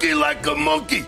[0.00, 1.04] monkey like a monkey.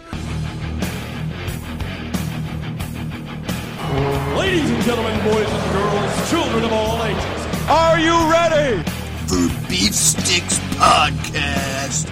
[4.37, 8.83] Ladies and gentlemen, boys and girls, children of all ages, Are you ready?
[9.27, 12.11] For Beef Sticks Podcast.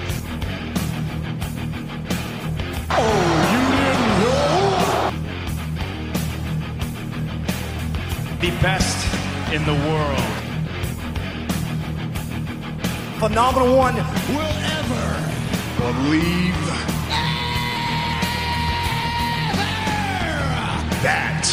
[2.90, 3.20] Oh,
[3.52, 4.70] you didn't know?
[8.40, 8.96] The best
[9.52, 10.30] in the world.
[13.18, 13.96] Phenomenal one.
[13.96, 15.29] Will ever
[15.80, 16.60] believe
[21.00, 21.46] that.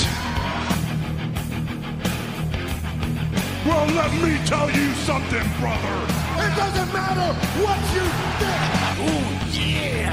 [3.66, 6.08] Well, let me tell you something, brother.
[6.44, 8.04] It doesn't matter what you
[8.40, 8.62] think.
[9.00, 10.12] Oh, yeah.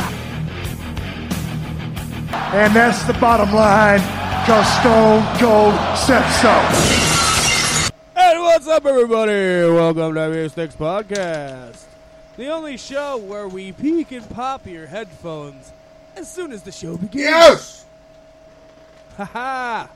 [2.54, 4.01] And that's the bottom line,
[4.42, 6.54] because Stone Cold said so.
[8.16, 9.73] And what's up, everybody?
[9.73, 11.87] Welcome to Beer Sticks Podcast,
[12.37, 15.73] the only show where we peek and pop your headphones
[16.16, 17.24] as soon as the show begins.
[17.24, 17.84] Yes!
[19.16, 19.87] Haha!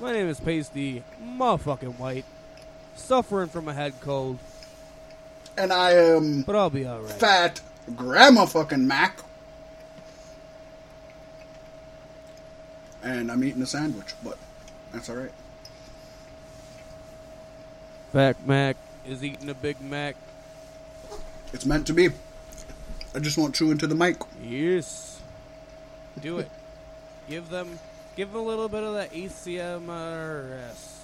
[0.00, 2.24] My name is Paystee, motherfucking Whyt,
[2.96, 4.38] suffering from a head cold,
[5.56, 7.12] and I am but I'll be alright.
[7.12, 7.60] fat
[7.94, 9.20] grandma fucking Mack.
[13.02, 14.38] And I'm eating a sandwich, but
[14.92, 15.32] that's all right.
[18.12, 20.16] Fat Mack is eating a Big Mac.
[21.52, 22.08] It's meant to be.
[23.14, 24.16] I just won't chew into the mic.
[24.42, 25.20] Yes.
[26.20, 26.50] Do it.
[27.28, 27.78] give them,
[28.16, 30.98] give them a little bit of that ACMRS.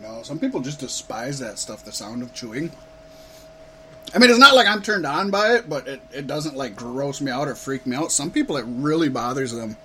[0.00, 2.70] No, some people just despise that stuff, the sound of chewing.
[4.14, 6.74] I mean, it's not like I'm turned on by it, but it, it doesn't like
[6.74, 8.12] gross me out or freak me out.
[8.12, 9.76] Some people, it really bothers them.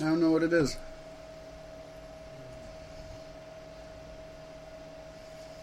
[0.00, 0.76] I don't know what it is.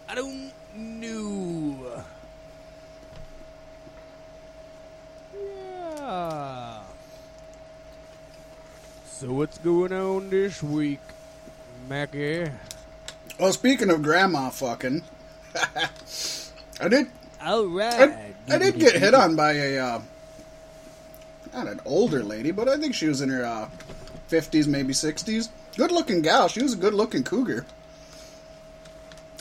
[0.08, 2.02] I don't know.
[5.36, 6.80] Yeah.
[9.06, 11.00] So what's going on this week,
[11.90, 12.50] Mackie?
[13.38, 15.02] Well, speaking of grandma fucking,
[16.80, 17.08] I did
[17.42, 18.32] All right.
[18.48, 20.00] I, I did get hit on by a uh,
[21.52, 23.68] not an older lady, but I think she was in her uh,
[24.30, 25.50] 50s, maybe 60s.
[25.76, 26.48] Good looking gal.
[26.48, 27.66] She was a good looking cougar.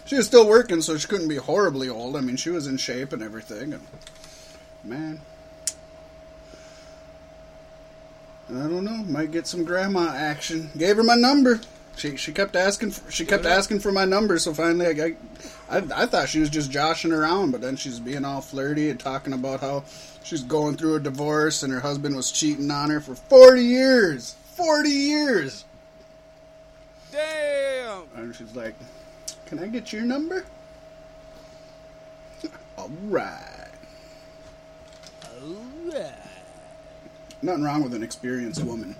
[0.07, 2.15] She was still working, so she couldn't be horribly old.
[2.15, 3.73] I mean, she was in shape and everything.
[3.73, 3.85] And
[4.81, 5.19] man,
[8.49, 9.03] I don't know.
[9.03, 10.69] Might get some grandma action.
[10.77, 11.59] Gave her my number.
[11.97, 12.91] She she kept asking.
[12.91, 14.39] For, she kept asking for my number.
[14.39, 15.15] So finally, I,
[15.69, 18.89] I I I thought she was just joshing around, but then she's being all flirty
[18.89, 19.83] and talking about how
[20.23, 24.37] she's going through a divorce and her husband was cheating on her for forty years.
[24.55, 25.65] Forty years.
[27.11, 28.03] Damn.
[28.15, 28.75] And she's like,
[29.47, 30.45] "Can I get your number?"
[32.77, 33.69] all right.
[35.25, 36.13] All right.
[37.41, 38.95] Nothing wrong with an experienced woman.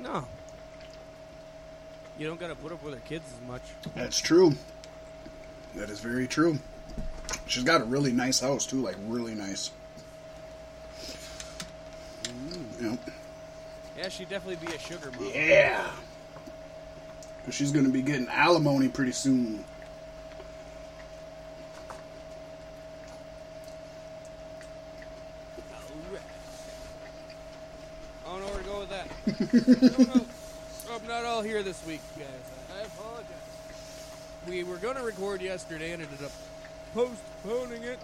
[0.00, 0.26] No.
[2.18, 3.62] You don't gotta put up with her kids as much.
[3.94, 4.54] That's true.
[5.76, 6.58] That is very true.
[7.46, 9.70] She's got a really nice house too, like really nice.
[12.80, 12.98] Yep.
[13.96, 15.30] Yeah, she'd definitely be a sugar mom.
[15.34, 15.90] Yeah.
[17.50, 19.64] She's gonna be getting alimony pretty soon.
[26.12, 26.20] Right.
[28.26, 30.26] I don't know where to go with that.
[30.90, 32.26] I'm not all here this week, guys.
[32.76, 33.26] I apologize.
[34.48, 36.32] We were going to record yesterday and ended up
[36.94, 37.98] postponing it.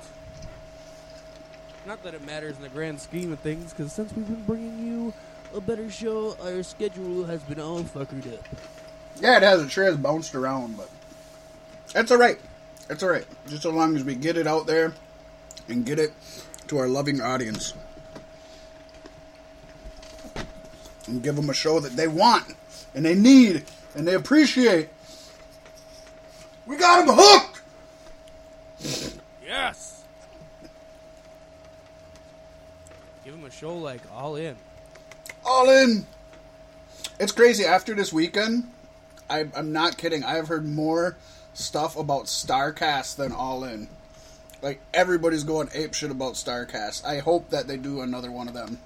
[1.87, 4.87] Not that it matters in the grand scheme of things, because since we've been bringing
[4.87, 5.15] you
[5.55, 8.45] a better show, our schedule has been all fuckered up.
[9.21, 9.63] Yeah, it has.
[9.63, 10.91] It sure has bounced around, but
[11.93, 12.39] that's all right.
[12.89, 13.27] That's all right.
[13.49, 14.93] Just so long as we get it out there
[15.69, 16.13] and get it
[16.69, 17.75] to our loving audience
[21.07, 22.45] and give them a show that they want
[22.95, 23.65] and they need
[23.95, 24.89] and they appreciate.
[26.67, 27.61] We got them hooked.
[29.45, 30.03] Yes!
[33.25, 34.57] Give them a show like All In.
[35.45, 36.07] All in.
[37.21, 37.65] It's crazy.
[37.65, 38.71] After this weekend,
[39.31, 40.23] I, I'm not kidding.
[40.25, 41.17] I have heard more
[41.55, 43.89] stuff about Starrcast than All In.
[44.63, 47.05] Like everybody's going ape shit about Starrcast.
[47.05, 48.79] I hope that they do another one of them.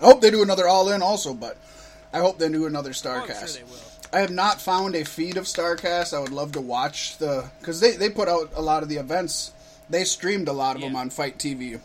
[0.00, 1.56] I hope they do another All In also, but
[2.12, 3.38] I hope they do another Oh, Starrcast.
[3.38, 3.78] sure they will.
[4.12, 6.14] I have not found a feed of Starrcast.
[6.16, 8.96] I would love to watch the because they they put out a lot of the
[8.96, 9.52] events.
[9.90, 11.80] They streamed a lot of them on FITE TV.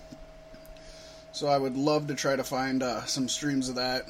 [1.34, 4.06] So I would love to try to find uh, some streams of that.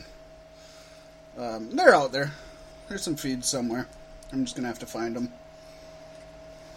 [1.38, 2.31] Um, they're out there.
[2.91, 3.88] There's some feeds somewhere.
[4.33, 5.31] I'm just gonna have to find them.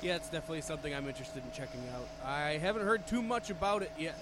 [0.01, 2.07] Yeah, it's definitely something I'm interested in checking out.
[2.25, 4.15] I haven't heard too much about it yet,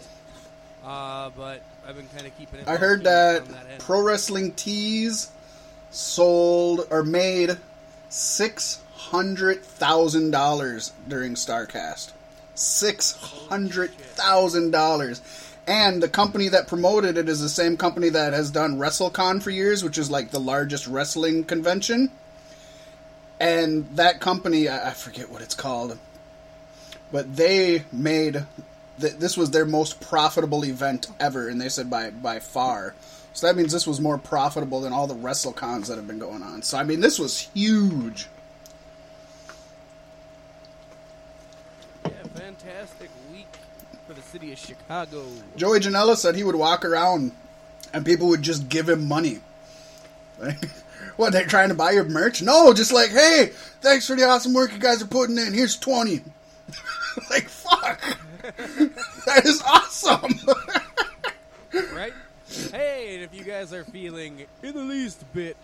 [0.87, 2.67] uh, but I've been kind of keeping it.
[2.67, 3.79] I heard low-key that.
[3.79, 5.31] Pro Wrestling Tees
[5.91, 7.59] sold or made
[8.09, 12.13] six hundred thousand dollars during Starrcast.
[12.55, 15.21] Six hundred thousand dollars.
[15.67, 19.51] And the company that promoted it is the same company that has done WrestleCon for
[19.51, 22.11] years, which is like the largest wrestling convention.
[23.39, 25.99] And that company, I forget what it's called,
[27.11, 28.45] but they made
[29.01, 32.95] th- this was their most profitable event ever, and they said by by far.
[33.35, 36.43] So that means this was more profitable than all the WrestleCons that have been going
[36.43, 36.63] on.
[36.63, 38.29] So I mean, this was huge.
[42.05, 43.11] Yeah, fantastic
[44.33, 45.27] city of Chicago.
[45.57, 47.33] Joey Janela said he would walk around
[47.93, 49.41] and people would just give him money.
[50.39, 50.71] Like,
[51.17, 52.41] what, they're trying to buy your merch?
[52.41, 53.51] No, just like, hey,
[53.83, 55.53] thanks for the awesome work you guys are putting in.
[55.53, 56.23] Here's 20.
[57.31, 58.01] like, fuck.
[59.27, 60.33] that is awesome.
[61.95, 62.15] right?
[62.71, 65.59] Hey, and if you guys are feeling in the least bit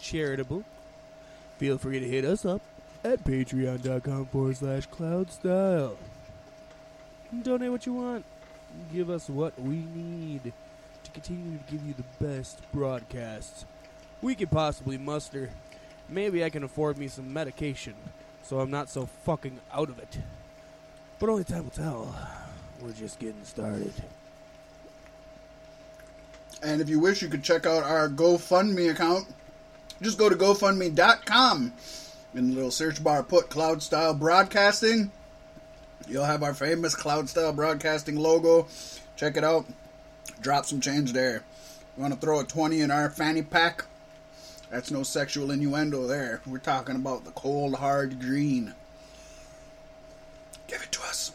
[0.00, 0.64] charitable,
[1.58, 2.60] feel free to hit us up
[3.04, 5.96] at patreon.com forward slash cloudstyle.
[7.42, 8.24] Donate what you want.
[8.92, 10.52] Give us what we need
[11.04, 13.64] to continue to give you the best broadcasts
[14.22, 15.50] we could possibly muster.
[16.08, 17.94] Maybe I can afford me some medication
[18.44, 20.18] so I'm not so fucking out of it.
[21.18, 22.14] But only time will tell.
[22.80, 23.92] We're just getting started.
[26.62, 29.26] And if you wish, you could check out our GoFundMe account.
[30.02, 31.72] Just go to GoFundMe.com.
[32.34, 35.10] In the little search bar, put Cloud Style Broadcasting.
[36.08, 38.66] You'll have our famous Cloud Style Broadcasting logo.
[39.16, 39.66] Check it out.
[40.40, 41.42] Drop some change there.
[41.96, 43.84] You want to throw a 20 in our fanny pack?
[44.70, 46.40] That's no sexual innuendo there.
[46.46, 48.74] We're talking about the cold, hard green.
[50.66, 51.32] Give it to us.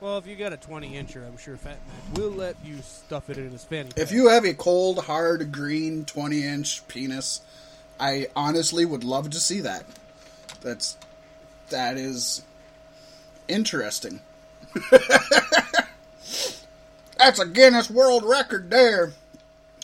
[0.00, 3.30] Well, if you got a 20 incher, I'm sure Fat Man will let you stuff
[3.30, 3.90] it in his fanny.
[3.90, 3.98] Pack.
[3.98, 7.40] If you have a cold, hard, green, 20 inch penis,
[7.98, 9.86] I honestly would love to see that.
[10.60, 10.96] That's.
[11.70, 12.42] That is.
[13.48, 14.20] interesting.
[17.18, 19.12] That's a Guinness World Record there.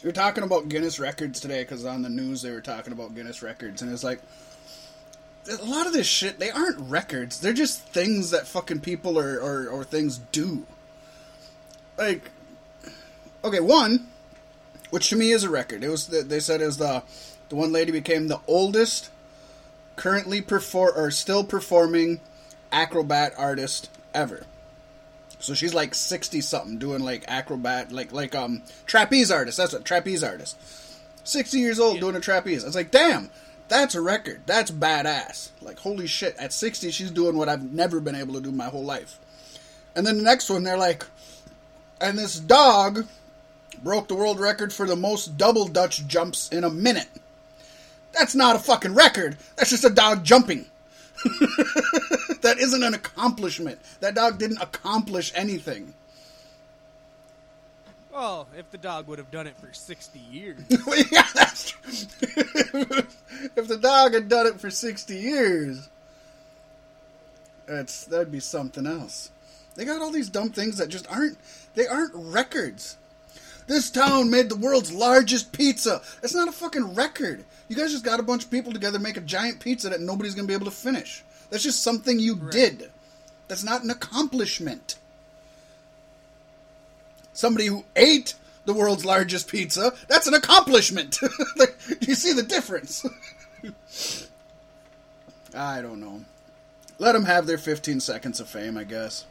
[0.03, 3.43] You're talking about Guinness records today because on the news they were talking about Guinness
[3.43, 4.21] records, and it's like.
[5.51, 7.41] A lot of this shit, they aren't records.
[7.41, 10.65] They're just things that fucking people or, or, or things do.
[11.99, 12.31] Like,
[13.43, 14.07] okay, one,
[14.91, 15.83] which to me is a record.
[15.83, 17.03] It was the, they said it was the
[17.49, 19.11] the one lady became the oldest
[19.97, 22.21] currently perform or still performing
[22.71, 24.45] acrobat artist ever.
[25.39, 29.59] So she's like sixty something doing like acrobat like like um trapeze artist.
[29.59, 30.57] That's what trapeze artist.
[31.25, 32.65] Sixty years old doing a trapeze.
[32.65, 33.31] I was like, damn,
[33.69, 34.43] that's a record.
[34.47, 35.51] That's badass.
[35.61, 38.67] Like holy shit, at sixty she's doing what I've never been able to do my
[38.67, 39.19] whole life.
[39.97, 41.05] And then the next one they're like
[42.01, 43.07] and this dog
[43.83, 47.09] broke the world record for the most double dutch jumps in a minute.
[48.13, 49.37] That's not a fucking record.
[49.57, 50.67] That's just a dog jumping.
[52.43, 53.79] that isn't an accomplishment.
[54.01, 55.95] That dog didn't accomplish anything.
[58.13, 60.61] well, if the dog would have done it for 60 years,
[61.11, 61.89] yeah, that's true.
[63.57, 65.89] if the dog had done it for 60 years,
[67.67, 69.31] that's that'd be something else.
[69.75, 71.39] They got all these dumb things that just aren't
[71.75, 72.97] they aren't records.
[73.67, 76.03] This town made the world's largest pizza.
[76.21, 77.45] That's not a fucking record.
[77.69, 80.35] You guys just got a bunch of people together make a giant pizza that nobody's
[80.35, 81.23] going to be able to finish.
[81.51, 82.91] That's just something you did.
[83.49, 84.97] That's not an accomplishment.
[87.33, 91.19] Somebody who ate the world's largest pizza, that's an accomplishment.
[91.57, 93.07] like, do you see the difference?
[95.55, 96.23] I don't know.
[96.99, 99.25] Let them have their 15 seconds of fame, I guess.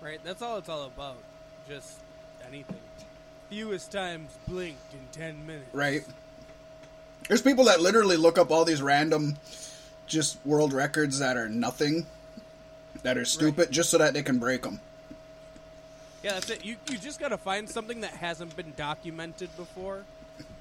[0.00, 0.20] right?
[0.24, 1.16] That's all it's all about.
[1.68, 1.98] Just
[2.46, 2.76] anything.
[3.50, 5.74] Fewest times blinked in 10 minutes.
[5.74, 6.04] Right?
[7.28, 9.36] There's people that literally look up all these random
[10.06, 12.06] just world records that are nothing,
[13.02, 14.80] that are stupid, just so that they can break them.
[16.22, 16.64] Yeah, that's it.
[16.64, 20.04] You, you just got to find something that hasn't been documented before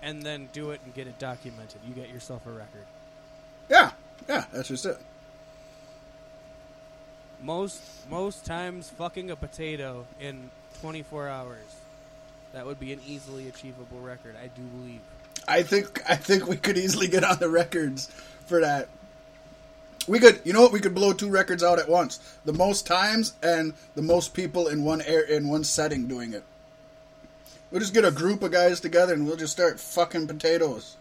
[0.01, 1.79] and then do it and get it documented.
[1.87, 2.85] You get yourself a record.
[3.69, 3.91] Yeah,
[4.27, 4.97] yeah, that's just it.
[7.41, 10.49] Most most times fucking a potato in
[10.81, 11.57] 24 hours.
[12.53, 15.01] That would be an easily achievable record, I do believe.
[15.47, 18.07] I think I think we could easily get on the records
[18.45, 18.89] for that.
[20.07, 20.71] We could, you know what?
[20.71, 24.67] We could blow two records out at once: the most times and the most people
[24.67, 26.43] in one air in one setting doing it.
[27.71, 30.95] We'll just get a group of guys together and we'll just start fucking potatoes.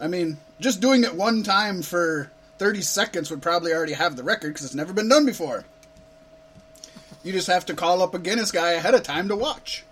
[0.00, 4.22] I mean, just doing it one time for 30 seconds would probably already have the
[4.22, 5.64] record because it's never been done before.
[7.24, 9.82] You just have to call up a Guinness guy ahead of time to watch.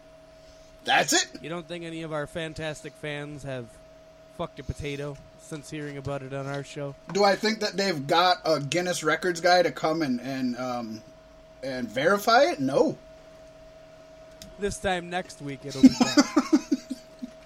[0.84, 1.26] That's it.
[1.40, 3.66] You don't think any of our fantastic fans have
[4.36, 6.94] fucked a potato since hearing about it on our show?
[7.12, 11.02] Do I think that they've got a Guinness Records guy to come and and um,
[11.62, 12.60] and verify it?
[12.60, 12.96] No.
[14.58, 15.88] This time next week it'll be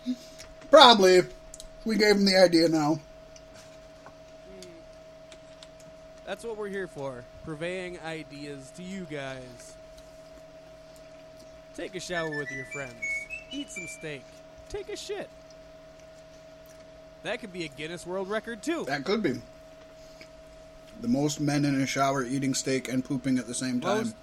[0.05, 0.17] done.
[0.71, 1.21] Probably.
[1.85, 2.99] We gave him the idea now.
[6.25, 7.23] That's what we're here for.
[7.45, 9.76] Purveying ideas to you guys.
[11.77, 12.95] Take a shower with your friends.
[13.51, 14.23] Eat some steak.
[14.71, 15.29] Take a shit.
[17.23, 18.85] That could be a Guinness World Record too.
[18.87, 19.41] That could be.
[21.03, 23.99] The most men in a shower eating steak and pooping at the same time.
[23.99, 24.15] Most,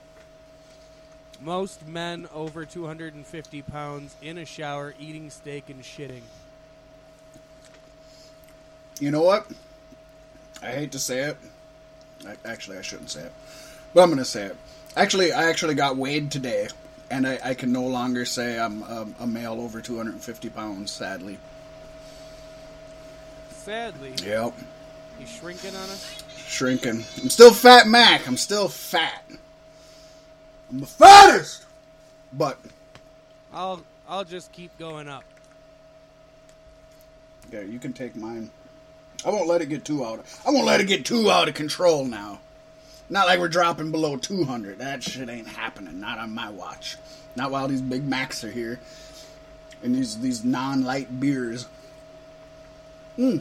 [1.42, 6.24] most men over 250 pounds in a shower eating steak and shitting.
[9.00, 9.46] You know what?
[10.62, 11.38] I hate to say it.
[12.28, 13.34] I, actually, I shouldn't say it,
[13.94, 14.58] but I'm going to say it.
[14.96, 16.70] Actually, I actually got weighed today,
[17.14, 20.90] and I, I can no longer say I'm a, a male over 250 pounds.
[20.92, 21.38] Sadly.
[23.52, 24.54] Sadly, Yep.
[25.20, 26.24] he's shrinking on us.
[26.48, 27.06] Shrinking.
[27.22, 28.28] I'm still fat, Mac.
[28.28, 29.24] I'm still fat.
[30.72, 31.66] I'm the fattest.
[32.34, 32.60] But
[33.54, 35.24] I'll I'll just keep going up.
[37.52, 38.50] yeah, you can take mine.
[39.24, 40.26] I won't let it get too out.
[40.46, 42.40] I won't let it get too out of control now.
[43.14, 44.80] Not like we're dropping below 200.
[44.80, 46.00] That shit ain't happening.
[46.00, 46.98] Not on my watch.
[47.36, 48.80] Not while these Big Macs are here
[49.84, 51.68] and these these non-light beers.
[53.16, 53.38] Hmm.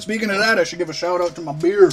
[0.00, 1.92] Speaking of that, I should give a shout out to my beer.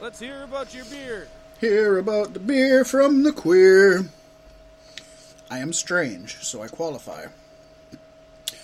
[0.00, 1.28] Let's hear about your beer.
[1.60, 4.06] Hear about the beer from the queer.
[5.48, 7.26] I am strange, so I qualify.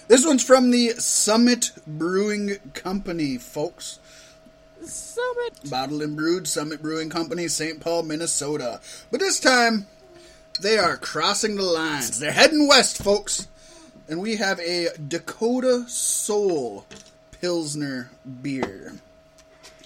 [0.08, 4.00] This one's from the Summit Brewing Company, folks.
[4.86, 5.70] Summit.
[5.70, 7.80] Bottled and brewed, Summit Brewing Company, St.
[7.80, 8.80] Paul, Minnesota.
[9.10, 9.86] But this time,
[10.60, 12.18] they are crossing the lines.
[12.18, 13.48] They're heading west, folks.
[14.08, 16.84] And we have a Dakota Soul
[17.40, 18.10] Pilsner
[18.42, 18.94] beer.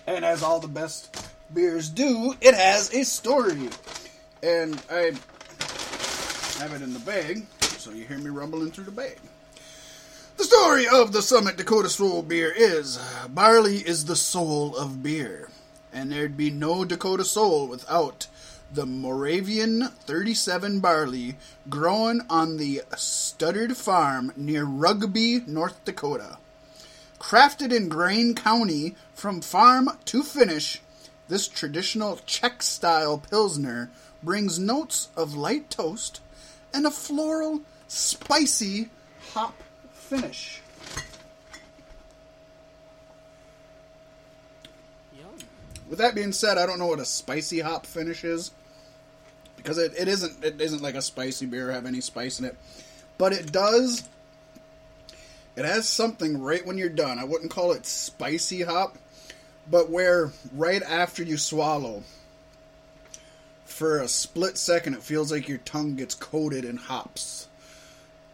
[0.07, 3.69] And as all the best beers do, it has a story.
[4.43, 5.13] And I
[6.59, 9.19] have it in the bag, so you hear me rumbling through the bag.
[10.37, 12.99] The story of the Summit Dakota Soul beer is
[13.31, 15.49] barley is the soul of beer,
[15.95, 18.27] and there'd be no Dakota Soul without
[18.71, 21.37] the Moravian 37 barley
[21.71, 26.37] grown on the Studdard Farm near Rugby, North Dakota.
[27.19, 30.83] Crafted in Grain County from farm to finish,
[31.29, 33.91] this traditional Czech style Pilsner
[34.23, 36.21] brings notes of light toast
[36.75, 38.91] and a floral, spicy
[39.33, 39.55] hop
[40.07, 40.61] finish.
[45.19, 45.27] Yum.
[45.91, 48.53] With that being said, I don't know what a spicy hop finish is
[49.57, 52.57] because it, it isn't it isn't like a spicy beer have any spice in it,
[53.19, 54.09] but it does.
[55.57, 57.19] It has something right when you're done.
[57.19, 58.99] I wouldn't call it spicy hop,
[59.71, 62.05] but where right after you swallow,
[63.65, 67.49] for a split second, it feels like your tongue gets coated in hops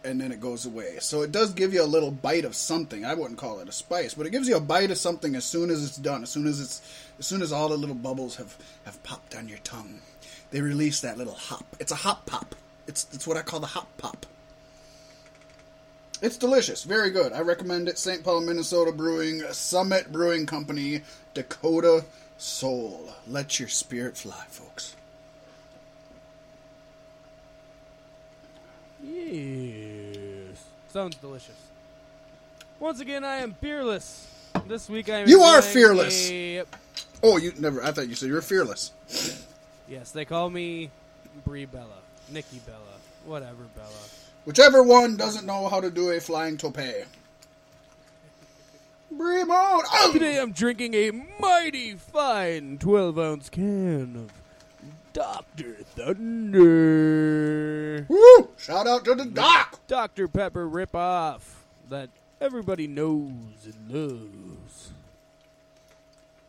[0.03, 0.97] and then it goes away.
[0.99, 3.05] So it does give you a little bite of something.
[3.05, 5.45] I wouldn't call it a spice, but it gives you a bite of something as
[5.45, 6.23] soon as it's done.
[6.23, 6.81] As soon as it's
[7.19, 9.99] as soon as all the little bubbles have have popped on your tongue.
[10.51, 11.65] They release that little hop.
[11.79, 12.55] It's a hop pop.
[12.87, 14.25] It's it's what I call the hop pop.
[16.21, 17.33] It's delicious, very good.
[17.33, 17.97] I recommend it.
[17.97, 18.23] St.
[18.23, 21.01] Paul, Minnesota Brewing, Summit Brewing Company,
[21.33, 22.05] Dakota
[22.37, 23.13] Soul.
[23.27, 24.95] Let your spirit fly, folks.
[29.03, 30.63] Yes.
[30.89, 31.55] Sounds delicious.
[32.79, 34.27] Once again, I am fearless.
[34.67, 35.29] This week I am.
[35.29, 36.29] You are fearless.
[36.29, 36.63] a-
[37.21, 37.83] Oh, you never.
[37.83, 38.91] I thought you said you were fearless.
[39.87, 40.89] Yes, they call me
[41.45, 41.99] Brie Bella,
[42.31, 42.77] Nikki Bella,
[43.25, 43.89] whatever Bella.
[44.45, 46.75] Whichever one doesn't know how to do a flying tope.
[49.11, 49.83] Brie mode.
[49.91, 50.09] Oh!
[50.11, 54.31] Today I'm drinking a mighty fine 12 ounce can of
[55.13, 55.75] Dr.
[55.95, 58.05] Thunder.
[58.09, 58.49] Woo!
[58.57, 59.79] Shout out to the doc.
[59.87, 60.27] Dr.
[60.27, 61.41] Pepper ripoff
[61.89, 62.09] that
[62.41, 64.91] everybody knows and loves.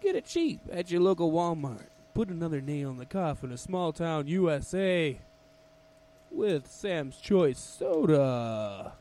[0.00, 1.86] Get it cheap at your local Walmart.
[2.14, 5.18] Put another nail in the coffin of small town USA
[6.30, 8.92] with Sam's Choice Soda.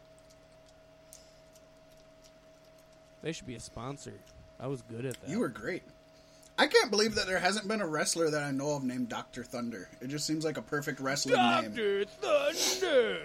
[3.22, 4.14] They should be a sponsor.
[4.60, 5.30] I was good at that.
[5.30, 5.84] You were great.
[6.58, 9.44] I can't believe that there hasn't been a wrestler that I know of named Doctor
[9.44, 9.90] Thunder.
[10.02, 11.74] It just seems like a perfect wrestling name.
[11.74, 12.06] Dr.
[12.06, 13.20] Thunder.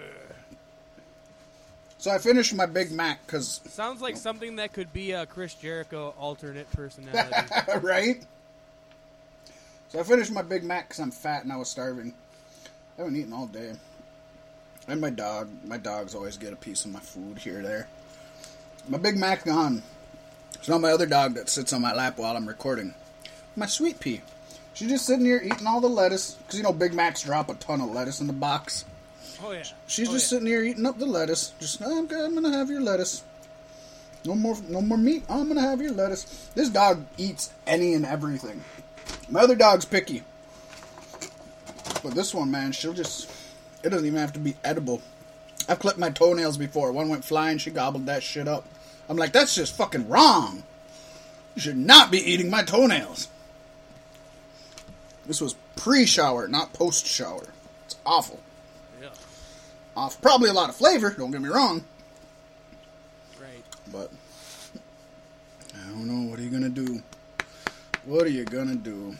[1.99, 5.53] So I finished my Big Mac because, Sounds like something that could be a Chris
[5.53, 7.35] Jericho alternate personality.
[7.81, 8.25] right?
[9.89, 12.13] So I finished my Big Mac because I'm fat and I was starving.
[12.97, 13.73] I haven't eaten all day.
[14.87, 17.87] And my dog, my dogs always get a piece of my food here or there.
[18.87, 19.83] My Big Mac gone.
[20.55, 22.93] It's not my other dog that sits on my lap while I'm recording,
[23.55, 24.21] my Sweet Pea.
[24.73, 27.53] She's just sitting here eating all the lettuce because you know Big Macs drop a
[27.55, 28.85] ton of lettuce in the box.
[29.43, 29.63] oh yeah.
[29.87, 30.37] She's Oh, just yeah.
[30.37, 31.53] sitting here eating up the lettuce.
[31.59, 33.23] Just, "Oh, okay, I'm gonna have your lettuce.
[34.25, 35.23] No more, no more meat.
[35.29, 36.49] Oh, I'm gonna have your lettuce.
[36.55, 38.61] This dog eats any and everything.
[39.29, 40.23] My other dog's picky,
[42.03, 43.29] but this one, man, she'll just.
[43.83, 45.01] It doesn't even have to be edible.
[45.67, 46.91] I've clipped my toenails before.
[46.91, 47.57] One went flying.
[47.59, 48.65] She gobbled that shit up.
[49.07, 50.63] I'm like, that's just fucking wrong.
[51.55, 53.27] You should not be eating my toenails.
[55.29, 57.43] This was pre-shower, not post-shower.
[57.85, 58.39] It's awful
[58.99, 59.09] Yeah.
[59.95, 60.19] off.
[60.21, 61.83] Probably a lot of flavor, don't get me wrong,
[63.39, 63.63] Right.
[63.91, 64.11] but
[65.75, 66.31] I don't know.
[66.31, 67.03] What are you gonna do?
[68.05, 69.17] What are you gonna do?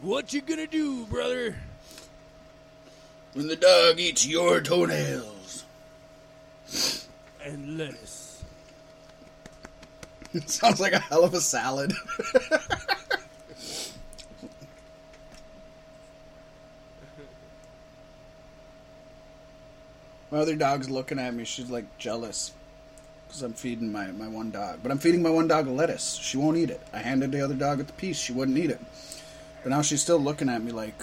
[0.00, 1.54] What you gonna do, brother?
[3.34, 5.64] When the dog eats your toenails.
[7.42, 8.42] And lettuce.
[10.46, 11.92] Sounds like a hell of a salad.
[20.30, 21.44] my other dog's looking at me.
[21.44, 22.52] She's like jealous.
[23.26, 24.80] Because I'm feeding my, my one dog.
[24.82, 26.14] But I'm feeding my one dog lettuce.
[26.14, 26.80] She won't eat it.
[26.92, 28.18] I handed the other dog at the piece.
[28.18, 28.80] She wouldn't eat it.
[29.62, 31.00] But now she's still looking at me like,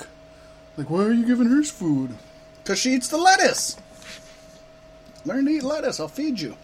[0.77, 2.15] like, why are you giving her food?
[2.63, 3.75] Because she eats the lettuce.
[5.25, 5.99] Learn to eat lettuce.
[5.99, 6.55] I'll feed you.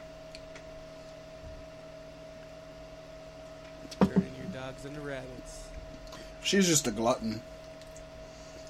[3.99, 5.63] Turning your dogs into rabbits.
[6.41, 7.41] She's just a glutton.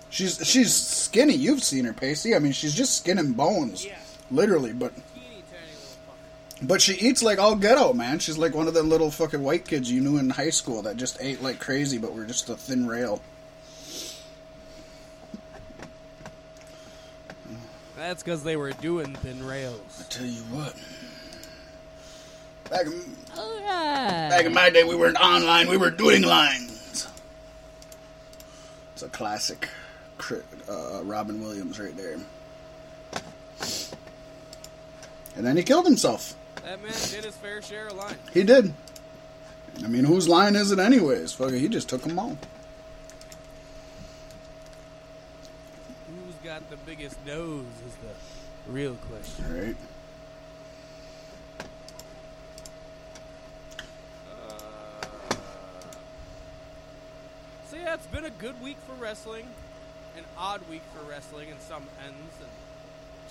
[0.10, 1.36] She's she's skinny.
[1.36, 2.36] You've seen her, Paystee.
[2.36, 3.94] I mean, she's just skin and bones, Yeah.
[4.32, 4.74] literally.
[4.74, 6.68] But Teeny tiny little fucker.
[6.68, 8.18] but she eats like all out, man.
[8.20, 10.98] She's like one of them little fucking white kids you knew in high school that
[10.98, 13.22] just ate like crazy, but were just a thin rail.
[17.96, 19.82] That's because they were doing thin rails.
[20.00, 20.74] I tell you what.
[22.70, 22.94] Back in,
[23.38, 24.30] Alright.
[24.30, 25.68] back in my day, we weren't online.
[25.68, 27.08] We were doing lines.
[28.94, 29.68] It's a classic,
[30.70, 32.20] uh, Robin Williams right there.
[35.36, 36.36] And then he killed himself.
[36.64, 38.18] That man did his fair share of lines.
[38.34, 38.74] He did.
[39.84, 41.32] I mean, whose line is it anyways?
[41.34, 42.38] Fuck he just took them all.
[46.08, 49.66] Who's got the biggest nose is the real question.
[49.66, 49.76] Right.
[57.70, 59.46] So yeah, it's been a good week for wrestling,
[60.20, 62.50] an odd week for wrestling in some ends, and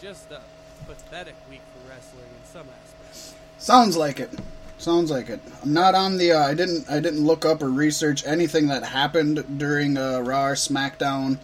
[0.01, 0.41] just a
[0.87, 3.35] pathetic week for wrestling in some aspects.
[3.59, 4.31] Sounds like it.
[4.79, 5.41] Sounds like it.
[5.63, 6.33] I'm not on the.
[6.33, 6.89] Uh, I didn't.
[6.91, 11.39] I didn't look up or research anything that happened during uh, Raw SmackDown.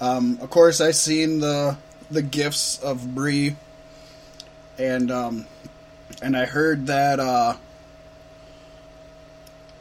[0.00, 1.76] Um, of course, I seen the
[2.10, 3.56] the gifts of Brie,
[4.78, 5.46] and um,
[6.20, 7.56] and I heard that uh,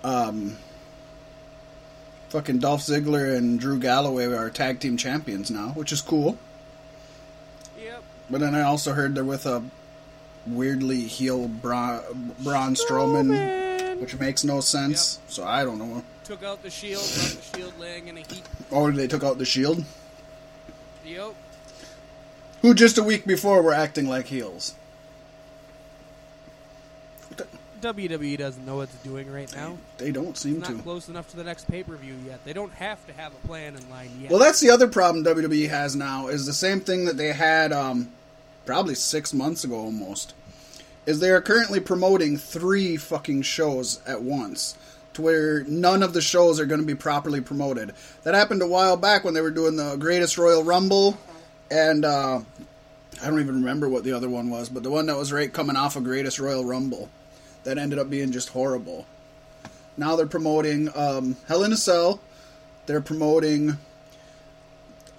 [0.03, 0.58] um,
[2.34, 6.36] fucking Dolph Ziggler and Drew Galloway are tag team champions now, which is cool.
[7.80, 8.02] Yep.
[8.28, 9.63] But then I also heard they're with a
[10.48, 12.02] weirdly heel Bra-
[12.39, 15.19] Braun Strowman, which makes no sense.
[15.28, 16.04] So I don't know.
[16.24, 18.46] Took out the shield, left the shield laying in a heap.
[18.72, 19.84] Oh, they took out the Shield,
[21.06, 21.36] Yep.
[22.63, 24.74] who just a week before were acting like heels.
[27.84, 29.78] WWE doesn't know what it's doing right now.
[29.98, 30.76] They don't seem It's to.
[30.76, 32.43] not close enough to the next pay per view yet.
[32.46, 34.32] They don't have to have a plan in line yet.
[34.32, 37.72] Well, that's the other problem WWE has now is the same thing that they had
[37.74, 38.10] um,
[38.65, 40.34] probably six months ago almost.
[41.06, 44.78] Is they are currently promoting three fucking shows at once,
[45.15, 47.91] to where none of the shows are going to be properly promoted.
[48.24, 51.17] That happened a while back when they were doing the Greatest Royal Rumble,
[51.69, 52.39] and uh,
[53.22, 55.52] I don't even remember what the other one was, but the one that was right
[55.52, 57.10] coming off of Greatest Royal Rumble,
[57.63, 59.06] that ended up being just horrible.
[59.97, 62.19] Now they're promoting um, Hell in a Cell.
[62.86, 63.78] They're promoting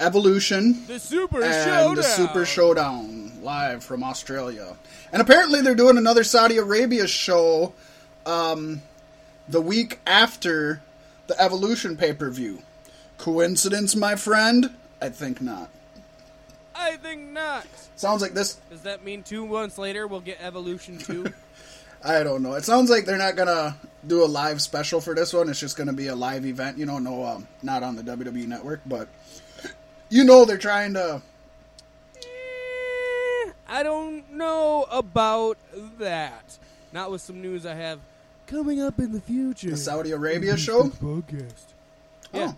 [0.00, 1.94] Evolution the Super and Showdown.
[1.94, 4.76] the Super Showdown live from Australia.
[5.12, 7.72] And apparently they're doing another Saudi Arabia show
[8.26, 8.82] um,
[9.48, 10.82] the week after
[11.28, 12.62] the Evolution pay per view.
[13.18, 14.70] Coincidence, my friend?
[15.00, 15.70] I think not.
[16.74, 17.66] I think not.
[17.96, 18.58] Sounds like this.
[18.68, 21.26] Does that mean two months later we'll get Evolution 2?
[22.04, 22.54] I don't know.
[22.54, 25.48] It sounds like they're not gonna do a live special for this one.
[25.48, 26.76] It's just gonna be a live event.
[26.76, 29.08] You know, no, um, not on the WWE network, but
[30.10, 31.22] you know they're trying to.
[32.16, 35.56] Eh, I don't know about
[35.98, 36.58] that.
[36.92, 38.00] Not with some news I have
[38.46, 39.70] coming up in the future.
[39.70, 40.84] The Saudi Arabia show?
[41.02, 41.64] podcast.
[42.32, 42.38] Oh.
[42.38, 42.52] Yeah.
[42.52, 42.56] Oh,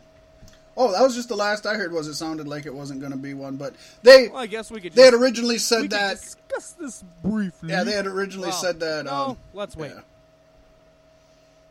[0.76, 1.92] that was just the last I heard.
[1.92, 4.70] Was it sounded like it wasn't going to be one, but they Well, I guess
[4.70, 4.92] we could.
[4.92, 6.20] they had just- originally said that.
[6.20, 7.70] discuss this briefly.
[7.70, 9.06] Yeah, they had originally Well, said that.
[9.06, 9.92] No, Um, let's wait.
[9.94, 10.00] yeah.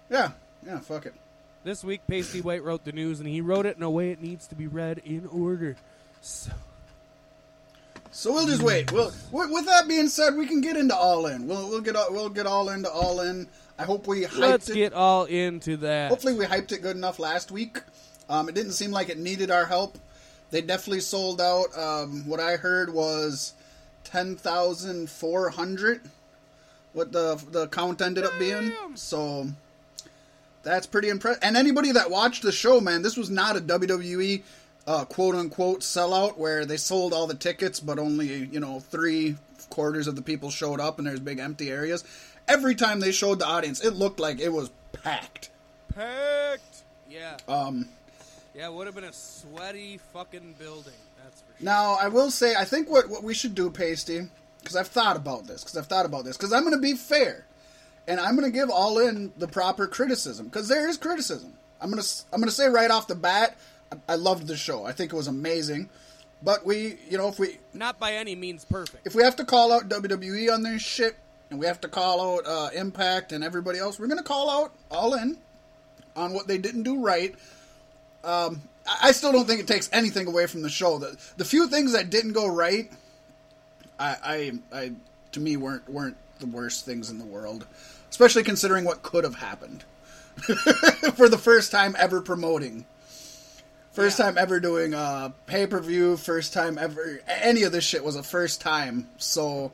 [0.10, 0.32] yeah,
[0.66, 1.14] yeah, fuck it.
[1.64, 4.22] This week, Paystee Whyt wrote the news, and he wrote it in a way it
[4.22, 5.76] needs to be read in order.
[6.22, 6.52] So,
[8.12, 8.92] So we'll just wait.
[8.92, 11.48] Well, with, with that being said, we can get into all in.
[11.48, 13.48] We'll we'll get all, we'll get all into all in.
[13.78, 14.76] I hope we hyped let's it.
[14.76, 16.10] get all into that.
[16.10, 17.82] Hopefully, we hyped it good enough last week.
[18.30, 19.98] Um, it didn't seem like it needed our help.
[20.52, 21.78] They definitely sold out.
[21.78, 23.54] Um, what I heard was
[24.04, 26.02] ten thousand four hundred.
[26.94, 28.74] What the the count ended up being.
[28.96, 29.48] So
[30.64, 31.44] that's pretty impressive.
[31.44, 34.44] And anybody that watched the show, man, this was not a WWE
[34.88, 39.36] uh, quote unquote sellout where they sold all the tickets, but only you know three
[39.70, 42.04] quarters of the people showed up, and there's big empty areas.
[42.48, 45.50] Every time they showed the audience, it looked like it was packed.
[45.94, 46.84] Packed.
[47.10, 47.38] Yeah.
[47.48, 47.88] Um,
[48.56, 50.94] Yeah, it would have been a sweaty fucking building.
[51.22, 51.66] That's for sure.
[51.66, 54.30] Now, I will say, I think what, what we should do, Paystee,
[54.62, 56.94] because I've thought about this, because I've thought about this, because I'm going to be
[56.94, 57.46] fair,
[58.08, 61.54] and I'm going to give All In the proper criticism, because there is criticism.
[61.82, 63.58] I'm going to I'm going to say right off the bat,
[63.92, 64.86] I, I loved the show.
[64.86, 65.90] I think it was amazing,
[66.42, 69.06] but we, you know, if we Not by any means perfect.
[69.06, 71.18] if we have to call out WWE on their shit,
[71.50, 74.50] and we have to call out uh, Impact and everybody else, we're going to call
[74.50, 75.38] out All In
[76.16, 77.36] on what they didn't do right.
[78.26, 78.62] Um,
[79.02, 80.98] I still don't think it takes anything away from the show.
[81.00, 82.92] The the few things that didn't go right,
[84.00, 84.18] I,
[84.72, 84.92] I, I
[85.32, 87.66] to me weren't weren't the worst things in the world,
[88.10, 89.84] especially considering what could have happened
[91.16, 92.86] for the first time ever promoting.
[93.92, 94.26] First Yeah.
[94.26, 96.18] time ever doing a pay per view.
[96.18, 99.08] First time ever any of this shit was a first time.
[99.18, 99.72] So,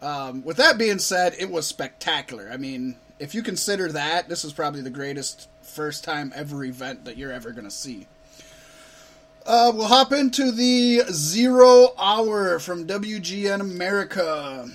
[0.00, 2.48] um, with that being said, it was spectacular.
[2.52, 7.04] I mean, if you consider that, this is probably the greatest first time ever event
[7.04, 8.06] that you're ever gonna see.
[9.44, 14.68] Uh, we'll hop into the zero hour from WGN America,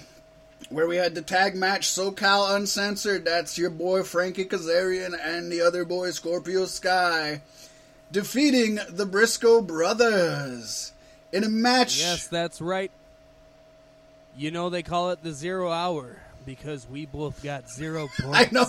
[0.70, 3.26] where we had the tag match SoCal Uncensored.
[3.26, 7.42] That's your boy Frankie Kazarian and the other boy Scorpio Sky
[8.12, 10.92] defeating the Briscoe brothers
[11.32, 12.00] in a match.
[12.00, 12.92] Yes, that's right.
[14.38, 18.34] You know they call it the zero hour because we both got zero points.
[18.34, 18.66] I know.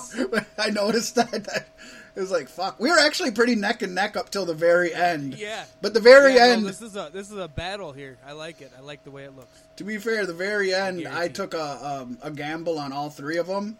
[0.58, 1.66] I noticed that.
[2.14, 2.78] It was like fuck.
[2.78, 5.34] We were actually pretty neck and neck up till the very end.
[5.34, 5.64] Yeah.
[5.80, 8.18] But the very Yeah, no, end, this is a this is a battle here.
[8.26, 8.70] I like it.
[8.76, 9.62] I like the way it looks.
[9.76, 11.34] to be fair, the very end, I guarantee.
[11.34, 13.78] took a um, a gamble on all three of them.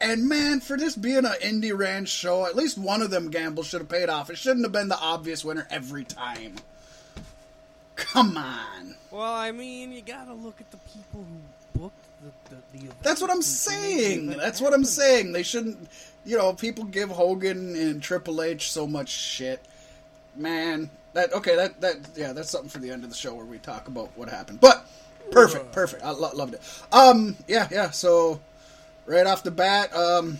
[0.00, 3.66] And man, for this being an indie ranch show, at least one of them gambles
[3.66, 4.28] should have paid off.
[4.28, 6.56] It shouldn't have been the obvious winner every time.
[7.96, 8.96] Come on.
[9.10, 11.38] Well, I mean, you gotta look at the people who
[12.48, 12.88] the the.
[13.02, 14.26] That's what I'm and made the saying.
[14.28, 15.32] That's what I'm saying.
[15.32, 15.88] They shouldn't.
[16.24, 19.64] You know, people give Hogan and Triple H so much shit.
[20.36, 21.56] Man, that okay.
[21.56, 24.10] That that yeah, that's something for the end of the show where we talk about
[24.16, 24.60] what happened.
[24.60, 24.86] But
[25.30, 26.02] perfect, perfect.
[26.02, 26.62] I lo- loved it.
[26.92, 27.90] Um, yeah, yeah.
[27.90, 28.40] So
[29.06, 30.38] right off the bat, um,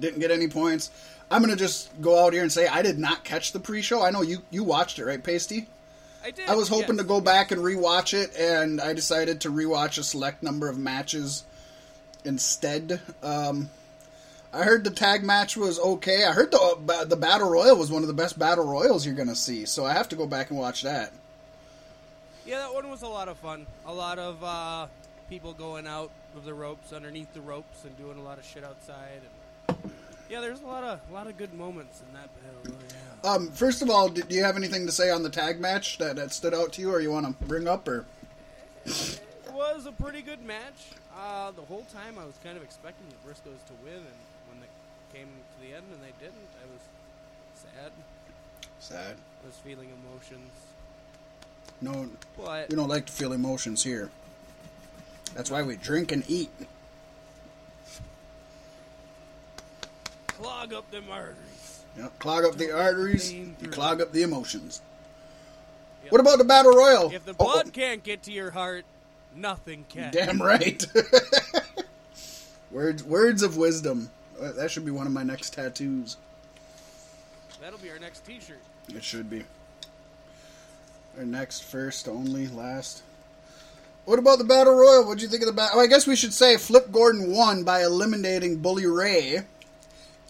[0.00, 0.90] didn't get any points.
[1.30, 4.02] I'm gonna just go out here and say I did not catch the pre-show.
[4.02, 5.66] I know you you watched it, right, Paystee?
[6.24, 6.48] I did.
[6.48, 6.98] I was hoping yes.
[6.98, 10.78] to go back and rewatch it, and I decided to rewatch a select number of
[10.78, 11.44] matches
[12.24, 13.00] instead.
[13.22, 13.70] Um,
[14.52, 16.24] I heard the tag match was okay.
[16.24, 19.36] I heard the the battle royal was one of the best battle royals you're gonna
[19.36, 21.12] see, so I have to go back and watch that.
[22.46, 23.66] Yeah, that one was a lot of fun.
[23.86, 24.86] A lot of uh,
[25.28, 28.64] people going out of the ropes, underneath the ropes, and doing a lot of shit
[28.64, 29.20] outside.
[29.68, 29.92] And
[30.30, 33.07] yeah, there's a lot of a lot of good moments in that battle royale.
[33.24, 35.98] Um, first of all, do do you have anything to say on the tag match
[35.98, 38.04] that, that stood out to you, or you want to bring up, or
[38.86, 39.20] It
[39.52, 40.92] was a pretty good match.
[41.18, 44.60] Uh, the whole time I was kind of expecting the Briscoes to win, and when
[44.60, 46.80] they came to the end and they didn't, I was
[47.60, 47.92] sad.
[48.78, 49.16] sad?
[49.42, 50.50] I was feeling emotions.
[51.80, 54.10] No, But we don't like to feel emotions here.
[55.34, 56.50] That's why we drink and eat.
[60.26, 61.34] clog up them arteries.
[61.98, 64.80] Yep, clog up the arteries, you clog up the emotions.
[66.04, 66.12] Yep.
[66.12, 67.10] What about the battle royal?
[67.12, 68.84] If the Oh, blood oh, can't get to your heart,
[69.34, 70.12] nothing can.
[70.12, 70.86] damn right.
[72.70, 74.10] words, words of wisdom.
[74.40, 76.16] Uh, That should be one of my next tattoos.
[77.60, 78.60] That'll be our next T-shirt.
[78.94, 79.42] It should be.
[81.18, 83.02] Our next, first, only, last.
[84.04, 85.04] What about the battle royal?
[85.04, 85.80] What'd you think of the battle?
[85.80, 89.40] Oh, I guess we should say Flip Gordon won by eliminating Bully Ray.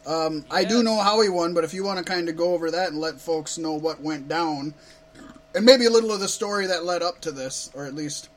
[0.06, 2.54] Um, I do know how he won, but if you want to kind of go
[2.54, 4.72] over that and let folks know what went down,
[5.54, 8.28] and maybe a little of the story that led up to this, or at least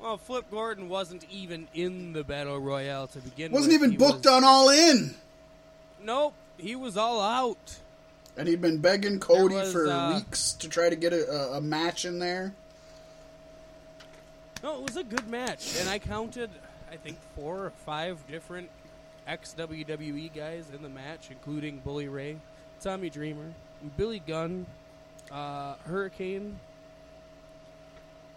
[0.00, 3.60] Well, Flip Gordon wasn't even in the battle royale to begin with.
[3.60, 3.80] Wasn't with.
[3.80, 5.14] even He booked was- on All In.
[6.04, 7.78] Nope, he was all out.
[8.36, 11.56] And he'd been begging Cody was, for uh, weeks to try to get a, a,
[11.56, 12.54] a match in there.
[14.62, 16.50] No, it was a good match, and I counted,
[16.92, 18.68] I think, four or five different
[19.26, 22.36] ex WWE guys in the match, including Bully Ray,
[22.80, 23.52] Tommy Dreamer,
[23.96, 24.66] Billy Gunn,
[25.30, 26.58] uh, Hurricane.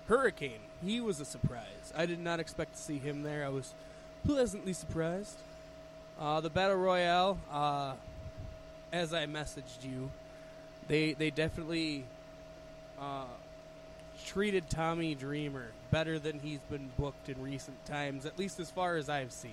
[0.07, 1.93] Hurricane, he was a surprise.
[1.95, 3.45] I did not expect to see him there.
[3.45, 3.73] I was
[4.25, 5.37] pleasantly surprised.
[6.19, 7.93] Uh, the Battle Royale, uh,
[8.91, 10.09] as I messaged you,
[10.87, 12.03] they they definitely
[12.99, 13.25] uh,
[14.25, 18.97] treated Tommy Dreamer better than he's been booked in recent times, at least as far
[18.97, 19.51] as I've seen.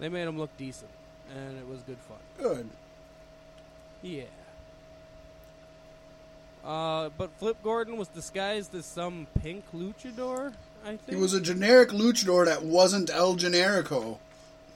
[0.00, 0.90] They made him look decent,
[1.34, 2.18] and it was good fun.
[2.38, 2.68] Good.
[4.02, 4.24] Yeah.
[6.64, 10.52] Uh, but Flip Gordon was disguised as some pink luchador,
[10.84, 11.10] I think.
[11.10, 14.18] He was a generic luchador that wasn't El Generico.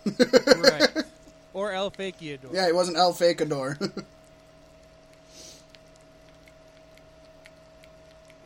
[0.07, 1.05] right.
[1.55, 2.53] Or El Fakiador.
[2.53, 3.77] Yeah, he wasn't El Fakador.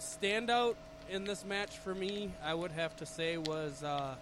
[0.01, 0.77] Standout
[1.11, 4.15] in this match for me, I would have to say, was uh,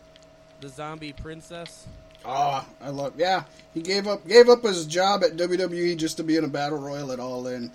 [0.60, 1.86] the Zombie Princess.
[2.24, 3.14] Oh, I love.
[3.16, 6.48] Yeah, he gave up gave up his job at WWE just to be in a
[6.48, 7.70] battle royal at All In.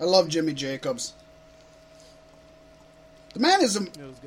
[0.00, 1.12] I love Jimmy Jacobs.
[3.34, 3.78] The man is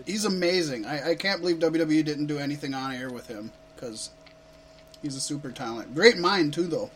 [0.05, 0.85] he's amazing.
[0.85, 4.11] I, I can't believe WWE didn't do anything on air with him because
[5.01, 5.95] he's a super talent.
[5.95, 6.91] Great mind too, though.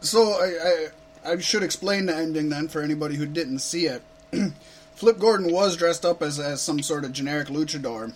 [0.00, 0.88] So I,
[1.24, 4.02] I I should explain the ending then for anybody who didn't see it.
[4.94, 8.12] Flip Gordon was dressed up as, as some sort of generic luchador,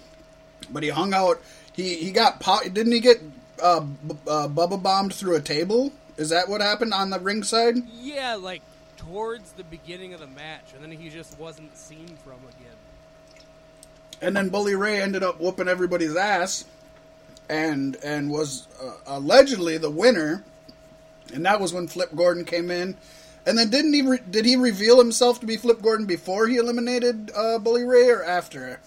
[0.70, 1.40] but he hung out.
[1.78, 3.22] He he got po- didn't he get
[3.62, 5.92] uh, b- uh, bubba bombed through a table?
[6.16, 7.76] Is that what happened on the ringside?
[8.02, 8.62] Yeah, like
[8.96, 12.76] towards the beginning of the match, and then he just wasn't seen from again.
[14.20, 16.64] And then Bully Ray ended up whooping everybody's ass,
[17.48, 20.42] and and was uh, allegedly the winner.
[21.32, 22.96] And that was when Flip Gordon came in.
[23.46, 26.56] And then didn't he re- did he reveal himself to be Flip Gordon before he
[26.56, 28.80] eliminated uh, Bully Ray or after?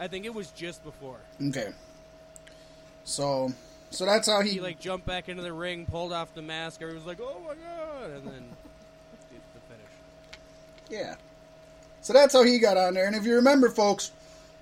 [0.00, 1.18] I think it was just before.
[1.48, 1.68] Okay.
[3.04, 3.52] So
[3.90, 6.80] so that's how he, He like jumped back into the ring, pulled off the mask.
[6.80, 8.32] Everyone was like, "Oh my god!" And then
[9.30, 9.92] did the finish.
[10.88, 11.14] Yeah.
[12.00, 13.06] So that's how he got on there.
[13.06, 14.10] And if you remember, folks,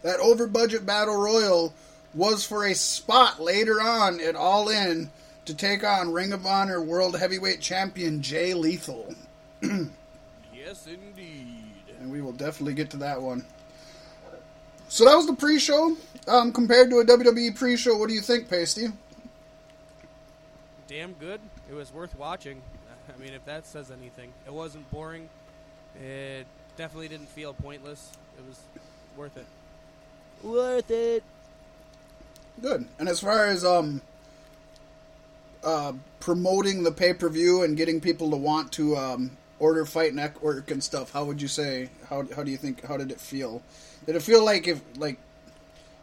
[0.02, 1.72] that over budget battle royal
[2.14, 5.08] was for a spot later on at All In
[5.44, 9.14] to take on Ring of Honor World Heavyweight Champion Jay Lethal.
[10.68, 11.64] Yes, indeed.
[11.98, 13.42] And we will definitely get to that one.
[14.88, 15.96] So that was the pre show.
[16.26, 18.92] Um, compared to a WWE pre show, what do you think, Paystee?
[20.86, 21.40] Damn good.
[21.70, 22.62] It was worth watching.
[23.14, 25.28] I mean, if that says anything, it wasn't boring.
[26.02, 26.46] It
[26.76, 28.12] definitely didn't feel pointless.
[28.38, 28.58] It was
[29.16, 29.46] worth it.
[30.42, 31.22] Worth it.
[32.60, 32.86] Good.
[32.98, 34.00] And as far as um
[35.64, 40.14] uh promoting the pay per view and getting people to want to um order fight
[40.14, 43.20] network and stuff, how would you say how how do you think how did it
[43.20, 43.62] feel?
[44.08, 45.18] Did it feel like if like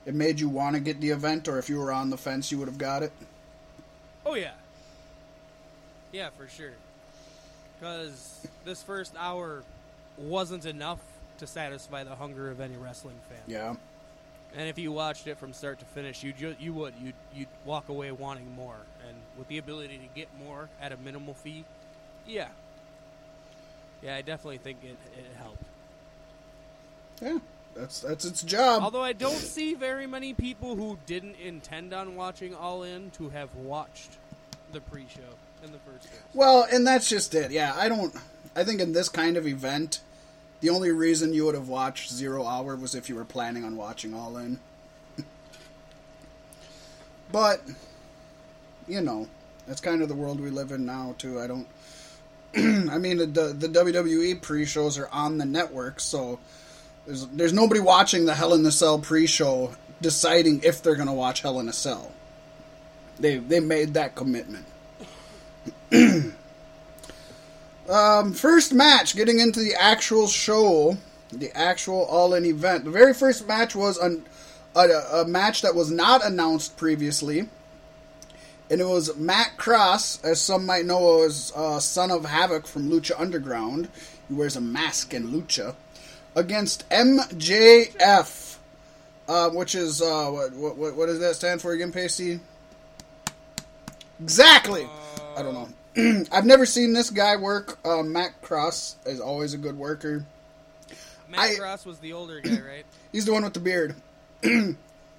[0.05, 2.51] it made you want to get the event or if you were on the fence
[2.51, 3.11] you would have got it?
[4.23, 4.51] Oh yeah.
[6.11, 6.73] Yeah, for sure.
[7.79, 9.63] Because this first hour
[10.19, 10.99] wasn't enough
[11.39, 13.39] to satisfy the hunger of any wrestling fan.
[13.47, 13.75] Yeah.
[14.55, 17.47] And if you watched it from start to finish, you ju- you would you you'd
[17.65, 21.65] walk away wanting more, and with the ability to get more at a minimal fee,
[22.27, 22.49] yeah,
[24.03, 25.63] yeah, I definitely think it it helped.
[27.19, 27.39] Yeah.
[27.75, 28.83] That's that's its job.
[28.83, 33.29] Although I don't see very many people who didn't intend on watching All In to
[33.29, 34.17] have watched
[34.71, 35.21] the pre-show
[35.63, 36.21] in the first place.
[36.33, 37.51] Well, and that's just it.
[37.51, 38.15] Yeah, I don't.
[38.55, 39.99] I think in this kind of event,
[40.61, 43.75] the only reason you would have watched Zero Hour was if you were planning on
[43.75, 44.59] watching All In.
[47.31, 47.61] but,
[48.87, 49.27] you know,
[49.67, 51.41] that's kind of the world we live in now, too.
[51.41, 51.67] I don't.
[52.89, 56.39] I mean, the the WWE pre-shows are on the network, so
[57.05, 61.13] there's there's nobody watching the Hell in the Cell pre-show deciding if they're going to
[61.13, 62.11] watch Hell in a Cell.
[63.19, 64.65] They they made that commitment.
[67.87, 70.97] Um, first match, getting into the actual show,
[71.31, 72.85] the actual All In event.
[72.85, 74.25] The very first match was an,
[74.75, 77.47] a, a match that was not announced previously.
[78.71, 82.89] And it was Matt Cross, as some might know as uh, Son of Havoc from
[82.89, 83.89] Lucha Underground.
[84.27, 85.75] He wears a mask in Lucha.
[86.35, 88.57] Against MJF,
[89.29, 92.39] uh, which is, uh, what, what, what does that stand for again, Paystee?
[94.21, 94.87] Exactly!
[95.37, 96.25] I don't know.
[96.31, 97.77] I've never seen this guy work.
[97.85, 100.25] Uh, Matt Cross is always a good worker.
[101.29, 102.85] Matt I- Cross was the older guy, right?
[103.11, 103.95] He's the one with the beard,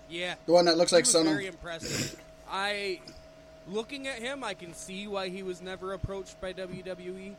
[0.09, 0.35] Yeah.
[0.45, 1.55] the one that looks He like son very of.
[1.55, 2.21] impressive.
[2.51, 3.01] I,
[3.69, 7.33] looking at him, I can see why he was never approached by WWE.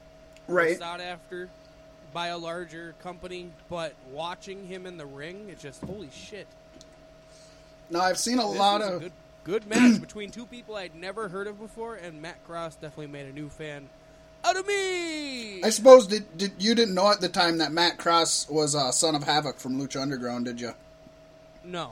[0.47, 0.77] Right.
[0.79, 1.49] Sought after
[2.17, 6.47] by a larger company, but watching him in the ring, it's just holy shit.
[7.91, 9.01] No, I've seen a This lot of.
[9.01, 9.11] good,
[9.43, 13.27] good match between two people I'd never heard of before, and Matt Cross definitely made
[13.27, 13.87] a new fan
[14.43, 15.61] out of me.
[15.63, 18.91] I suppose did, did you didn't know at the time that Matt Cross was uh,
[18.91, 20.73] son of Havoc from Lucha Underground, did you?
[21.63, 21.91] no,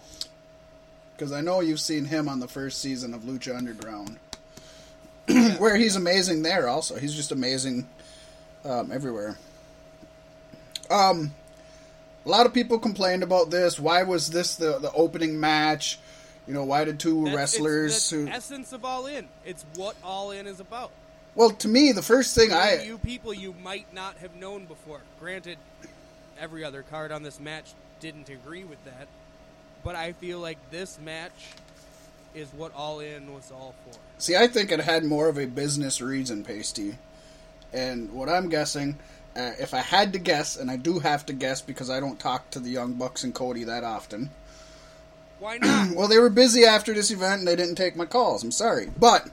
[1.15, 4.17] Because I know you've seen him on the first season of Lucha Underground,
[5.59, 6.67] where he's amazing there.
[6.67, 7.87] Also, he's just amazing
[8.63, 9.37] um, everywhere.
[10.89, 11.33] Um,
[12.25, 13.79] a lot of people complained about this.
[13.79, 15.99] Why was this the the opening match?
[16.47, 18.27] You know, why did two That's- wrestlers who?
[18.27, 19.27] essence of All In.
[19.45, 20.91] It's what All In is about.
[21.33, 25.01] Well, to me, the first thing I you people you might not have known before.
[25.19, 25.57] Granted,
[26.39, 29.07] every other card on this match didn't agree with that,
[29.83, 31.33] but I feel like this match
[32.33, 33.97] is what All In was all for.
[34.17, 36.95] See, I think it had more of a business reason, Paystee.
[37.73, 38.97] And what I'm guessing,
[39.35, 42.19] uh, if I had to guess, and I do have to guess because I don't
[42.19, 44.29] talk to the Young Bucks and Cody that often.
[45.39, 45.89] Why not?
[45.95, 48.43] Well, they were busy after this event and they didn't take my calls.
[48.43, 48.89] I'm sorry.
[48.97, 49.29] But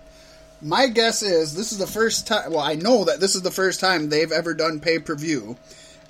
[0.60, 3.50] my guess is this is the first time, well, I know that this is the
[3.50, 5.56] first time they've ever done pay per view.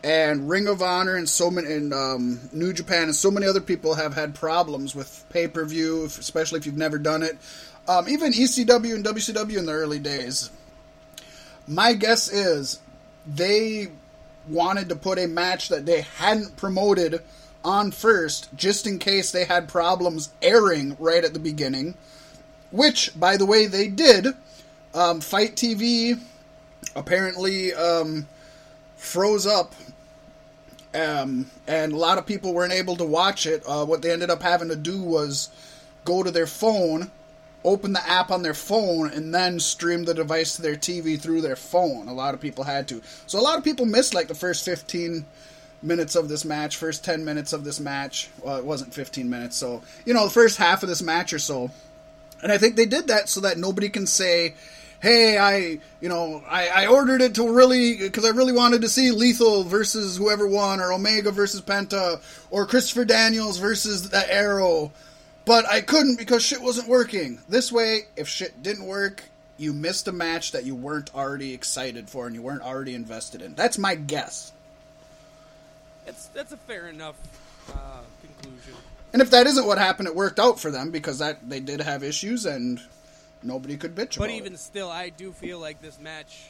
[0.05, 3.61] And Ring of Honor and so many, and um, New Japan and so many other
[3.61, 7.39] people have had problems with pay per view, especially if you've never done it.
[7.87, 10.51] Um, even ECW and WCW in the early days.
[11.69, 12.81] My guess is
[13.27, 13.89] they
[14.49, 17.23] wanted to put a match that they hadn't promoted
[17.65, 21.95] on first, just in case they had problems airing right at the beginning.
[22.71, 24.29] Which, by the way, they did.
[24.95, 26.21] Um, FITE TV
[26.97, 28.27] apparently um,
[28.97, 29.75] froze up,
[30.95, 33.63] um, and a lot of people weren't able to watch it.
[33.67, 35.51] Uh, what they ended up having to do was
[36.05, 37.11] go to their phone,
[37.65, 41.41] open the app on their phone, and then stream the device to their TV through
[41.41, 42.09] their phone.
[42.09, 43.03] A lot of people had to.
[43.27, 45.25] So a lot of people missed like the first 15
[45.83, 48.29] minutes of this match, first 10 minutes of this match.
[48.43, 51.39] Well, it wasn't 15 minutes, so, you know, the first half of this match or
[51.39, 51.71] so.
[52.43, 54.55] And I think they did that so that nobody can say,
[55.01, 58.89] hey, I, you know, I, I ordered it to really, because I really wanted to
[58.89, 62.21] see Lethal versus whoever won, or Omega versus Penta,
[62.51, 64.93] or Christopher Daniels versus the Arrow.
[65.45, 67.41] But I couldn't because shit wasn't working.
[67.49, 69.25] This way, if shit didn't work,
[69.59, 73.43] you missed a match that you weren't already excited for and you weren't already invested
[73.43, 73.55] in.
[73.55, 74.53] That's my guess.
[76.07, 77.17] It's that's a fair enough
[77.73, 78.75] uh, conclusion.
[79.13, 81.81] And if that isn't what happened, it worked out for them because that they did
[81.81, 82.81] have issues and
[83.43, 84.59] nobody could bitch But even it.
[84.59, 86.41] still, I do feel like this match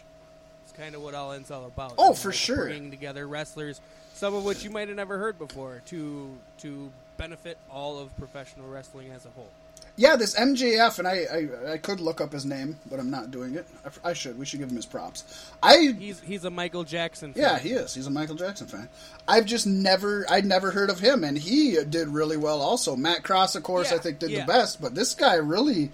[0.67, 1.95] is kind of what All ends all about.
[1.99, 2.65] Oh, for like sure.
[2.67, 3.81] Bringing together wrestlers,
[4.15, 6.91] some of which you might have never heard before, to to
[7.23, 9.49] benefit all of professional wrestling as a whole.
[9.95, 13.31] Yeah, this MJF, and I, I, I could look up his name, but I'm not
[13.31, 13.65] doing it.
[14.05, 14.37] I, I should.
[14.37, 15.53] We should give him his props.
[15.63, 17.33] I He's he's a Michael Jackson.
[17.33, 17.41] Fan.
[17.41, 17.95] Yeah, he is.
[17.95, 18.89] He's a Michael Jackson fan.
[19.29, 22.61] I've just never, I'd never heard of him, and he did really well.
[22.61, 24.41] Also, Matt Cross, of course, Yeah, I think did yeah.
[24.41, 25.91] the best, but this guy really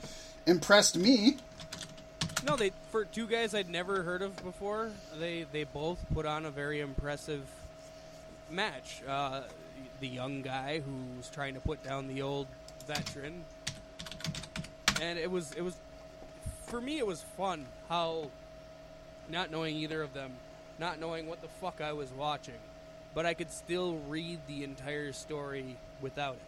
[0.47, 1.37] impressed me.
[2.47, 4.91] No, they for two guys I'd never heard of before.
[5.19, 7.43] They they both put on a very impressive
[8.51, 9.03] match.
[9.07, 9.43] Uh,
[10.00, 12.46] the young guy who was trying to put down the old
[12.87, 13.44] veteran,
[15.00, 15.76] and it was it was
[16.66, 18.30] for me it was fun how
[19.30, 20.32] not knowing either of them,
[20.78, 22.54] not knowing what the fuck I was watching,
[23.14, 26.40] but I could still read the entire story without it.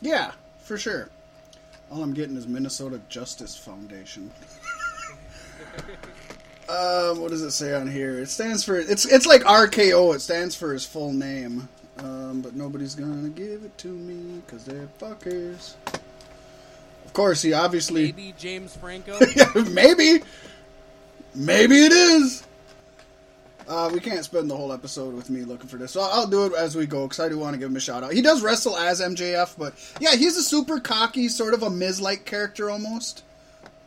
[0.00, 1.08] Yeah, for sure.
[1.90, 4.30] All I'm getting is Minnesota Justice Foundation.
[6.68, 8.18] um, what does it say on here?
[8.18, 10.14] It stands for it's it's like RKO.
[10.14, 11.68] It stands for his full name.
[12.02, 15.74] Um, but nobody's gonna give it to me because they're fuckers.
[17.04, 19.18] Of course, he obviously Maybe James Franco.
[19.70, 20.22] maybe,
[21.34, 22.44] maybe it is.
[23.68, 26.46] Uh, we can't spend the whole episode with me looking for this, so I'll do
[26.46, 28.12] it as we go because I do want to give him a shout out.
[28.12, 32.24] He does wrestle as MJF, but yeah, he's a super cocky, sort of a Miz-like
[32.24, 33.22] character almost.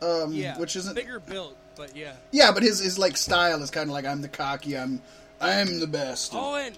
[0.00, 2.12] Um, yeah, which isn't bigger built, but yeah.
[2.30, 5.02] yeah, but his his like style is kind of like I'm the cocky, I'm
[5.40, 6.32] I'm the best.
[6.34, 6.76] Oh, and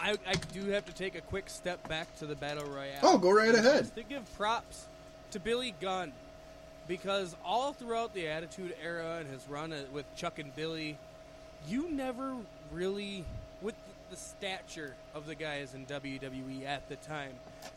[0.00, 3.00] I, I do have to take a quick step back to the battle royale.
[3.02, 3.94] Oh, go right ahead.
[3.96, 4.86] To give props
[5.32, 6.12] to Billy Gunn
[6.86, 10.96] because all throughout the Attitude Era and his run uh, with Chuck and Billy,
[11.68, 12.34] you never
[12.72, 13.24] really,
[13.60, 13.74] with
[14.10, 17.32] the stature of the guys in WWE at the time,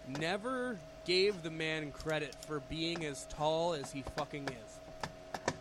[0.08, 5.54] never gave the man credit for being as tall as he fucking is.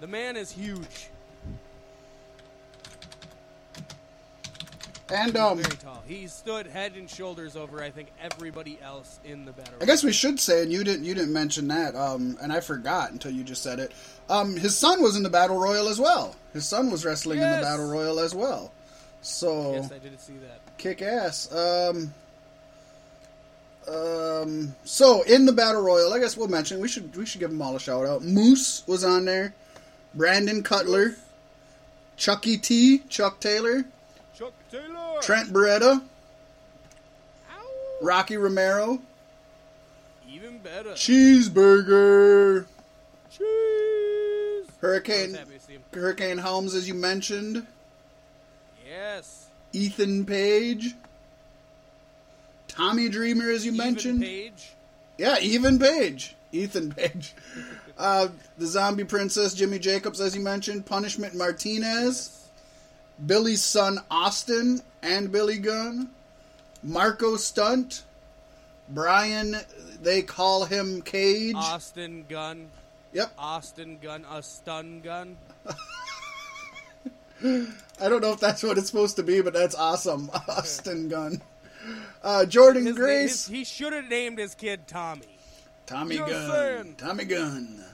[0.00, 1.08] The man is huge.
[5.08, 6.02] And um, Very tall.
[6.06, 9.74] He stood head and shoulders over, I think, everybody else in the battle.
[9.80, 12.58] I guess we should say, and you didn't you didn't mention that, um, and I
[12.58, 13.92] forgot until you just said it.
[14.28, 16.34] Um, his son was in the battle royal as well.
[16.52, 18.72] His son was wrestling in the battle royal as well.
[19.22, 20.60] So Yes, I did see that.
[20.76, 21.52] kick ass.
[21.52, 22.12] Um,
[23.88, 27.50] um, so in the battle royal, I guess we'll mention we should we should give
[27.50, 28.22] them all a shout out.
[28.22, 29.54] Moose was on there,
[30.14, 31.14] Brandon Cutler,
[32.16, 33.84] Chucky T, Chuck Taylor.
[34.36, 36.02] Trent Beretta,
[37.50, 37.98] Ow.
[38.02, 39.00] Rocky Romero,
[40.30, 40.90] Even better.
[40.90, 42.66] Cheeseburger,
[43.30, 44.66] Cheese.
[44.80, 45.82] Hurricane happy to see him.
[45.94, 47.66] Hurricane Helms, as you mentioned,
[48.86, 49.46] Yes.
[49.72, 50.94] Ethan Page,
[52.68, 54.20] Tommy Dreamer, as you Even mentioned.
[54.22, 54.72] Page.
[55.18, 56.34] Yeah, even Page.
[56.52, 57.34] Ethan Page.
[57.98, 58.28] Uh,
[58.58, 60.84] the Zombie Princess, Jimmy Jacobs, as you mentioned.
[60.84, 62.45] Punishment Martinez.
[63.24, 66.10] Billy's son, Austin, and Billy Gunn.
[66.82, 68.02] Marco Stunt.
[68.88, 69.56] Brian,
[70.02, 71.54] they call him Cage.
[71.56, 72.68] Austin Gunn.
[73.12, 73.32] Yep.
[73.38, 74.24] Austin Gunn.
[74.30, 75.36] A stun gun.
[77.44, 80.30] I don't know if that's what it's supposed to be, but that's awesome.
[80.48, 81.40] Austin Gunn.
[82.22, 83.46] Uh, Jordynne His- Grace.
[83.46, 85.22] his- he should have named his kid Tommy.
[85.86, 86.28] Tommy Gunn.
[86.50, 86.94] saying.
[86.98, 87.84] Tommy Gunn.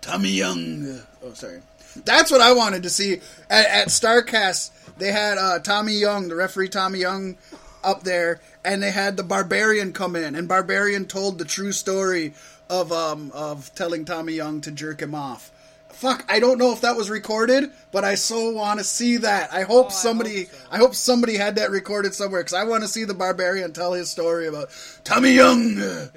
[0.00, 1.00] Tommy Young.
[1.24, 1.60] Oh, sorry.
[2.04, 3.14] That's what I wanted to see
[3.50, 4.70] at, at Starrcast.
[4.98, 7.36] They had uh, Tommy Young, the referee Tommy Young,
[7.84, 12.34] up there, and they had the Barbarian come in, and Barbarian told the true story
[12.70, 15.50] of um of telling Tommy Young to jerk him off.
[15.90, 19.52] Fuck, I don't know if that was recorded, but I so want to see that.
[19.52, 20.58] I hope Oh, I somebody, hope so.
[20.70, 23.92] I hope somebody had that recorded somewhere because I want to see the Barbarian tell
[23.92, 24.70] his story about
[25.04, 25.78] Tommy Young.
[25.80, 26.08] uh,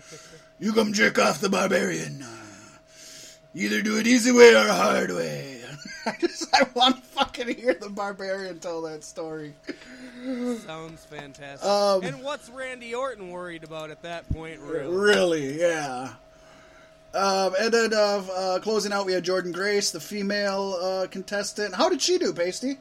[0.59, 2.21] you come jerk off the Barbarian.
[2.23, 2.27] Uh,
[3.53, 5.54] Either do it easy way or hard way.
[6.07, 9.53] I just, I want to fucking hear the Barbarian tell that story.
[10.65, 11.67] Sounds fantastic.
[11.67, 14.95] Um, and what's Randy Orton worried about at that point, really?
[14.95, 16.13] Really, yeah.
[17.13, 21.73] Um, and then uh, uh, closing out, we had Jordynne Grace, the female uh, contestant.
[21.73, 22.77] How did she do, Paystee?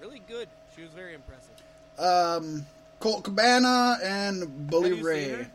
[0.00, 0.48] Really good.
[0.76, 1.54] She was very impressive.
[1.98, 2.66] Um,
[3.00, 5.46] Colt Cabana and Bully Ray.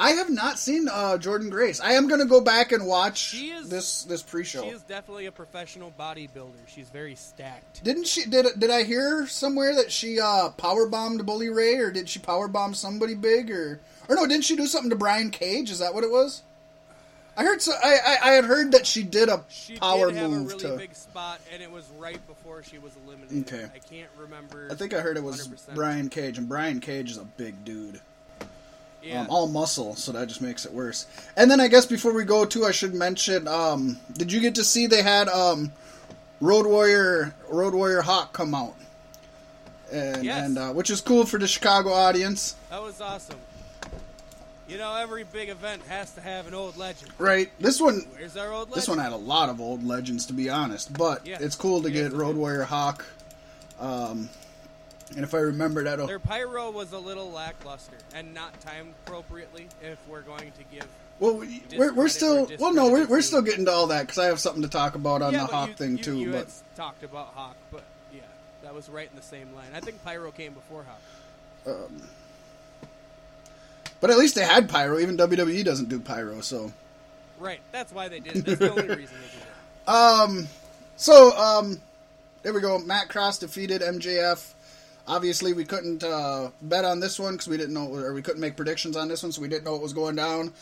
[0.00, 1.80] I have not seen uh, Jordynne Grace.
[1.80, 4.62] I am going to go back and watch She is- this this pre-show.
[4.62, 6.68] She is definitely a professional bodybuilder.
[6.68, 7.82] She's very stacked.
[7.82, 8.24] Didn't she?
[8.26, 12.20] Did did I hear somewhere that she uh, power bombed Bully Ray, or did she
[12.20, 14.26] power bomb somebody big, or or no?
[14.26, 15.70] Didn't she do something to Brian Cage?
[15.70, 16.42] Is that what it was?
[17.36, 17.60] I heard.
[17.62, 20.34] So, I, I I had heard that she did a She power did have a
[20.34, 20.76] move really to.
[20.76, 23.52] big spot, and it was right before she was eliminated.
[23.52, 23.68] Okay.
[23.74, 24.68] I can't remember.
[24.70, 25.74] I think I heard it was 100%.
[25.74, 28.00] Brian Cage, and Brian Cage is a big dude.
[29.02, 29.20] Yeah.
[29.22, 31.06] Um, all muscle, so that just makes it worse.
[31.36, 33.46] And then I guess before we go to, I should mention.
[33.48, 35.72] Um, did you get to see they had um,
[36.40, 38.74] Road Warrior Road Warrior Hawk come out?
[39.92, 40.44] And, Yes.
[40.46, 43.38] and uh, which is cool for the Chicago audience, that was awesome.
[44.68, 47.10] You know, every big event has to have an old legend.
[47.16, 47.50] right?
[47.58, 48.74] This one, Where's our old legend?
[48.82, 50.92] this one had a lot of old legends, to be honest.
[50.92, 51.38] But Yeah.
[51.40, 52.36] it's cool to Yeah, get Road.
[52.36, 53.06] Warrior Hawk.
[53.80, 54.28] Um,
[55.14, 59.68] and if I remember that, Their pyro was a little lackluster and not timed appropriately.
[59.82, 60.86] If we're going to give,
[61.18, 64.18] well, we- we're, we're still well, no, we're, we're still getting to all that because
[64.18, 66.16] I have something to talk about on yeah, the Hawk you, thing you, too.
[66.16, 67.82] You but talked about Hawk, but
[68.12, 68.20] yeah,
[68.62, 69.70] that was right in the same line.
[69.74, 71.00] I think pyro came before Hawk.
[71.66, 72.02] Um,
[74.00, 74.98] But at least they had pyro.
[74.98, 76.40] Even WWE doesn't do pyro.
[76.40, 76.72] So,
[77.38, 78.44] Right, that's why they did it.
[78.44, 79.88] That's the only reason they did it.
[79.88, 80.48] um,
[80.96, 81.80] so um,
[82.42, 82.78] there we go.
[82.78, 84.52] Matt Cross defeated MJF.
[85.08, 88.42] Obviously, we couldn't uh, bet on this one because we didn't know, or we couldn't
[88.42, 90.52] make predictions on this one, so we didn't know what was going down.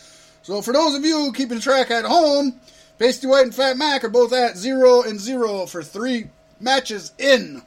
[0.43, 2.61] So, for those of you keeping track at home,
[3.01, 6.29] Paystee Whyt and Fat Mack are both at zero and zero for three
[6.61, 7.63] matches in.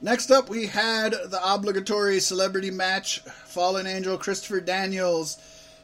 [0.00, 3.20] Next up, we had the obligatory celebrity match.
[3.20, 5.36] Fallen Angel Christopher Daniels.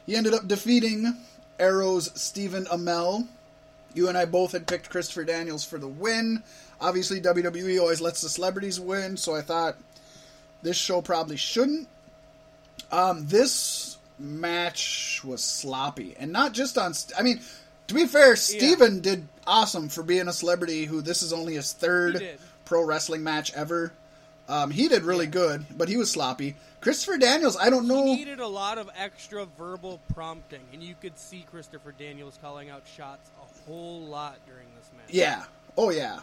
[0.07, 1.15] He ended up defeating
[1.59, 3.27] Arrow's Stephen Amell.
[3.93, 6.43] You and I both had picked Christopher Daniels for the win.
[6.81, 9.77] Obviously, WWE always lets the celebrities win, so I thought
[10.61, 11.87] this show probably shouldn't.
[12.91, 16.93] Um, this match was sloppy, and not just on.
[16.93, 17.41] St- I mean,
[17.87, 21.73] to be fair, Steven did awesome for being a celebrity who this is only his
[21.73, 23.91] third pro wrestling match ever.
[24.47, 26.55] Um, he did really good, but he was sloppy.
[26.81, 28.05] Christopher Daniels, I don't know.
[28.05, 32.69] He needed a lot of extra verbal prompting, and you could see Christopher Daniels calling
[32.69, 35.13] out shots a whole lot during this match.
[35.13, 35.43] Yeah.
[35.77, 36.19] Oh yeah.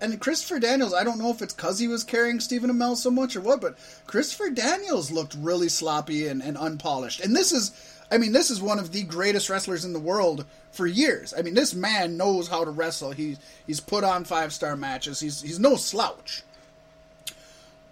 [0.00, 3.10] And Christopher Daniels, I don't know if it's because he was carrying Stephen Amell so
[3.10, 3.76] much or what, but
[4.06, 7.20] Christopher Daniels looked really sloppy and, and unpolished.
[7.20, 7.72] And this is,
[8.10, 11.32] I mean, this is one of the greatest wrestlers in the world for years.
[11.36, 13.12] I mean, this man knows how to wrestle.
[13.12, 15.20] He he's put on five star matches.
[15.20, 16.42] He's he's no slouch.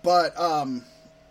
[0.03, 0.85] but um,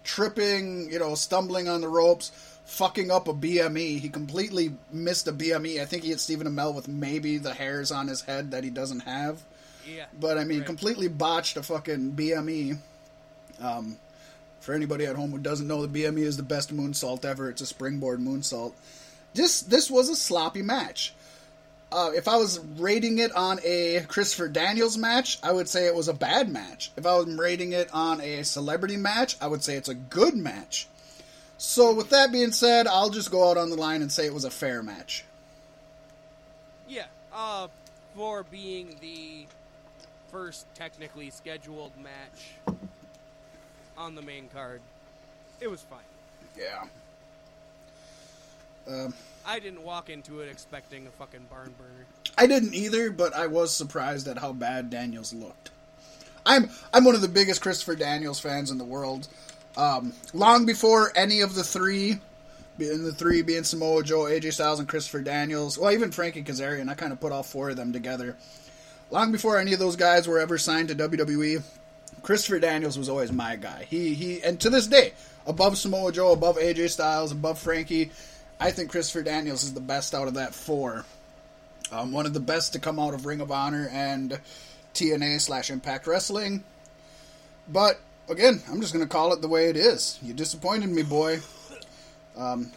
[0.03, 2.31] tripping, you know, stumbling on the ropes,
[2.65, 3.99] fucking up a BME.
[3.99, 5.79] He completely missed a BME.
[5.81, 8.69] I think he hit Stephen Amell with maybe the hairs on his head that he
[8.71, 9.43] doesn't have.
[9.87, 10.05] Yeah.
[10.19, 10.65] But I mean, Right.
[10.67, 12.77] completely botched a fucking BME.
[13.59, 13.97] Um,
[14.59, 17.49] for anybody at home who doesn't know, the BME is the best moonsault ever.
[17.49, 18.73] It's a springboard moonsault.
[19.33, 21.13] This this was a sloppy match.
[21.91, 25.93] Uh, if I was rating it on a Christopher Daniels match, I would say it
[25.93, 26.91] was a bad match.
[26.97, 30.35] If I was rating it on a celebrity match, I would say it's a good
[30.35, 30.87] match.
[31.59, 34.33] So, with that being said, I'll just go out on the line and say it
[34.33, 35.23] was a fair match.
[36.89, 37.67] Yeah, uh,
[38.15, 39.45] for being the
[40.33, 42.75] first technically scheduled match
[43.95, 44.81] on the main card,
[45.61, 45.99] it was fine.
[46.57, 46.85] Yeah.
[48.87, 49.13] Um,
[49.45, 52.05] I didn't walk into it expecting a fucking barn burner.
[52.35, 55.69] I didn't either, but I was surprised at how bad Daniels looked.
[56.45, 59.27] I'm I'm one of the biggest Christopher Daniels fans in the world.
[59.77, 62.19] Um, long before any of the three,
[62.77, 66.89] being the three being Samoa Joe, AJ Styles, and Christopher Daniels, well, even Frankie Kazarian,
[66.89, 68.35] I kind of put all four of them together.
[69.13, 71.61] Long before any of those guys were ever signed to WWE,
[72.23, 73.85] Christopher Daniels was always my guy.
[73.87, 75.13] He he, and to this day,
[75.45, 78.09] above Samoa Joe, above AJ Styles, above Frankie,
[78.59, 81.05] I think Christopher Daniels is the best out of that four.
[81.91, 84.39] Um, one of the best to come out of Ring of Honor and
[84.95, 86.63] TNA slash Impact Wrestling.
[87.67, 87.99] But
[88.29, 90.17] again, I'm just going to call it the way it is.
[90.23, 91.39] You disappointed me, boy.
[92.35, 92.71] Um,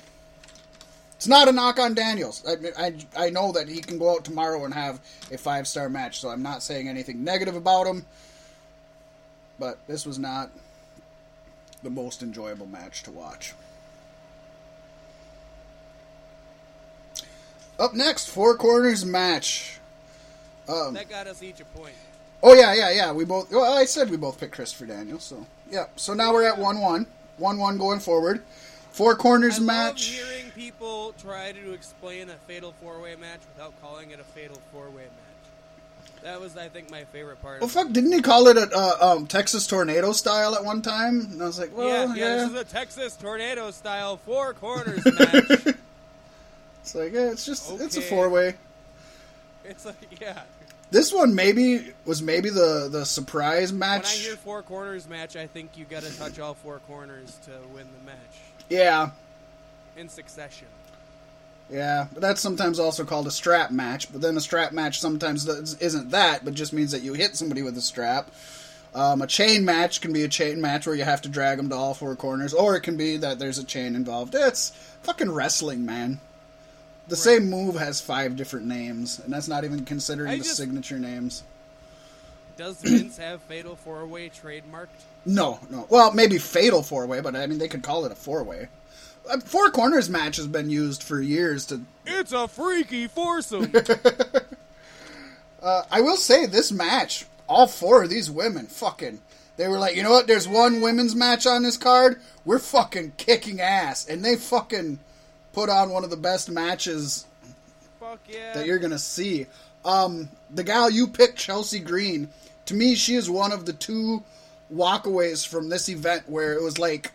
[1.17, 2.45] it's not a knock on Daniels.
[2.47, 5.01] I, I, I know that he can go out tomorrow and have
[5.33, 8.05] a five star match, so I'm not saying anything negative about him.
[9.59, 10.51] But this was not
[11.83, 13.55] the most enjoyable match to watch.
[17.79, 19.79] Up next, Four Corners match.
[20.69, 21.95] Um, That got us each a point.
[22.43, 23.13] Oh yeah, yeah, yeah.
[23.13, 23.51] We both.
[23.51, 25.25] Well, I said we both picked Christopher Daniels.
[25.25, 25.87] So yeah.
[25.97, 27.07] So now we're at one one,
[27.39, 28.43] one one going forward.
[28.97, 30.19] Four corners I match.
[30.19, 34.25] love hearing people try to explain a fatal four way match without calling it a
[34.25, 36.23] fatal four way match.
[36.23, 37.61] That was, I think, my favorite part.
[37.61, 37.93] Well, fuck!
[37.93, 41.21] Didn't he call it a uh, um, Texas tornado style at one time?
[41.31, 42.37] And I was like, well, yeah, yeah, yeah.
[42.37, 45.75] This is a Texas tornado style four corners match.
[46.81, 48.55] It's like, yeah, it's just it's a four way.
[49.67, 50.41] It's like, yeah.
[50.91, 54.05] This one maybe was maybe the the surprise match.
[54.05, 57.37] When I hear four corners match, I think you got to touch all four corners
[57.45, 59.11] to win the match yeah,
[59.97, 60.67] in succession.
[61.71, 64.11] yeah, but that's sometimes also called a strap match.
[64.13, 67.63] But then a strap match sometimes isn't that, but just means that you hit somebody
[67.63, 68.31] with a strap.
[68.95, 71.69] Um, a chain match can be a chain match where you have to drag them
[71.69, 74.35] to all four corners, or it can be that there's a chain involved.
[74.35, 74.71] It's
[75.03, 76.19] fucking wrestling, man.
[77.09, 80.57] The same move has five different names, and that's not even considering I the just-
[80.57, 81.43] signature names.
[82.57, 84.89] Does Vince have fatal four way trademarked?
[85.25, 85.87] No, no.
[85.91, 88.69] Well, maybe fatal four way, but I mean they could call it a four way.
[89.29, 93.73] Uh, four corners match has been used for years to It's a freaky foursome.
[95.63, 99.21] Uh, I will say this match, all four of these women, fucking,
[99.57, 100.29] they were like, you know what?
[100.29, 102.21] There's one women's match on this card.
[102.45, 105.01] We're fucking kicking ass, and they fucking
[105.53, 107.27] put on one of the best matches
[108.11, 108.53] Fuck yeah.
[108.55, 109.47] that you're gonna see.
[109.85, 112.29] Um, the gal you picked, Chelsea Green,
[112.67, 114.23] to me, she is one of the two
[114.73, 117.13] walkaways from this event where it was like,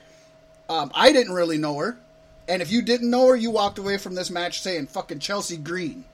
[0.69, 1.97] um, I didn't really know her,
[2.47, 5.57] and if you didn't know her, you walked away from this match saying fucking Chelsea
[5.57, 6.05] Green.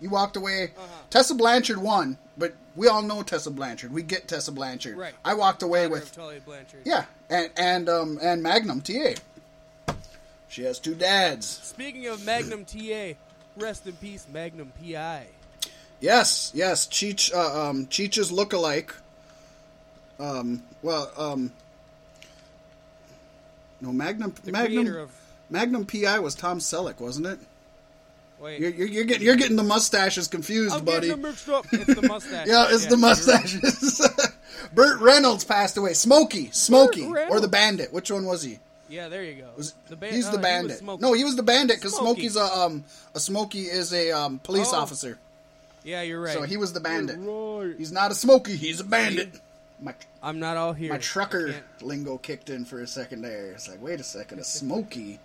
[0.00, 0.72] You walked away.
[0.76, 0.86] Uh-huh.
[1.10, 3.92] Tessa Blanchard won, but we all know Tessa Blanchard.
[3.92, 4.96] We get Tessa Blanchard.
[4.96, 5.14] Right.
[5.24, 6.80] I walked away with Tully Blanchard.
[6.84, 9.14] yeah, and and um and Magnum TA.
[10.48, 11.46] She has two dads.
[11.46, 13.14] Speaking of Magnum TA,
[13.56, 15.26] rest in peace, Magnum PI.
[16.00, 18.92] Yes, yes, Cheech, uh, um, Cheech's look-alike.
[20.18, 21.52] Um, well, um,
[23.80, 25.10] no, Magnum, The Magnum, of.
[25.50, 27.38] Magnum PI was Tom Selleck, wasn't it?
[28.40, 28.58] Wait.
[28.58, 31.06] You're, you're, you're getting, you're getting the mustaches confused, I'm buddy.
[31.06, 31.64] getting them mixed up.
[31.72, 32.48] It's the mustache.
[32.48, 34.08] yeah, it's the mustaches.
[34.74, 35.92] Burt Reynolds passed away.
[35.92, 37.92] Smokey, Smokey, or the Bandit.
[37.92, 38.58] Which one was he?
[38.92, 39.48] Yeah, there you go.
[39.56, 40.78] Was, the ba- he's the he Bandit.
[40.78, 41.00] Smokey.
[41.02, 42.28] no, he was the Bandit because Smokey.
[42.28, 42.84] Smokey's a um
[43.14, 44.80] a Smokey is a um police Oh.
[44.80, 45.18] officer.
[45.82, 46.34] Yeah, you're right.
[46.34, 47.16] So he was the Bandit.
[47.18, 47.74] Right.
[47.78, 48.54] He's not a Smokey.
[48.54, 49.40] He's a Bandit.
[49.80, 50.90] My I'm not all here.
[50.90, 53.52] my trucker lingo kicked in for a second there.
[53.52, 55.18] It's like, wait a second, a Smokey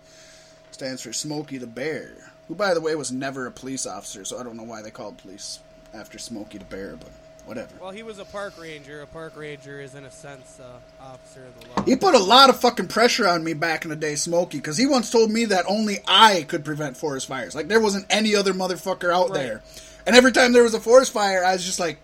[0.70, 2.12] stands for Smokey the Bear,
[2.48, 4.90] who, by the way, was never a police officer, so I don't know why they
[4.90, 5.60] called police
[5.94, 7.10] after Smokey the Bear, but
[7.48, 7.70] whatever.
[7.80, 9.00] Well, he was a park ranger.
[9.02, 11.82] A park ranger is, in a sense, uh, officer of the law.
[11.84, 14.76] He put a lot of fucking pressure on me back in the day, Smokey, because
[14.76, 17.54] he once told me that only I could prevent forest fires.
[17.54, 19.38] Like, there wasn't any other motherfucker out Right.
[19.38, 19.62] there.
[20.06, 21.98] And every time there was a forest fire, I was just like,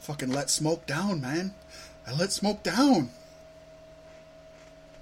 [0.00, 1.54] fucking let smoke down, man.
[2.06, 3.10] I let smoke down.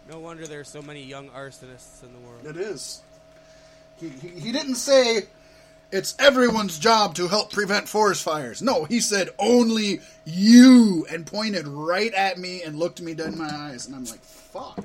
[0.08, 2.44] No wonder there's so many young arsonists in the world.
[2.44, 3.00] It is.
[4.00, 5.26] He, he, he didn't say
[5.92, 8.62] it's everyone's job to help prevent forest fires.
[8.62, 13.38] No, he said only you and pointed right at me and looked me dead in
[13.38, 13.86] my eyes.
[13.86, 14.78] And I'm like, fuck.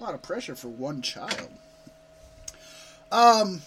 [0.00, 1.48] A lot of pressure for one child.
[3.10, 3.62] Um,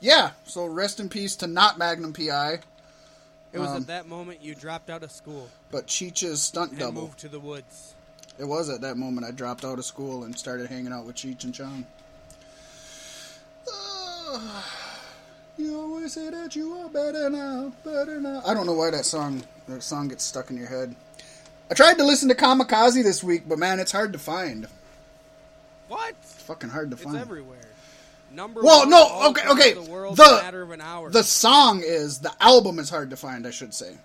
[0.00, 2.60] yeah, so rest in peace to not Magnum PI,
[3.52, 6.80] It was Um, at that moment you dropped out of school but Cheech's stunt and
[6.80, 7.02] double.
[7.02, 7.94] moved to the woods.
[8.38, 11.16] It was at that moment I dropped out of school and started hanging out with
[11.16, 11.86] Cheech and Chong.
[15.58, 18.42] You always say that you are better now, better now.
[18.44, 20.94] I don't know why that song that song gets stuck in your head.
[21.70, 24.68] I tried to listen to Kamikaze this week, but man, it's hard to find.
[25.88, 26.10] What?
[26.22, 27.16] It's fucking hard to It's find.
[27.16, 27.56] everywhere.
[28.32, 29.72] Number Well, one no, okay, okay.
[29.72, 29.80] The
[30.14, 31.08] The- matter of an hour.
[31.08, 33.46] The song is the album is hard to find.
[33.46, 33.96] I should say.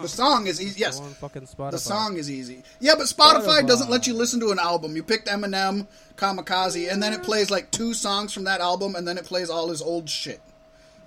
[0.00, 0.80] The song is easy.
[0.80, 1.70] Yes, fucking Spotify.
[1.70, 2.62] The song is easy.
[2.80, 3.66] Yeah, but Spotify, Spotify.
[3.68, 4.96] doesn't let you listen to an album.
[4.96, 5.86] You picked Eminem,
[6.16, 9.50] Kamikaze, and then it plays like two songs from that album, and then it plays
[9.50, 10.40] all his old shit.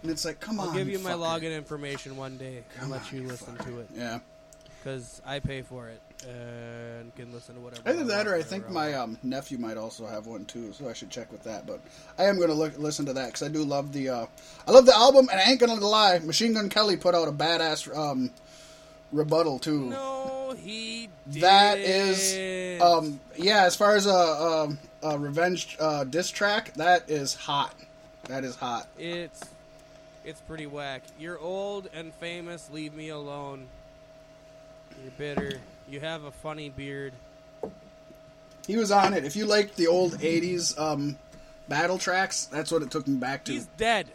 [0.04, 0.70] And it's like, come on.
[0.70, 1.42] I'll give you my fucker.
[1.42, 4.20] login information one day Come and let on, you listen to it Yeah.
[4.80, 7.90] because I pay for it and can listen to whatever.
[7.90, 10.88] Either I that, or I think my um, nephew might also have one too, so
[10.90, 11.66] I should check with that.
[11.68, 11.80] But
[12.18, 14.26] I am going to look listen to that because I do love the uh,
[14.68, 17.28] I love the album, and I ain't going to lie, Machine Gun Kelly put out
[17.28, 18.32] a badass um,
[19.12, 19.89] rebuttal too.
[19.89, 21.10] No, he.
[21.30, 21.41] Did.
[21.41, 23.64] That is, um, yeah.
[23.66, 27.76] As far as a, a, a revenge uh, diss track, that is hot.
[28.28, 28.88] That is hot.
[28.97, 29.41] It's
[30.24, 31.03] it's pretty whack.
[31.20, 32.70] You're old and famous.
[32.72, 33.68] Leave me alone.
[35.01, 35.60] You're bitter.
[35.89, 37.14] You have a funny beard.
[38.66, 39.24] He was on it.
[39.24, 41.18] If you liked the old '80s um,
[41.70, 43.53] battle tracks, that's what it took me back to.
[43.53, 44.08] He's dead.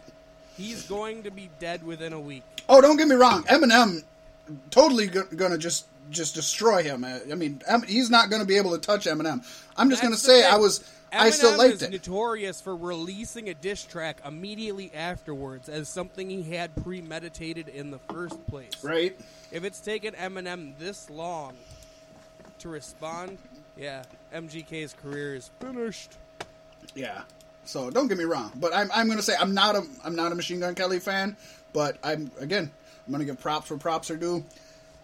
[0.57, 2.43] He's going to be dead within a week.
[2.69, 3.45] Oh, don't get me wrong.
[3.45, 4.05] Eminem
[4.71, 7.05] totally go- gonna just just destroy him.
[7.05, 9.45] Uh, I mean, he's not gonna be able to touch Eminem.
[9.77, 10.53] I'm just gonna say thing.
[10.53, 10.85] I was.
[11.15, 11.93] I still Eminem liked is it.
[11.93, 17.99] notorious for releasing a diss track immediately afterwards as something he had premeditated in the
[18.11, 18.83] first place.
[18.83, 19.19] Right?
[19.51, 21.55] If it's taken Eminem this long
[22.61, 23.37] to respond,
[23.77, 26.13] yeah, MGK's career is finished.
[26.95, 27.23] Yeah.
[27.65, 30.33] So don't get me wrong, but I'm I'm gonna say I'm not a I'm not
[30.33, 31.37] a Machine Gun Kelly fan,
[31.73, 32.71] but I'm again
[33.07, 34.45] I'm gonna give props where props are due.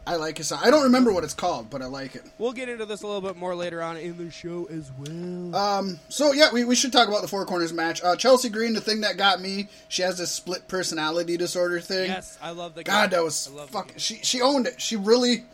[0.06, 0.50] I like his.
[0.52, 2.22] I don't remember what it's called, but I like it.
[2.38, 5.54] We'll get into this a little bit more later on in the show as well.
[5.54, 8.02] Um, so yeah, we, we should talk about the four corners match.
[8.02, 12.06] Uh, Chelsea Green, the thing that got me, she has this split personality disorder thing.
[12.08, 13.10] yes, I love the God, gimmick.
[13.10, 13.92] that was I love the fuck.
[13.98, 14.80] She she owned it.
[14.80, 15.44] She really.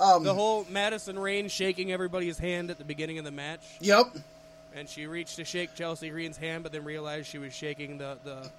[0.00, 4.06] Um, the whole Madison Rayne shaking everybody's hand at the beginning of the match, Yep.
[4.74, 8.18] and she reached to shake Chelsea Green's hand, but then realized she was shaking the
[8.24, 8.50] the.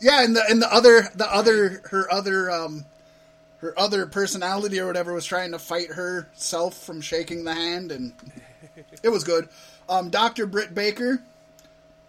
[0.00, 2.84] Yeah, and the and the other the other her other um
[3.58, 8.12] her other personality or whatever was trying to fight herself from shaking the hand, and
[9.02, 9.48] it was good.
[9.88, 11.20] Um, Doctor Britt Baker,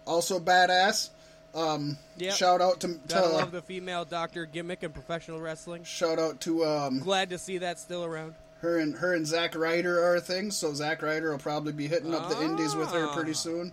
[0.06, 1.10] also badass.
[1.54, 2.34] Um, Yep.
[2.36, 5.82] shout out to, to love the female doctor gimmick in professional wrestling.
[5.84, 8.34] shout out to um Glad to see that still around.
[8.60, 10.50] her and her and Zack Ryder are a thing.
[10.52, 13.34] So Zack Ryder will probably be hitting up the indies with her pretty Ah.
[13.34, 13.72] soon.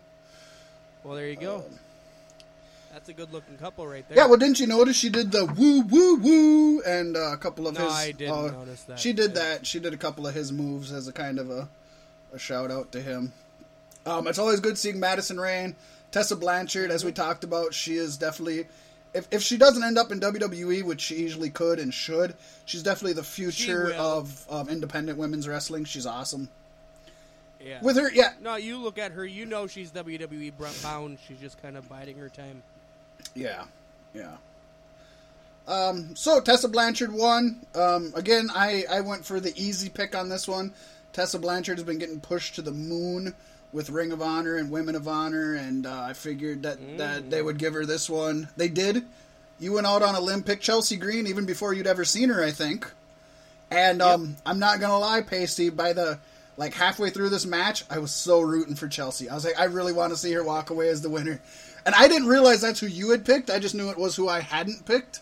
[1.04, 1.66] Well, there you go.
[2.98, 4.18] That's a good looking couple right there.
[4.18, 7.68] Yeah, well, didn't you notice she did the woo woo woo and uh, a couple
[7.68, 7.94] of No, his?
[7.94, 8.98] I didn't uh, notice that.
[8.98, 9.68] She did that.
[9.68, 11.70] She did a couple of his moves as a kind of a,
[12.34, 13.34] a shout out to him.
[14.08, 15.76] Um, it's always good seeing Madison Rayne,
[16.10, 17.76] Tessa Blanchard, as we talked about.
[17.76, 18.66] She is definitely,
[19.14, 22.34] if if she doesn't end up in WWE, which she easily could and should,
[22.66, 25.86] she's definitely the future of um, independent women's wrestling.
[25.86, 26.50] She's awesome.
[27.64, 27.78] Yeah.
[27.84, 31.20] With her, yeah, no, you look at her, you know she's WWE bound.
[31.28, 32.64] She's just kind of biding her time.
[33.38, 33.66] Yeah,
[34.14, 34.38] yeah.
[35.68, 37.66] Um, so Tessa Blanchard won.
[37.76, 40.74] Um, again, I, I went for the easy pick on this one.
[41.14, 43.34] Tessa Blanchard has been getting pushed to the moon
[43.74, 47.42] with Ring of Honor and Women of Honor, and uh, I figured that, that they
[47.42, 48.48] would give her this one.
[48.56, 49.06] They did.
[49.60, 52.44] You went out on a limb, picked Chelsea Green even before you'd ever seen her,
[52.44, 52.90] I think.
[53.70, 55.76] And um, I'm not gonna lie, Paystee.
[55.76, 56.20] By the
[56.56, 59.30] like halfway through this match, I was so rooting for Chelsea.
[59.30, 61.42] I was like, I really want to see her walk away as the winner.
[61.88, 63.50] And I didn't realize that's who you had picked.
[63.50, 65.22] I just knew it was who I hadn't picked.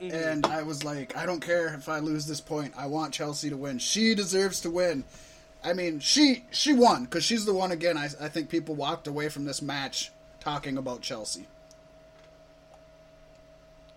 [0.00, 2.74] And I was like, I don't care if I lose this point.
[2.76, 3.78] I want Chelsea to win.
[3.78, 5.04] She deserves to win.
[5.62, 7.96] I mean, she she won because she's the one again.
[7.96, 10.10] I I think people walked away from this match
[10.40, 11.46] talking about Chelsea.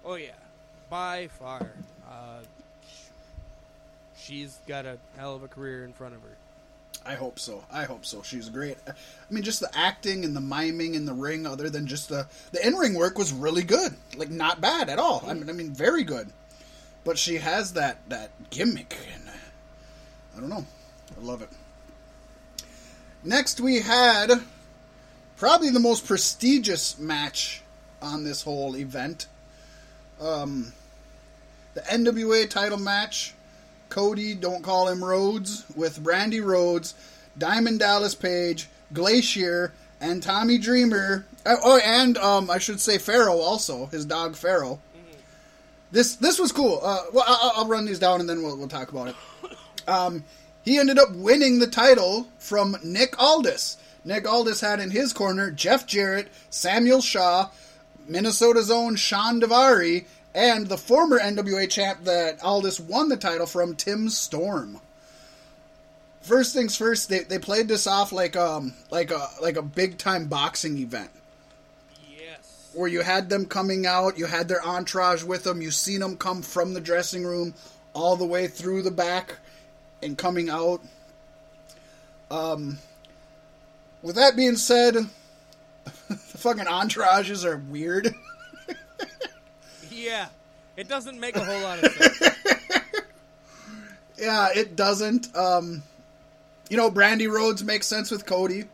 [0.06, 0.32] Oh yeah,
[0.88, 1.72] by far.
[2.08, 2.42] Uh,
[4.16, 6.38] she's got a hell of a career in front of her.
[7.06, 7.64] I hope so.
[7.72, 8.22] I hope so.
[8.22, 8.78] She's great.
[8.88, 8.94] I
[9.30, 12.66] mean, just the acting and the miming in the ring, other than just the the
[12.66, 13.96] in ring work, was really good.
[14.16, 15.24] Like not bad at all.
[15.28, 16.30] I mean, I mean, very good.
[17.04, 19.24] But she has that that gimmick, and
[20.36, 20.66] I don't know.
[21.20, 21.50] I love it.
[23.24, 24.32] Next, we had
[25.38, 27.62] probably the most prestigious match
[28.02, 29.28] on this whole event.
[30.20, 30.74] Um,
[31.74, 33.34] the NWA title match.
[33.92, 36.96] Cody, don't call him Rhodes, with Brandi Rhodes,
[37.38, 41.26] Diamond Dallas Page, Glacier, and Tommy Dreamer.
[41.46, 44.80] Oh, oh and um, I should say Pharaoh also, his dog Pharaoh.
[45.92, 46.80] This this was cool.
[46.82, 49.16] Uh, well, I'll, I'll run these down and then we'll, we'll talk about it.
[49.88, 50.24] Um,
[50.64, 53.78] he ended up winning the title from Nick Aldis.
[54.06, 57.50] Nick Aldis had in his corner Jeff Jarrett, Samuel Shaw,
[58.08, 63.76] Minnesota's own Shawn Daivari, and the former NWA champ that Aldis won the title from,
[63.76, 64.80] Tim Storm.
[66.22, 69.98] First things first, they, they played this off like um like a like a big
[69.98, 71.10] time boxing event
[72.16, 72.70] Yes.
[72.74, 76.16] where you had them coming out, you had their entourage with them, you seen them
[76.18, 77.56] come from the dressing room
[77.94, 79.38] all the way through the back
[80.04, 80.82] and coming out.
[82.30, 82.78] Um,
[84.04, 84.94] with that being said,
[86.08, 88.14] the fucking entourages are weird.
[90.02, 90.28] Yeah.
[90.78, 92.20] It doesn't make a whole lot of sense.
[94.18, 95.36] yeah, it doesn't.
[95.36, 95.84] Um,
[96.70, 98.66] you know, Brandi Rhodes makes sense with Cody.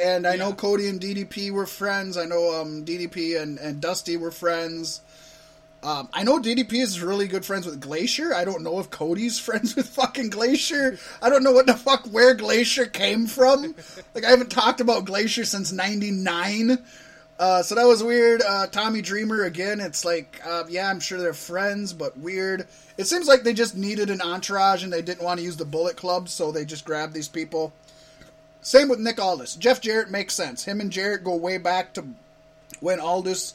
[0.00, 2.16] And I know Cody and DDP were friends.
[2.16, 5.00] I know um, DDP and, and Dusty were friends.
[5.82, 8.34] Um, I know DDP is really good friends with Glacier.
[8.34, 10.98] I don't know if Cody's friends with fucking Glacier.
[11.22, 13.74] I don't know what the fuck where Glacier came from.
[14.14, 16.78] like I haven't talked about Glacier since '99.
[17.38, 18.42] Uh, so that was weird.
[18.42, 19.78] Uh, Tommy Dreamer again.
[19.80, 22.66] It's like, uh, yeah, I'm sure they're friends, but weird.
[22.96, 25.64] It seems like they just needed an entourage and they didn't want to use the
[25.64, 27.72] Bullet Club, so they just grabbed these people.
[28.60, 29.54] Same with Nick Aldis.
[29.54, 30.64] Jeff Jarrett makes sense.
[30.64, 32.04] Him and Jarrett go way back to
[32.80, 33.54] when Aldis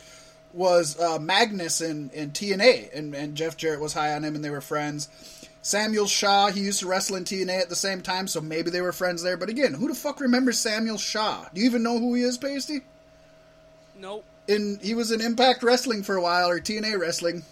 [0.54, 4.46] was uh, Magnus in, in TNA, and, and Jeff Jarrett was high on him, and
[4.46, 5.10] they were friends.
[5.62, 8.82] Samuel Shaw, he used to wrestle in TNA at the same time, so maybe they
[8.82, 9.38] were friends there.
[9.38, 11.46] But again, who the fuck remembers Samuel Shaw?
[11.54, 12.82] Do you even know who he is, Paystee?
[14.00, 14.26] Nope.
[14.48, 17.44] in he was in Impact Wrestling for a while or TNA Wrestling,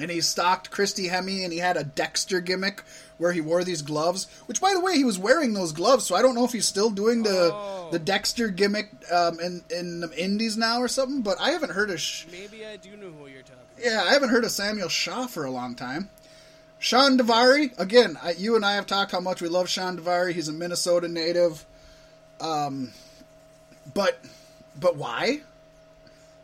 [0.00, 2.82] and he stalked Christy Hemme, and he had a Dexter gimmick
[3.16, 4.26] where he wore these gloves.
[4.46, 6.66] Which, by the way, he was wearing those gloves, so I don't know if he's
[6.66, 7.88] still doing the Oh.
[7.90, 11.22] the Dexter gimmick um, in in the Indies now or something.
[11.22, 12.00] But I haven't heard of.
[12.00, 13.84] Sh- Maybe I do know who you're talking about.
[13.84, 16.10] yeah, I haven't heard of Samuel Shaw for a long time.
[16.80, 20.32] Shawn Daivari, again, I, you and I have talked how much we love Shawn Daivari.
[20.32, 21.66] He's a Minnesota native.
[22.40, 22.92] Um,
[23.94, 24.20] but
[24.78, 25.40] but why?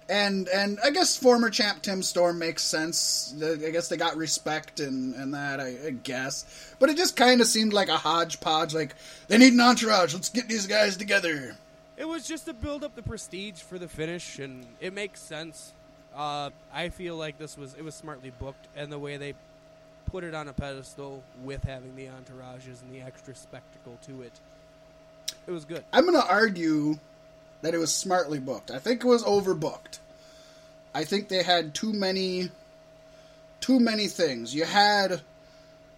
[0.09, 3.35] And and I guess former champ Tim Storm makes sense.
[3.43, 6.75] I guess they got respect and and that I, I guess.
[6.79, 8.75] But it just kind of seemed like a hodgepodge.
[8.75, 8.95] Like
[9.29, 10.13] they need an entourage.
[10.13, 11.57] Let's get these guys together.
[11.97, 15.73] It was just to build up the prestige for the finish, and it makes sense.
[16.15, 19.35] Uh, I feel like this was it was smartly booked, and the way they
[20.07, 24.33] put it on a pedestal with having the entourages and the extra spectacle to it,
[25.47, 25.85] it was good.
[25.93, 26.99] I'm going to argue
[27.65, 28.71] that it was smartly booked.
[28.71, 29.99] I think it was overbooked.
[30.95, 32.51] I think they had too many
[33.61, 34.55] too many things.
[34.55, 35.23] You had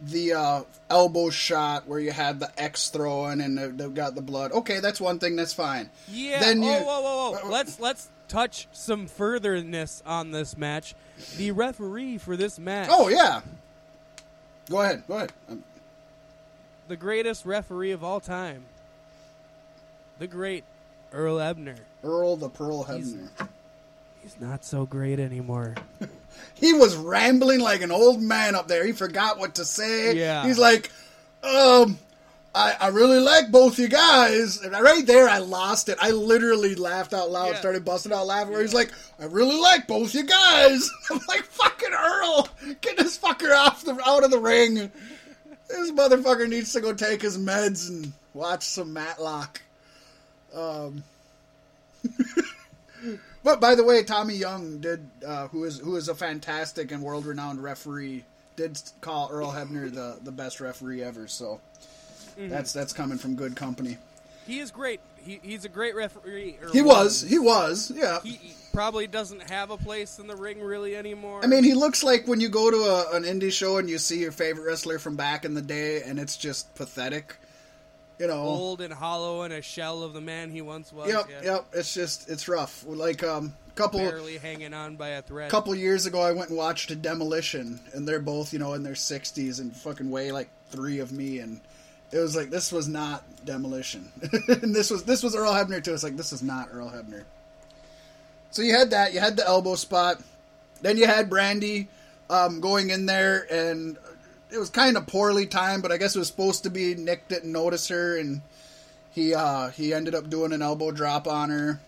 [0.01, 4.23] the uh, elbow shot where you had the X throwing and they- they've got the
[4.23, 4.53] blood.
[4.53, 5.35] Okay, that's one thing.
[5.35, 5.91] That's fine.
[6.09, 6.39] Yeah.
[6.39, 7.51] Then oh, you- whoa, whoa, whoa!
[7.51, 10.95] let's let's touch some furtherness on this match.
[11.37, 13.41] The referee for this match, Oh yeah.
[14.71, 15.03] Go ahead.
[15.09, 15.33] Go ahead.
[15.51, 15.65] Um,
[16.87, 18.67] the greatest referee of all time,
[20.21, 20.63] the great
[21.13, 21.77] Earl Hebner.
[22.05, 23.49] Earl the Pearl He's- Hebner.
[24.23, 25.75] He's not so great anymore.
[26.55, 28.85] He was rambling like an old man up there.
[28.85, 30.15] He forgot what to say.
[30.17, 30.47] Yeah.
[30.47, 30.91] He's like,
[31.43, 31.99] um,
[32.55, 34.61] I, I really like both you guys.
[34.63, 35.97] And right there, I lost it.
[36.01, 37.59] I literally laughed out loud, Yeah.
[37.59, 38.53] started busting out laughing.
[38.53, 40.91] Where he's like, I really like both you guys.
[41.11, 42.49] I'm like, fucking Earl,
[42.83, 44.75] get this fucker off the out of the ring.
[45.69, 49.61] This motherfucker needs to go take his meds and watch some Matlock.
[50.55, 51.03] Um,
[53.45, 57.03] but by the way, Tommy Young did, uh, who is who is a fantastic and
[57.03, 58.25] world renowned referee,
[58.57, 61.29] did call Earl Hebner the, the best referee ever.
[61.29, 61.61] So
[62.37, 63.99] that's that's coming from good company.
[64.47, 65.01] He is great.
[65.17, 66.57] He, he's a great referee.
[66.73, 68.21] He was, he was, yeah.
[68.23, 71.41] He, he probably doesn't have a place in the ring really anymore.
[71.43, 73.99] I mean, he looks like when you go to a, an indie show and you
[73.99, 77.37] see your favorite wrestler from back in the day, and it's just pathetic.
[78.19, 81.09] You know, old and hollow and a shell of the man he once was.
[81.09, 81.53] Yep, yeah.
[81.53, 81.67] yep.
[81.73, 82.85] It's just it's rough.
[82.87, 85.51] Like um, couple Barely hanging on by a thread.
[85.51, 88.83] couple years ago, I went and watched a Demolition, and they're both you know in
[88.83, 91.61] their sixties and fucking weigh like three of me, and
[92.11, 94.11] it was like this was not Demolition,
[94.49, 95.93] and this was this was Earl Hebner too.
[95.93, 97.25] It's like this is not Earl Hebner.
[98.51, 100.23] So you had that, you had the elbow spot,
[100.81, 101.89] then you had Brandy
[102.31, 103.99] um, going in there and
[104.51, 107.29] it was kind of poorly timed, but I guess it was supposed to be Nick
[107.29, 108.43] didn't notice her, and
[109.11, 111.81] he uh, he ended up doing an elbow drop on her.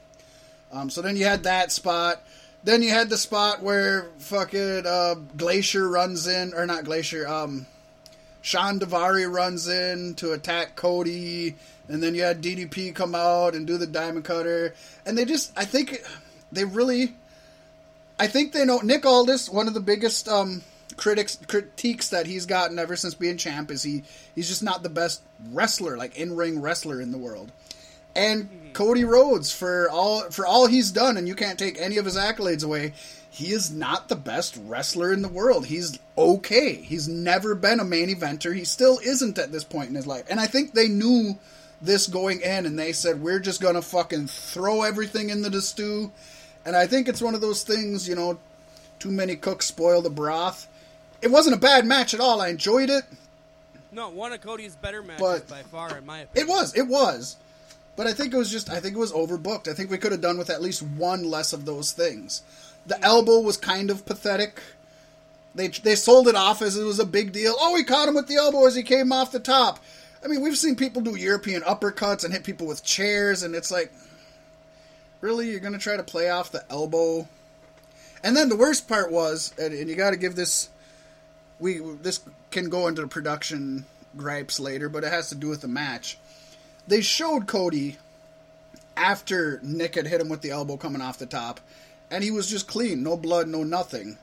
[0.72, 2.22] Um, so then you had that spot.
[2.64, 7.66] Then you had the spot where fucking uh, Glacier runs in, or not Glacier, um,
[8.42, 11.54] Shawn Daivari runs in to attack Cody,
[11.88, 14.74] and then you had DDP come out and do the Diamond Cutter,
[15.06, 16.02] and they just, I think,
[16.50, 17.14] they really,
[18.18, 19.48] I think they know Nick Aldis.
[19.48, 20.62] One of the biggest um,
[20.98, 24.02] critics critiques that he's gotten ever since being champ is he
[24.34, 27.50] he's just not the best wrestler, like in ring wrestler in the world.
[28.14, 32.04] And Cody Rhodes for all for all he's done, and you can't take any of
[32.04, 32.92] his accolades away.
[33.30, 35.66] He is not the best wrestler in the world.
[35.66, 36.74] He's okay.
[36.74, 38.54] He's never been a main eventer.
[38.54, 40.24] He still isn't at this point in his life.
[40.28, 41.38] And I think they knew
[41.80, 46.10] this going in, and they said we're just gonna fucking throw everything into the stew.
[46.66, 48.38] And I think it's one of those things, you know,
[48.98, 50.66] too many cooks spoil the broth.
[51.20, 52.40] It wasn't a bad match at all.
[52.40, 53.04] I enjoyed it.
[53.90, 56.48] No, one of Cody's better matches But- by far, in my opinion.
[56.48, 56.74] It was.
[56.76, 57.36] It was.
[57.96, 58.70] But I think it was just.
[58.70, 59.66] I think it was overbooked.
[59.68, 62.42] I think we could have done with at least one less of those things.
[62.86, 64.60] The elbow was kind of pathetic.
[65.54, 67.56] They they sold it off as it was a big deal.
[67.58, 69.80] Oh, he caught him with the elbow as he came off the top.
[70.24, 73.70] I mean, we've seen people do European uppercuts and hit people with chairs, and it's
[73.70, 73.92] like,
[75.20, 77.26] really, you're gonna try to play off the elbow?
[78.22, 80.68] And then the worst part was, and, and you got to give this,
[81.60, 83.84] we this can go into the production
[84.16, 86.18] gripes later, but it has to do with the match
[86.88, 87.96] they showed Cody
[88.96, 91.60] after Nick had hit him with the elbow coming off the top,
[92.10, 94.18] and he was just clean, no blood, no nothing.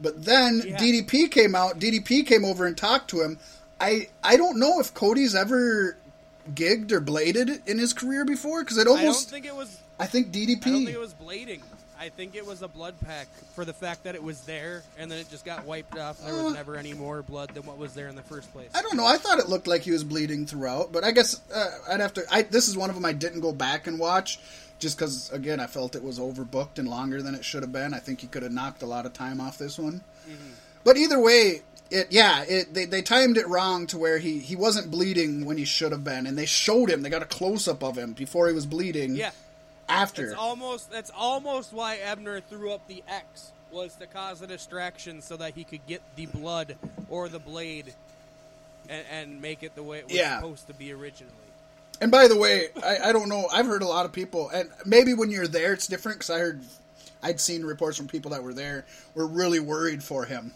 [0.00, 0.78] But then Yeah.
[0.78, 1.78] DDP came out.
[1.78, 3.38] DDP came over and talked to him.
[3.80, 5.96] I I don't know if Cody's ever
[6.54, 9.78] gigged or bladed in his career before because it I don't think it was.
[9.98, 10.66] I think DDP.
[10.66, 11.60] I don't think it was blading.
[11.98, 15.10] I think it was a blood pack for the fact that it was there, and
[15.10, 16.18] then it just got wiped off.
[16.20, 16.56] And there was Uh.
[16.56, 18.68] never any more blood than what was there in the first place.
[18.74, 19.06] I don't know.
[19.06, 22.14] I thought it looked like he was bleeding throughout, but I guess uh, I'd have
[22.14, 22.24] to.
[22.30, 24.38] I, this is one of them I didn't go back and watch,
[24.78, 27.94] just because again I felt it was overbooked and longer than it should have been.
[27.94, 30.02] I think he could have knocked a lot of time off this one.
[30.84, 34.54] But either way, it yeah, it they, they timed it wrong to where he he
[34.54, 37.02] wasn't bleeding when he should have been, and they showed him.
[37.02, 39.16] They got a close up of him before he was bleeding.
[39.16, 39.30] Yeah,
[39.88, 40.26] After.
[40.26, 45.20] it's almost that's almost why Hebner threw up the X was to cause a distraction
[45.22, 46.76] so that he could get the blood
[47.10, 47.94] or the blade
[48.88, 50.36] and, and make it the way it was Yeah.
[50.40, 51.32] supposed to be originally.
[52.00, 53.48] And by the way, I, I don't know.
[53.52, 56.38] I've heard a lot of people, and maybe when you're there, it's different because I
[56.40, 56.60] heard,
[57.22, 58.84] I'd seen reports from people that were there
[59.14, 60.52] were really worried for him.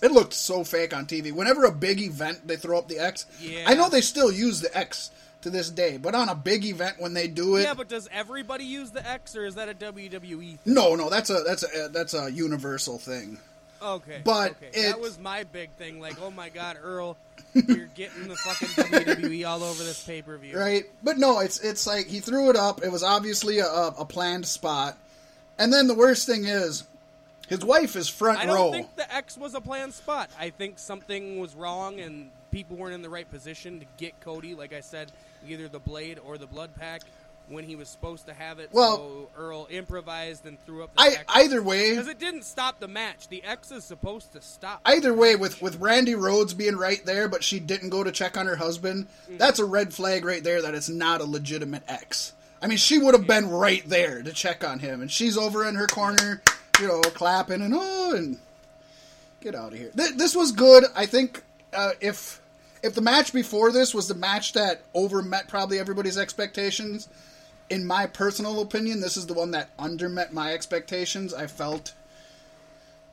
[0.00, 1.30] It looked so fake on TV.
[1.32, 3.26] Whenever a big event, they throw up the X.
[3.40, 3.64] Yeah.
[3.66, 5.10] I know they still use the X
[5.42, 8.08] to this day, but on a big event when they do it, Yeah, but does
[8.12, 10.58] everybody use the X or is that a WWE thing?
[10.64, 13.38] no, no, that's a that's a that's a universal thing.
[13.80, 14.70] Okay, But okay.
[14.72, 16.00] it- that was my big thing.
[16.00, 17.16] Like, oh my God, Earl,
[17.54, 20.58] you're getting the fucking WWE all over this pay per view.
[20.58, 20.84] right?
[21.04, 22.82] But no, it's it's like he threw it up.
[22.82, 24.96] It was obviously a, a planned spot,
[25.58, 26.82] and then the worst thing is,
[27.46, 28.42] his wife is front row.
[28.42, 28.72] I don't row.
[28.72, 30.28] think the X was a planned spot.
[30.36, 34.54] I think something was wrong and people weren't in the right position to get Cody.
[34.56, 35.12] Like I said,
[35.46, 37.02] either the blade or the blood pack
[37.48, 38.68] when he was supposed to have it.
[38.72, 42.78] Well- so Earl improvised and threw up the I either way, because it didn't stop
[42.78, 43.28] the match.
[43.28, 44.80] The X is supposed to stop.
[44.84, 48.36] either way, with with Randy Rhodes being right there, but she didn't go to check
[48.36, 50.60] on her husband, that's a red flag right there.
[50.60, 52.32] That it's not a legitimate X.
[52.60, 55.64] I mean, she would have been right there to check on him, and she's over
[55.66, 56.42] in her corner,
[56.80, 58.38] you know, clapping and oh, and
[59.40, 59.90] get out of here.
[59.96, 60.84] Th- this was good.
[60.94, 62.40] I think uh, if
[62.82, 67.08] if the match before this was the match that over met probably everybody's expectations,
[67.70, 71.34] in my personal opinion, this is the one that under met my expectations.
[71.34, 71.94] I felt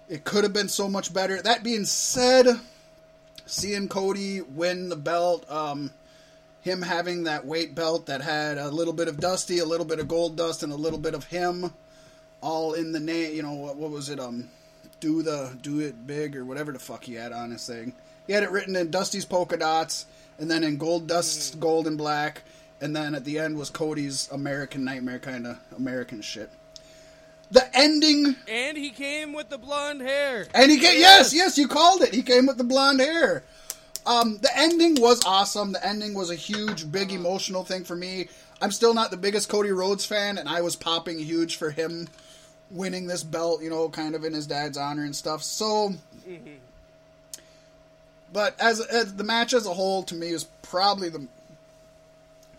[0.08, 1.42] it could have been so much better.
[1.42, 2.48] That being said,
[3.46, 5.92] seeing Cody win the belt, um,
[6.62, 10.00] him having that weight belt that had a little bit of Dusty, a little bit
[10.00, 11.74] of Gold Dust, and a little bit of him,
[12.42, 13.36] all in the name.
[13.36, 14.20] You know what, what was it?
[14.20, 14.50] Um,
[15.00, 17.94] do the do it big or whatever the fuck he had on his thing.
[18.28, 20.06] He had it written in Dusty's polka dots,
[20.40, 21.60] and then in Gold Dust's hmm.
[21.60, 22.42] gold and black,
[22.82, 26.50] and then at the end was Cody's American Nightmare kind of American shit.
[27.52, 30.48] The ending and he came with the blonde hair.
[30.54, 32.14] and he came, yes, yes, you called it.
[32.14, 33.44] He came with the blonde hair.
[34.06, 35.72] Um, the ending was awesome.
[35.72, 37.20] The ending was a huge, big uh-huh.
[37.20, 38.30] emotional thing for me.
[38.62, 42.08] I'm still not the biggest Cody Rhodes fan, and I was popping huge for him
[42.72, 45.44] winning this belt, you know, kind of in his dad's honor and stuff.
[45.44, 45.94] So,
[46.28, 46.50] mm-hmm.
[48.34, 51.28] But as, as the match as a whole, to me, is probably the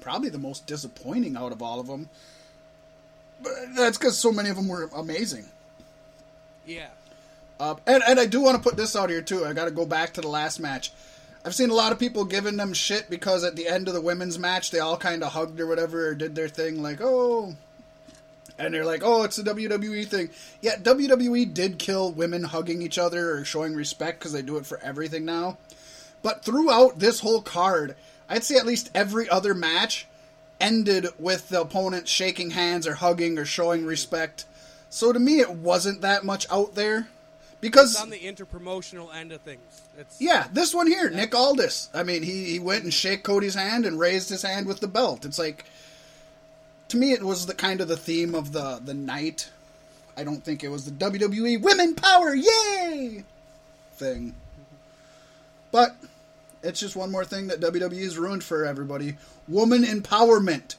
[0.00, 2.08] probably the most disappointing out of all of them.
[3.42, 5.46] But that's because so many of them were amazing.
[6.64, 6.88] Yeah.
[7.58, 9.44] Uh, and and I do want to put this out here too.
[9.44, 10.92] I got to go back to the last match.
[11.44, 14.00] I've seen a lot of people giving them shit because at the end of the
[14.00, 17.54] women's match they all kind of hugged or whatever or did their thing like oh,
[18.58, 20.30] and they're like oh it's a WWE thing.
[20.60, 24.66] Yeah, WWE did kill women hugging each other or showing respect because they do it
[24.66, 25.58] for everything now.
[26.22, 27.94] But throughout this whole card,
[28.28, 30.06] I'd say at least every other match
[30.60, 34.44] ended with the opponent shaking hands or hugging or showing respect.
[34.90, 37.08] So to me, it wasn't that much out there
[37.60, 39.82] because It's on the interpromotional end of things.
[39.98, 41.88] It's yeah, this one here, Nick Aldis.
[41.94, 44.88] I mean, he, he went and shake Cody's hand and raised his hand with the
[44.88, 45.24] belt.
[45.24, 45.64] It's like
[46.88, 49.50] to me, it was the kind of the theme of the the night.
[50.16, 53.24] I don't think it was the WWE Women Power Yay
[53.94, 54.34] thing,
[55.70, 55.96] but
[56.62, 59.16] it's just one more thing that WWE has ruined for everybody.
[59.46, 60.76] Woman empowerment.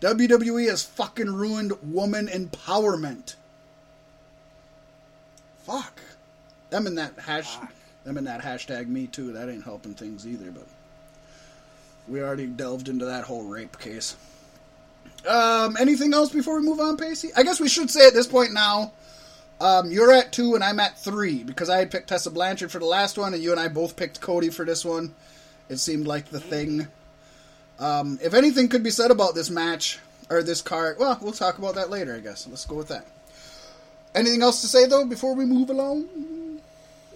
[0.00, 3.34] WWE has fucking ruined woman empowerment.
[5.64, 6.00] Fuck.
[6.70, 7.56] Them in that hash.
[8.04, 9.32] Them in that hashtag me too.
[9.32, 10.50] That ain't helping things either.
[10.50, 10.66] But
[12.06, 14.16] we already delved into that whole rape case.
[15.26, 17.30] Um, anything else before we move on, Paystee?
[17.36, 18.92] I guess we should say at this point now.
[19.60, 22.78] Um, you're at two and I'm at three because I had picked Tessa Blanchard for
[22.78, 25.14] the last one, and you and I both picked Cody for this one.
[25.68, 26.86] It seemed like the thing.
[27.80, 29.98] Um, if anything could be said about this match
[30.30, 32.14] or this card, well, we'll talk about that later.
[32.14, 32.46] I guess.
[32.46, 33.06] Let's go with that.
[34.14, 36.06] Anything else to say though before we move along?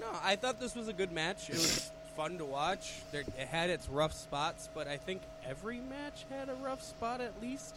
[0.01, 1.49] No, I thought this was a good match.
[1.49, 2.95] It was fun to watch.
[3.13, 7.21] There, it had its rough spots, but I think every match had a rough spot
[7.21, 7.75] at least.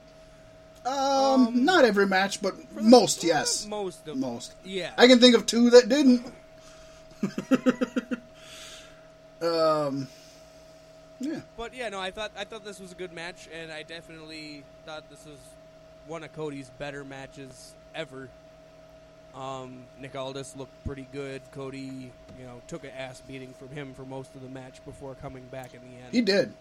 [0.86, 3.66] Um, not every match, but most, yes.
[3.66, 4.54] Most of Most.
[4.64, 4.92] Yeah.
[4.98, 6.26] I can think of two that didn't.
[9.42, 10.08] um,
[11.20, 11.40] yeah.
[11.58, 14.64] But yeah, no, I thought I thought this was a good match, and I definitely
[14.86, 15.40] thought this was
[16.08, 18.30] one of Cody's better matches ever.
[19.34, 21.42] Um, Nick Aldis looked pretty good.
[21.52, 25.16] Cody, you know, took an ass beating from him for most of the match before
[25.16, 26.14] coming back in the end.
[26.14, 26.54] He did.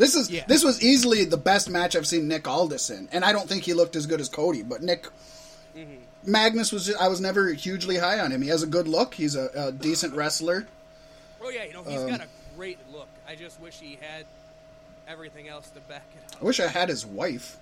[0.00, 0.44] This is Yeah.
[0.48, 3.64] this was easily the best match I've seen Nick Aldis in, and I don't think
[3.64, 4.62] he looked as good as Cody.
[4.62, 5.06] But Nick
[6.24, 8.40] Magnus was just, I was never hugely high on him.
[8.40, 9.12] He has a good look.
[9.14, 10.66] He's a, a decent wrestler.
[11.42, 12.26] oh yeah, you know, he's Um, got a
[12.56, 13.08] great look.
[13.28, 14.24] I just wish he had
[15.06, 16.40] everything else to back it up.
[16.42, 17.58] I wish I had his wife,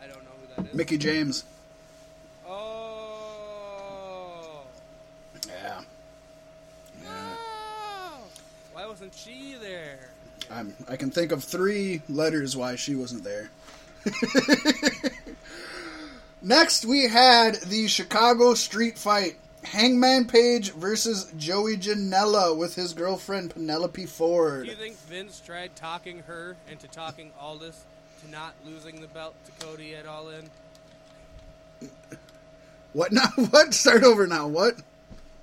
[0.00, 0.74] I, I don't know who that is.
[0.76, 1.42] Mickie James.
[2.48, 4.62] Oh.
[5.48, 5.80] Yeah,
[7.06, 8.22] Oh.
[8.72, 10.10] Why wasn't she there?
[10.50, 13.50] I'm, I can think of three letters why she wasn't there.
[16.42, 19.36] Next, we had the Chicago Street Fight.
[19.62, 24.64] Hangman Page versus Joey Janela with his girlfriend Penelope Ford.
[24.64, 27.84] Do you think Vince tried talking her into talking Aldis
[28.22, 30.50] to not losing the belt to Cody at All In?
[32.94, 33.28] What now?
[33.50, 33.74] What?
[33.74, 34.46] Start over now.
[34.46, 34.76] What?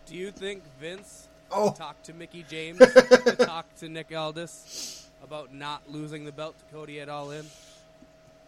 [0.07, 1.71] Do you think Vince Oh.
[1.71, 6.75] talked to Mickie James to talk to Nick Aldis about not losing the belt to
[6.75, 7.45] Cody at All In?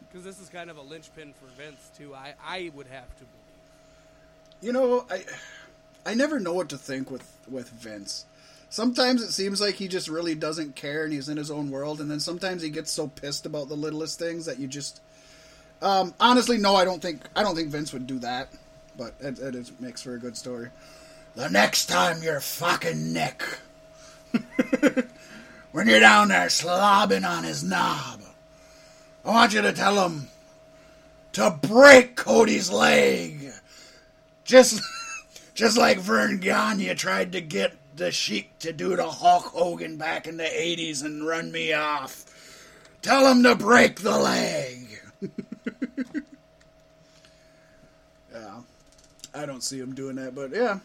[0.08, 2.16] Because this is kind of a linchpin for Vince too.
[2.16, 4.62] I I would have to believe.
[4.62, 5.24] You know, I
[6.06, 8.26] I never know what to think with with Vince.
[8.72, 12.02] Sometimes it seems like he just really doesn't care and he's in his own world,
[12.02, 15.02] and then sometimes he gets so pissed about the littlest things that you just.
[15.82, 18.50] Um, honestly, no, I don't think I don't think Vince would do that,
[18.98, 20.70] but it, it is, makes for a good story.
[21.36, 23.44] The next time you're fucking Nick,
[25.72, 28.22] when you're down there slobbing on his knob,
[29.24, 30.28] I want you to tell him
[31.34, 33.52] to break Cody's leg.
[34.44, 34.82] Just,
[35.54, 40.26] just like Verne Gagne tried to get the Sheik to do to Hulk Hogan back
[40.26, 42.26] in the '80s and run me off.
[43.02, 44.88] Tell him to break the leg.
[48.34, 48.62] yeah,
[49.34, 50.80] I don't see him doing that, but yeah,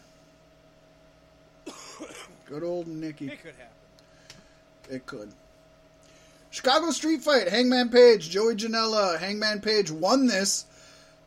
[2.45, 3.27] good old Nicky.
[3.27, 4.95] It could happen.
[4.95, 5.31] It could.
[6.51, 10.65] Chicago Street Fight, Hangman Page, Joey Janela, Hangman Page won this.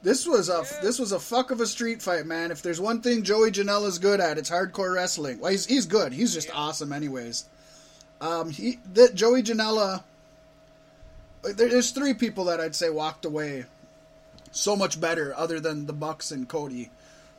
[0.03, 2.51] This was a this was a fuck of a street fight, man.
[2.53, 5.41] If there's one thing Joey Janela's good at, it's hardcore wrestling.
[5.41, 6.13] Well, he's he's good.
[6.13, 7.45] He's just awesome, anyways.
[8.21, 10.05] Um, he that Joey Janela.
[11.43, 13.67] there- There's three people that I'd say walked away
[14.53, 16.91] so much better, other than the Bucks and Cody,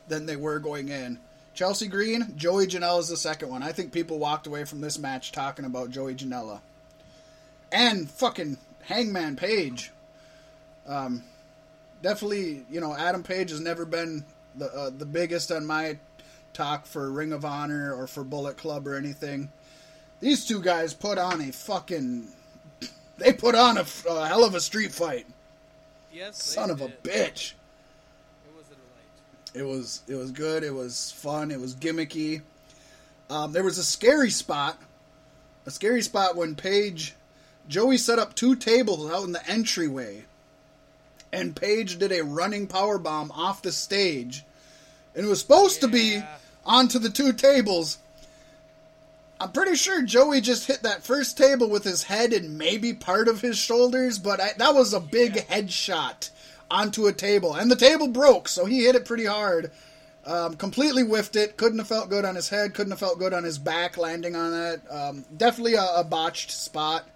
[0.08, 1.18] than they were going in.
[1.60, 3.62] Chelsea Green, Joey Janela is the second one.
[3.62, 6.60] I think people walked away from this match talking about Joey Janela.
[7.70, 9.92] And fucking Hangman Page.
[10.86, 11.22] Um,
[12.00, 14.24] definitely, you know, Adam Page has never been
[14.56, 15.98] the uh, the biggest on my
[16.54, 19.52] talk for Ring of Honor or for Bullet Club or anything.
[20.20, 22.26] These two guys put on a fucking.
[23.18, 25.26] They put on a, a hell of a street fight.
[26.10, 27.02] Yes, they Son of a did.
[27.02, 27.10] bitch.
[27.10, 27.59] A delight.
[29.54, 30.62] It was it was good.
[30.62, 31.50] It was fun.
[31.50, 32.42] It was gimmicky.
[33.28, 34.80] Um, there was a scary spot,
[35.66, 37.14] a scary spot when Page,
[37.68, 40.24] Joey set up two tables out in the entryway,
[41.32, 44.44] and Page did a running power bomb off the stage,
[45.14, 46.22] and it was supposed to be
[46.64, 47.98] onto the two tables.
[49.40, 53.26] I'm pretty sure Joey just hit that first table with his head and maybe part
[53.26, 56.30] of his shoulders, but I, that was a big headshot
[56.70, 59.70] onto a table, and the table broke, so he hit it pretty hard.
[60.24, 61.56] Um, completely whiffed it.
[61.56, 62.74] Couldn't have felt good on his head.
[62.74, 64.80] Couldn't have felt good on his back landing on that.
[64.90, 67.08] Um, definitely a, a botched spot.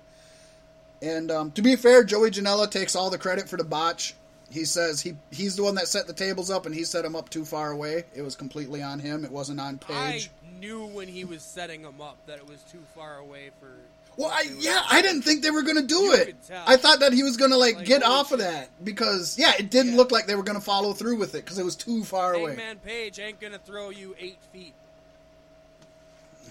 [1.02, 4.14] And um, to be fair, Joey Janela takes all the credit for the botch.
[4.50, 7.14] He says he he's the one that set the tables up, and he set them
[7.14, 8.04] up too far away.
[8.14, 9.24] It was completely on him.
[9.24, 10.30] It wasn't on Page.
[10.30, 13.72] I knew when he was setting them up that it was too far away for.
[14.16, 16.36] Well, I yeah, I didn't think they were gonna do You it.
[16.66, 19.70] I thought that he was gonna like, Like, get off of that because yeah, it
[19.70, 19.98] didn't Yeah.
[19.98, 22.54] look like they were gonna follow through with it because it was too far away.
[22.54, 24.74] Man, Page ain't gonna throw you eight feet.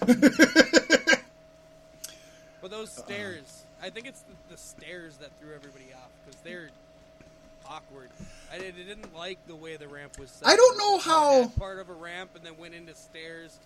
[0.00, 0.12] but
[2.70, 3.04] those uh-uh.
[3.06, 6.70] stairs, I think it's the, the stairs that threw everybody off because they're
[7.68, 8.08] awkward.
[8.52, 10.48] I didn't like the way the ramp was set.
[10.48, 13.56] I don't know how- part of a ramp and then went into stairs.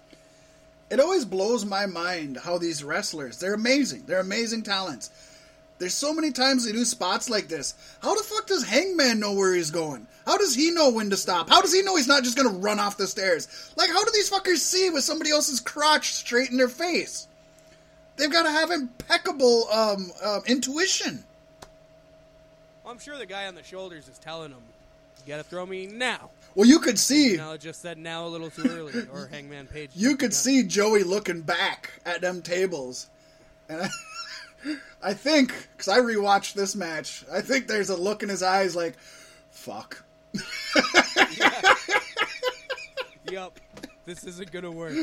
[0.90, 4.04] It always blows my mind how these wrestlers, they're amazing.
[4.06, 5.10] They're amazing talents.
[5.78, 7.74] There's so many times they do spots like this.
[8.02, 10.06] How the fuck does Hangman know where he's going?
[10.26, 11.48] How does he know when to stop?
[11.48, 13.72] How does he know he's not just gonna run off the stairs?
[13.76, 17.28] Like, how do these fuckers see with somebody else's crotch straight in their face?
[18.18, 21.24] They've got to have impeccable um, um, intuition.
[22.84, 24.62] I'm sure the guy on the shoulders is telling him,
[25.24, 28.50] "You gotta throw me now." Well, you could see, Now just said now a little
[28.50, 29.90] too early, or Hangman Page.
[29.94, 33.08] you could see Joey looking back at them tables,
[33.68, 33.88] and I,
[35.10, 38.74] I think because I rewatched this match, I think there's a look in his eyes
[38.74, 38.96] like,
[39.50, 40.04] "Fuck."
[43.30, 43.60] Yep,
[44.06, 44.94] this isn't gonna work.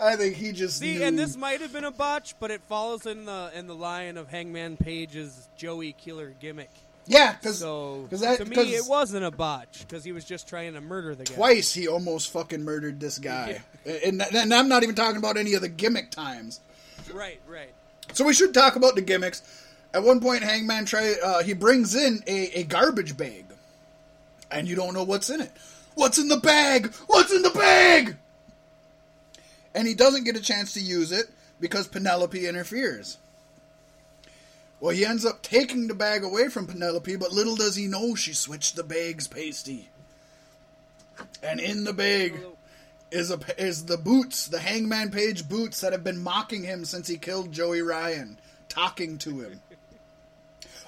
[0.00, 1.04] I think he just See, knew.
[1.04, 4.16] and this might have been a botch, but it falls in the in the line
[4.16, 6.70] of Hangman Page's Joey Killer gimmick.
[7.08, 10.74] Yeah, because So that to me, it wasn't a botch because he was just trying
[10.74, 11.34] to murder the guy.
[11.34, 15.54] twice he almost fucking murdered this guy, and, and I'm not even talking about any
[15.54, 16.60] of the gimmick times.
[17.12, 17.72] Right, right.
[18.12, 19.42] So we should talk about the gimmicks.
[19.94, 23.46] At one point, Hangman try uh, he brings in a, a garbage bag,
[24.50, 25.52] and you don't know what's in it.
[25.94, 26.94] What's in the bag?
[27.06, 28.16] What's in the bag?
[29.74, 31.26] And he doesn't get a chance to use it
[31.58, 33.16] because Penelope interferes.
[34.80, 38.14] Well, he ends up taking the bag away from Penelope, but little does he know
[38.14, 39.86] she switched the bags, Paystee.
[41.42, 42.34] And in the bag
[43.10, 47.08] is a is the boots, the Hangman Page boots that have been mocking him since
[47.08, 49.60] he killed Joey Ryan, talking to him.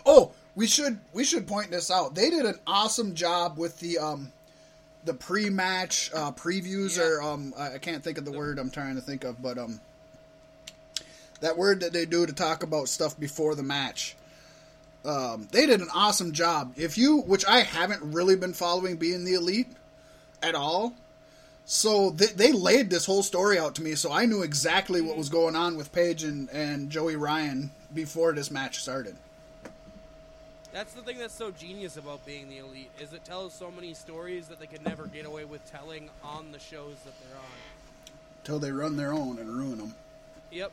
[0.07, 2.15] Oh, we should we should point this out.
[2.15, 4.33] They did an awesome job with the um
[5.05, 7.05] the pre-match uh, previews Yeah.
[7.05, 9.59] or um I I can't think of the word I'm trying to think of, but
[9.59, 9.81] um
[11.41, 14.17] that word that they do to talk about stuff before the match.
[15.05, 16.75] Um, they did an awesome job.
[16.77, 19.69] If you, which I haven't really been following, being the elite
[20.43, 20.95] at all,
[21.65, 25.17] so they, they laid this whole story out to me, so I knew exactly what
[25.17, 29.17] was going on with Page and, and Joey Ryan before this match started.
[30.73, 33.95] That's the thing that's so genius about being the elite is it tells so many
[33.95, 38.15] stories that they could never get away with telling on the shows that they're on.
[38.45, 39.95] Till they run their own and ruin them.
[40.53, 40.73] Yep.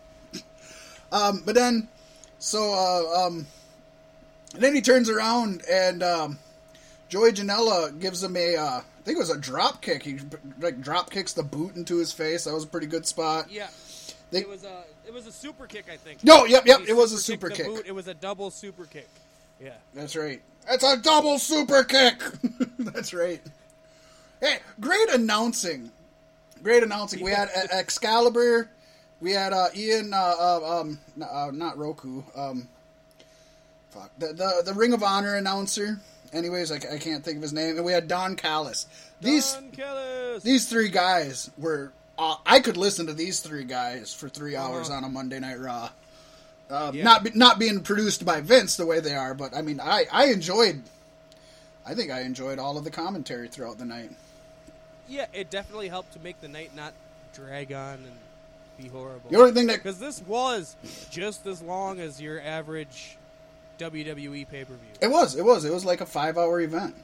[1.12, 1.88] Um, but then,
[2.40, 3.48] so uh, um,
[4.56, 6.40] then he turns around and um,
[7.10, 10.04] Joey Janela gives him a, uh, I think it was a drop kick.
[10.04, 10.20] He
[10.60, 12.44] like drop kicks the boot into his face.
[12.44, 13.50] That was a pretty good spot.
[13.50, 13.68] Yeah.
[14.32, 16.22] They- it was a it was a super kick, I think.
[16.26, 17.84] No, yep, yep, He it was a super super kicked the kick.
[17.86, 17.88] boot.
[17.88, 19.08] It was a double super kick.
[19.64, 19.72] Yeah.
[19.94, 20.42] That's right.
[20.70, 22.22] That's a double super kick.
[22.80, 23.42] That's right.
[24.42, 25.90] Hey, great announcing.
[26.62, 27.24] Great announcing.
[27.24, 28.70] We had Excalibur.
[29.20, 30.14] We had uh, Ian.
[30.14, 32.22] Uh, uh, um, n- uh, not Roku.
[32.36, 32.68] Um,
[33.90, 36.00] fuck the, the the Ring of Honor announcer.
[36.34, 37.78] Anyways, I, I can't think of his name.
[37.78, 38.86] And we had Don Callis.
[39.22, 40.44] These Don Callis.
[40.44, 41.92] these three guys were.
[42.20, 45.60] Uh, I could listen to these three guys for three hours on a Monday Night
[45.60, 45.90] Raw.
[46.70, 47.04] Um, Yeah.
[47.04, 50.06] Not be- not being produced by Vince the way they are, but I mean, I
[50.12, 50.82] I enjoyed.
[51.86, 54.12] I think I enjoyed all of the commentary throughout the night.
[55.08, 56.94] Yeah, it definitely helped to make the night not
[57.34, 58.12] drag on and
[58.78, 59.30] be horrible.
[59.30, 60.76] The only thing that Because this was
[61.10, 63.18] just as long as your average
[63.80, 64.94] WWE pay per view.
[65.02, 66.96] it was, it was, it was like a five hour event.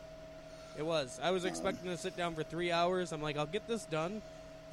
[0.77, 1.19] It was.
[1.21, 3.11] I was expecting to sit down for three hours.
[3.11, 4.21] I'm like, I'll get this done.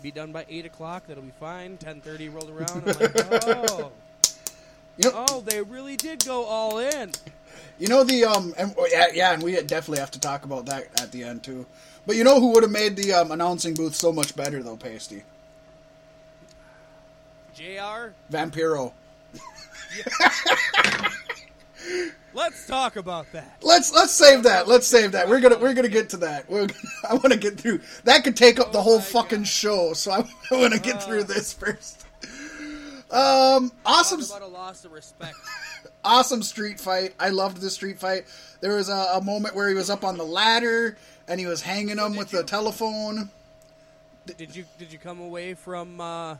[0.02, 1.06] Be done by eight o'clock.
[1.06, 1.76] That'll be fine.
[1.76, 2.70] Ten thirty rolled around.
[2.70, 3.12] I'm like,
[3.44, 3.92] oh,
[4.96, 7.12] You know, oh, they really did go all in.
[7.78, 10.66] You know the um, and oh, yeah, yeah, and we definitely have to talk about
[10.66, 11.66] that at the end too.
[12.06, 14.76] But you know who would have made the um, announcing booth so much better though,
[14.76, 15.22] Paystee?
[17.60, 18.12] Jr.
[18.32, 18.92] Vampiro.
[22.32, 23.58] Let's talk about that.
[23.60, 24.68] Let's let's save that.
[24.68, 25.28] Let's save that.
[25.28, 26.48] We're gonna we're gonna get to that.
[26.48, 26.68] We're,
[27.08, 27.80] I want to get through.
[28.04, 29.46] That could take up the Oh whole fucking God.
[29.48, 29.92] show.
[29.94, 30.18] So I,
[30.52, 31.00] I want to get Uh.
[31.00, 32.06] through this first.
[33.10, 35.34] Um, awesome, Talk about a loss of respect.
[36.04, 37.12] awesome street fight.
[37.18, 38.24] I loved the street fight.
[38.60, 40.96] There was a, a moment where he was up on the ladder
[41.26, 43.28] and he was hanging him with the telephone.
[44.38, 46.36] Did you did you come away from uh,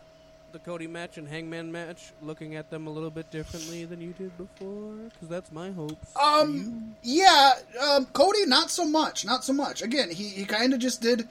[0.53, 4.13] the Cody match and Hangman match looking at them a little bit differently than you
[4.13, 4.95] did before?
[5.13, 6.15] Because that's my hopes.
[6.17, 7.53] Um, yeah,
[7.83, 9.83] um, Cody, not so much, not so much.
[9.83, 11.29] Again, he, he kind of just did.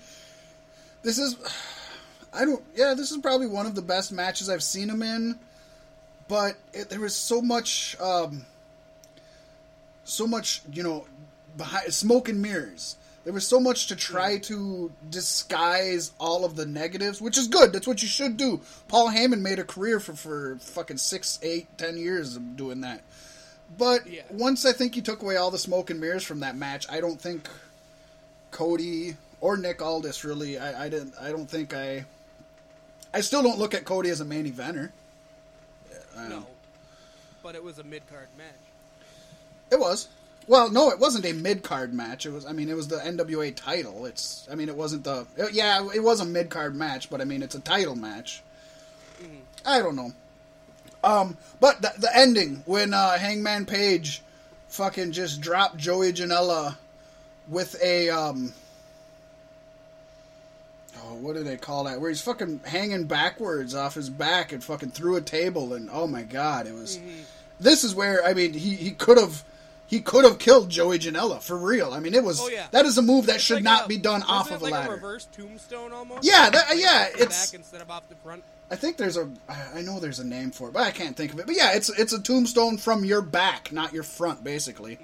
[1.02, 1.36] This is,
[2.34, 2.64] I don't.
[2.76, 5.40] Yeah, this is probably one of the best matches I've seen him in,
[6.28, 8.46] but it, there was so much, um,
[10.04, 11.06] so much, you know,
[11.58, 12.96] behind smoke and mirrors.
[13.26, 17.74] There was so much to try to disguise all of the negatives, which is good.
[17.74, 18.62] That's what you should do.
[18.88, 23.02] Paul Heyman made a career for for fucking six, eight, ten years of doing that.
[23.78, 24.24] But Yeah.
[24.32, 27.02] once I think you took away all the smoke and mirrors from that match, I
[27.02, 27.48] don't think
[28.52, 30.58] Cody or Nick Aldis really.
[30.58, 31.14] I, I didn't.
[31.20, 32.06] I don't think I.
[33.14, 34.91] I still don't look at Cody as a main eventer.
[36.16, 36.46] no, um,
[37.44, 38.48] but it was a mid card match.
[39.72, 40.08] It was.
[40.50, 42.26] Well, no, it wasn't a mid card match.
[42.26, 42.44] It was.
[42.44, 44.08] I mean, it was the NWA title.
[44.08, 44.48] It's.
[44.52, 45.28] I mean, it wasn't the.
[45.38, 48.42] it- yeah, it was a mid card match, but I mean, it's a title match.
[49.64, 50.12] I don't know.
[51.04, 54.24] Um, but the, the ending when uh, Hangman Page
[54.70, 56.78] fucking just dropped Joey Janela
[57.48, 58.52] with a um.
[61.04, 62.02] Oh, what do they call that?
[62.02, 66.08] Where he's fucking hanging backwards off his back and fucking through a table, and oh
[66.08, 67.00] my god, it was.
[67.60, 69.44] This is where I mean he he could have.
[69.90, 71.94] He could have killed Joey Janela for real.
[71.94, 72.68] I mean, it was Oh, yeah.
[72.72, 74.66] that is a move that It's should like not a- be done off of a
[74.66, 74.90] ladder.
[74.94, 76.24] a reverse tombstone almost.
[76.24, 78.44] Yeah, that- yeah, it's- back instead of off the front.
[78.72, 79.28] I think there's a.
[79.74, 81.48] I know there's a name for it, but I can't think of it.
[81.48, 84.99] But yeah, it's it's a tombstone from your back, not your front, basically.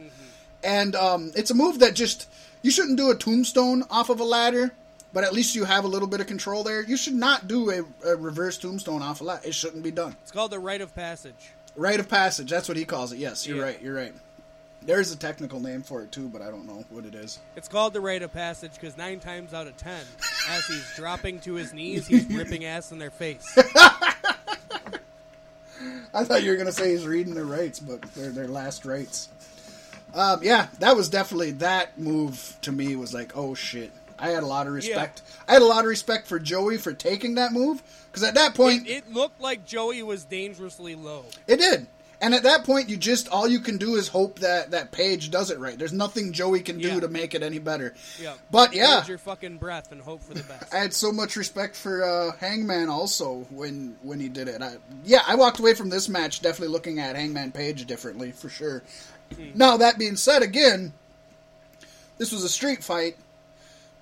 [0.64, 2.28] And um, it's a move that just
[2.62, 4.72] you shouldn't do a tombstone off of a ladder,
[5.14, 6.84] but at least you have a little bit of control there.
[6.84, 9.41] You should not do a, a reverse tombstone off a ladder.
[9.48, 10.16] It shouldn't be done.
[10.22, 11.34] It's called the rite of passage.
[11.76, 12.52] Rite of passage.
[12.52, 13.18] That's what he calls it.
[13.18, 13.64] Yes, you're Yeah.
[13.64, 13.82] right.
[13.82, 14.14] You're right.
[14.86, 17.40] There's a technical name for it too, but I don't know what it is.
[17.56, 20.03] It's called the rite of passage because nine times out of ten,
[20.49, 23.57] as he's dropping to his knees, he's ripping ass in their face.
[26.14, 29.30] I thought you were gonna say he's reading their rights, but they're their last rights.
[30.14, 33.91] Um, yeah, that was definitely that move to me was like, oh shit.
[34.18, 35.24] I had a lot of respect.
[35.45, 38.56] I had a lot of respect for Joey for taking that move because at that
[38.56, 41.26] point It, it looked like Joey was dangerously low.
[41.48, 41.88] it did.
[42.26, 45.30] And at that point, you just all you can do is hope that that Page
[45.30, 45.77] does it right.
[45.77, 46.99] There's nothing Joey can do Yeah.
[47.02, 47.93] to make it any better.
[48.19, 48.34] Yeah.
[48.49, 50.73] But yeah, Hold your fucking breath and hope for the best.
[50.73, 54.64] I had so much respect for uh, Hangman also when when he did it.
[54.64, 58.49] I, yeah, I walked away from this match definitely looking at Hangman Page differently for
[58.49, 58.81] sure.
[59.53, 60.93] Now that being said, again,
[62.18, 63.18] this was a street fight.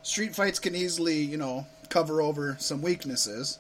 [0.02, 3.60] Street fights can easily, you know, cover over some weaknesses.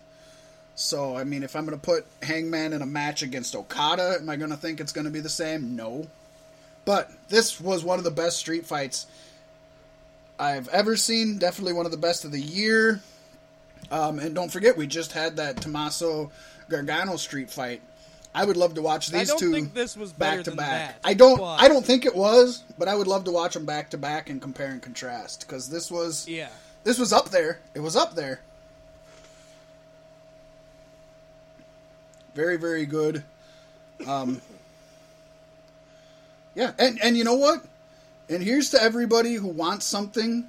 [0.75, 4.29] So, I mean, if I'm going to put Hangman in a match against Okada, am
[4.29, 5.75] I going to think it's going to be the same?
[5.75, 6.07] No.
[6.85, 9.05] But this was one of the best street fights
[10.39, 11.37] I've ever seen.
[11.37, 13.01] Definitely one of the best of the year.
[13.91, 16.31] Um, and don't forget, we just had that Tommaso
[16.69, 17.81] Gargano street fight.
[18.35, 21.01] I would love to watch I these don't two think this was back to back.
[21.01, 21.37] that, I don't.
[21.37, 23.97] but- I don't think it was, but I would love to watch them back to
[23.97, 26.49] back and compare and contrast because this was Yeah.
[26.83, 27.59] this was up there.
[27.75, 28.41] It was up there.
[32.35, 33.23] Very, very good.
[34.07, 34.41] Um,
[36.55, 37.63] yeah, and and you know what?
[38.29, 40.47] And here's to everybody who wants something,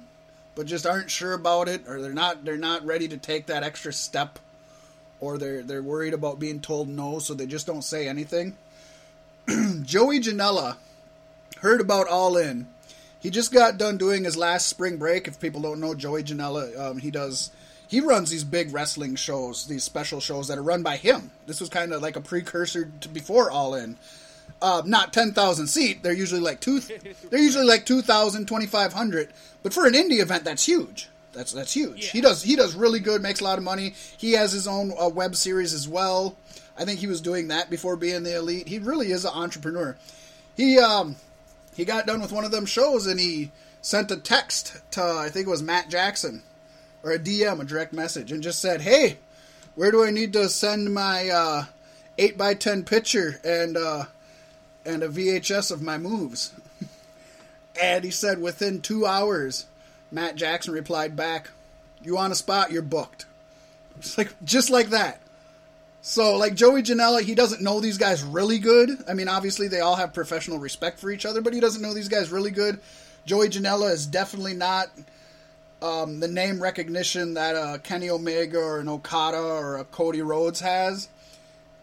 [0.55, 3.63] but just aren't sure about it, or they're not they're not ready to take that
[3.63, 4.39] extra step,
[5.19, 8.55] or they're they're worried about being told no, so they just don't say anything.
[9.83, 10.77] Joey Janela
[11.59, 12.67] heard about All In.
[13.19, 15.27] He just got done doing his last spring break.
[15.27, 17.51] If people don't know, Joey Janela, um, he does.
[17.87, 21.31] He runs these big wrestling shows, these special shows that are run by him.
[21.45, 23.97] This was kind of like a precursor to before All In.
[24.61, 26.01] Uh, not 10,000 seat.
[26.01, 26.79] They're usually like two.
[27.29, 29.33] They're usually like 2,000, 2,500.
[29.63, 31.09] But for an indie event, that's huge.
[31.33, 32.05] That's that's huge.
[32.05, 32.11] Yeah.
[32.11, 33.93] He does he does really good, makes a lot of money.
[34.17, 36.37] He has his own uh, web series as well.
[36.77, 38.69] I think he was doing that before being the elite.
[38.69, 39.97] He really is an entrepreneur.
[40.55, 41.17] He um
[41.75, 43.51] he got done with one of them shows and he
[43.81, 46.41] sent a text to I think it was Matt Jackson
[47.05, 49.19] or a DM, a direct message, and just said, "Hey,
[49.75, 51.65] where do I need to send my uh,
[52.17, 54.05] eight by ten picture and uh,
[54.85, 56.51] and a VHS of my moves?"
[57.81, 59.65] And he said within two hours,
[60.09, 61.51] Matt Jackson replied back,
[62.01, 62.71] "You on a spot?
[62.71, 63.25] You're booked."
[63.97, 65.21] It's like just like that.
[66.01, 68.89] So like Joey Janela, he doesn't know these guys really good.
[69.09, 71.93] I mean, obviously they all have professional respect for each other, but he doesn't know
[71.93, 72.79] these guys really good.
[73.25, 74.87] Joey Janela is definitely not
[75.85, 80.59] um, the name recognition that uh, Kenny Omega or an Okada or a Cody Rhodes
[80.61, 81.09] has.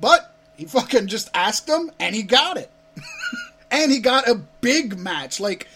[0.01, 2.71] But he fucking just asked him and he got it.
[3.71, 5.39] and he got a big match.
[5.39, 5.69] Like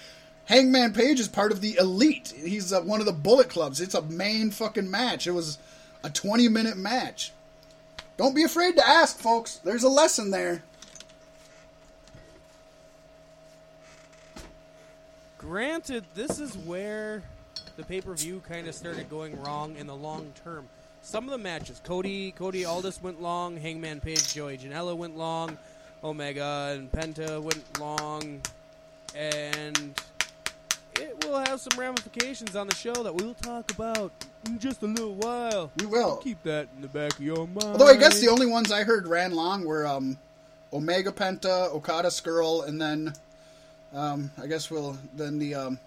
[0.46, 2.34] Hangman Page is part of the elite.
[2.36, 3.80] He's uh, one of the Bullet Clubs.
[3.80, 5.28] It's a main fucking match.
[5.28, 5.58] It was
[6.02, 7.32] a 20 minute match.
[8.16, 9.56] Don't be afraid to ask, folks.
[9.56, 10.64] There's a lesson there.
[15.38, 17.22] Granted, this is where
[17.76, 20.68] the pay per view kind of started going wrong in the long term.
[21.02, 25.56] Some of the matches, Cody, Cody Aldis went long, Hangman Page, Joey Janela went long,
[26.02, 28.40] Omega and Penta went long,
[29.14, 29.94] and
[30.96, 34.10] it will have some ramifications on the show that we'll talk about
[34.46, 35.70] in just a little while.
[35.78, 36.16] We will.
[36.16, 37.64] Keep that in the back of your mind.
[37.64, 40.18] Although I guess the only ones I heard ran long were um,
[40.72, 43.12] Omega Penta, Okada Scurll, and then
[43.94, 45.78] um, I guess we'll then the um,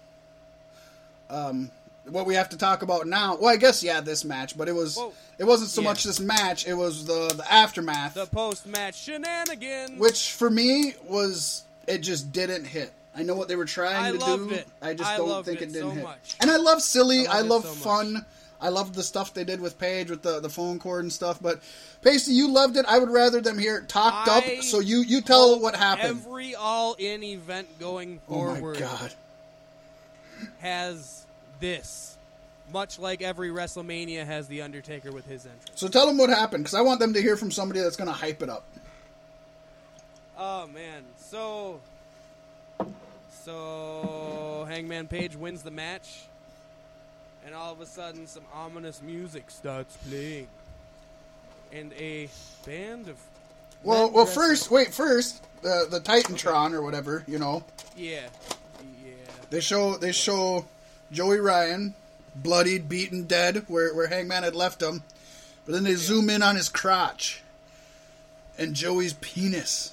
[1.28, 1.70] um,
[2.10, 3.36] what we have to talk about now.
[3.36, 4.98] Well, I guess yeah, this match, but it was
[5.38, 5.88] it wasn't so yeah.
[5.88, 6.66] much this match.
[6.66, 9.98] It was the the aftermath, the post match shenanigans.
[9.98, 12.92] which for me was it just didn't hit.
[13.14, 14.50] I know what they were trying I to do.
[14.50, 14.68] it.
[14.80, 16.04] I just I don't think it it, didn't so hit.
[16.04, 16.36] much.
[16.40, 17.26] And I love silly.
[17.26, 17.78] I I love so much.
[17.78, 18.26] fun.
[18.62, 21.40] I love the stuff they did with Page with the, the phone cord and stuff.
[21.40, 21.62] But
[22.02, 22.84] Paystee, you loved it.
[22.86, 24.44] I would rather them hear it talked up.
[24.62, 26.20] So you you tell what happened.
[26.26, 28.58] Every all in event going forward.
[28.62, 29.12] oh my god!
[30.58, 31.19] has
[31.60, 32.16] this.
[32.72, 35.72] Much like every WrestleMania has the Undertaker with his entrance.
[35.74, 38.06] So tell them what happened because I want them to hear from somebody that's going
[38.08, 38.64] to hype it up.
[40.38, 41.80] Oh man, so
[43.44, 46.22] so Hangman Page wins the match,
[47.44, 50.46] and all of a sudden some ominous music starts playing,
[51.72, 52.28] and a
[52.64, 53.16] band of
[53.82, 57.64] Well, well, first wait, first the the Titantron or whatever you know
[57.96, 58.28] yeah,
[59.04, 59.12] yeah,
[59.50, 60.64] they show they show
[61.12, 61.94] Joey Ryan
[62.34, 65.02] bloodied, beaten, dead where where Hangman had left him,
[65.64, 67.42] but then they zoom in on his crotch,
[68.58, 69.92] and Joey's penis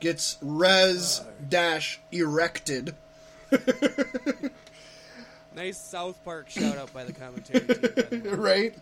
[0.00, 1.24] gets res uh.
[1.48, 2.94] dash erected.
[5.54, 8.36] nice South Park shout out by the commentary team.
[8.40, 8.74] Right?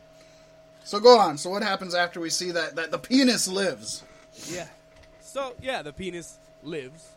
[0.84, 1.38] So go on.
[1.38, 4.02] So what happens after we see that that the penis lives?
[4.46, 4.66] Yeah.
[5.20, 7.08] So yeah, the penis lives.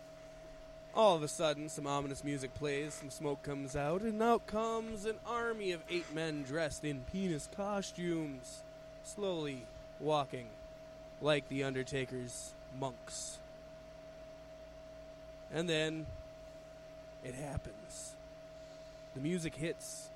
[0.98, 5.06] All of a sudden, some ominous music plays, some smoke comes out, and out comes
[5.06, 8.64] an army of eight men dressed in penis costumes,
[9.04, 9.62] slowly
[10.00, 10.48] walking
[11.22, 13.38] like the Undertaker's monks.
[15.54, 16.08] And then
[17.24, 18.14] it happens.
[19.14, 20.10] The music hits,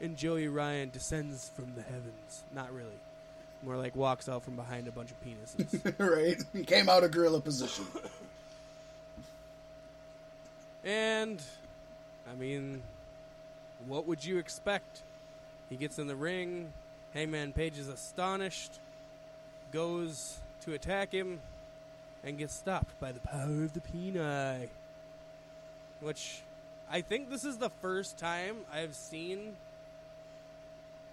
[0.00, 2.44] and Joey Ryan descends from the heavens.
[2.54, 3.00] Not really.
[3.64, 5.92] More like walks out from behind a bunch of penises.
[5.98, 6.40] right?
[6.52, 7.84] He came out of gorilla position.
[10.84, 11.40] And,
[12.30, 12.82] I mean,
[13.86, 15.02] what would you expect?
[15.68, 16.72] He gets in the ring.
[17.14, 18.78] Hangman Page is astonished,
[19.72, 21.40] goes to attack him,
[22.24, 24.68] and gets stopped by the power of the peni.
[26.00, 26.40] Which,
[26.90, 29.56] I think this is the first time I've seen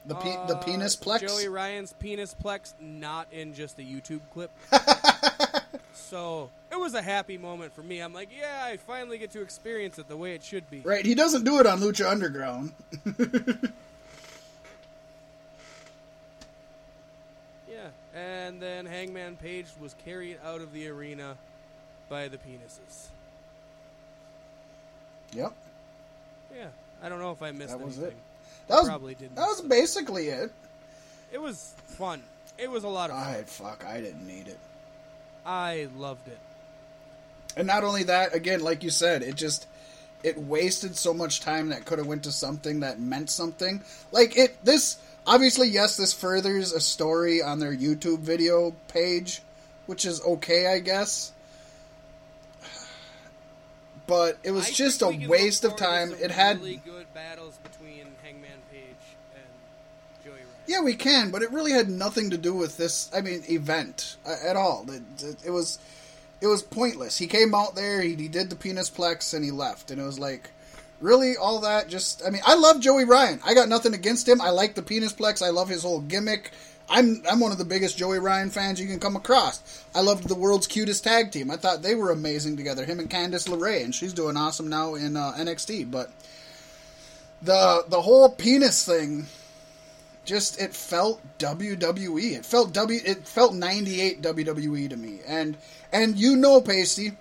[0.06, 1.20] The pe- the uh, penis plex.
[1.22, 4.52] Joey Ryan's penis plex not in just a YouTube clip.
[5.94, 8.00] so it was a happy moment for me.
[8.00, 10.80] I'm like, yeah, I finally get to experience it the way it should be.
[10.82, 12.72] Right, he doesn't do it on Lucha Underground.
[17.70, 17.90] Yeah.
[18.16, 21.36] And then Hangman Page was carried out of the arena
[22.10, 23.08] by the penises.
[25.34, 25.54] Yep,
[26.56, 26.68] Yeah.
[27.04, 28.14] I don't know if I missed that was anything.
[28.18, 28.68] it.
[28.70, 29.70] That was Probably didn't That was miss it.
[29.70, 30.52] basically it.
[31.34, 32.24] It was fun.
[32.58, 33.28] It was a lot of fun.
[33.36, 34.58] I fuck, I didn't need it.
[35.48, 36.38] I loved it.
[37.56, 39.66] And not only that, again, like you said, it just
[40.22, 43.82] it wasted so much time that could have went to something that meant something.
[44.12, 49.42] Like it this obviously yes, this furthers a story on their YouTube video page,
[49.86, 51.32] which is okay, I guess.
[54.06, 56.14] But it was I just a waste of time.
[56.14, 58.82] It had really good battles between Hangman Page
[59.36, 59.44] and
[60.24, 60.57] Joey Ryan.
[60.68, 63.10] Yeah, we can, but it really had nothing to do with this.
[63.16, 64.86] I mean, event uh, at all.
[64.90, 65.80] It, it, it was,
[66.42, 67.18] it was pointless.
[67.18, 69.92] He came out there, he, he did the penis plex, and he left.
[69.92, 70.52] And it was like,
[71.00, 71.88] really, all that?
[71.88, 73.40] Just, I mean, I love Joey Ryan.
[73.46, 74.42] I got nothing against him.
[74.42, 75.42] I like the penis plex.
[75.42, 76.52] I love his whole gimmick.
[76.90, 79.84] I'm I'm one of the biggest Joey Ryan fans you can come across.
[79.94, 81.52] I loved the world's cutest tag team.
[81.52, 82.86] I thought they were amazing together.
[82.86, 85.92] Him and Candice LeRae, and she's doing awesome now in uh, NXT.
[85.92, 86.12] But
[87.42, 89.26] the the whole penis thing,
[90.28, 92.38] just it felt WWE.
[92.38, 93.00] It felt W.
[93.04, 95.20] It felt '98 WWE to me.
[95.26, 95.58] And
[95.92, 97.16] and you know, Paystee,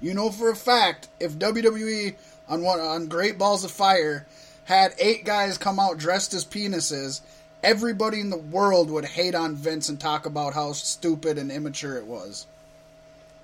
[0.00, 2.14] you know for a fact if WWE
[2.48, 4.26] on one on Great Balls of Fire
[4.64, 7.22] had eight guys come out dressed as penises
[7.62, 11.96] everybody in the world would hate on Vince and talk about how stupid and immature
[11.96, 12.46] it was.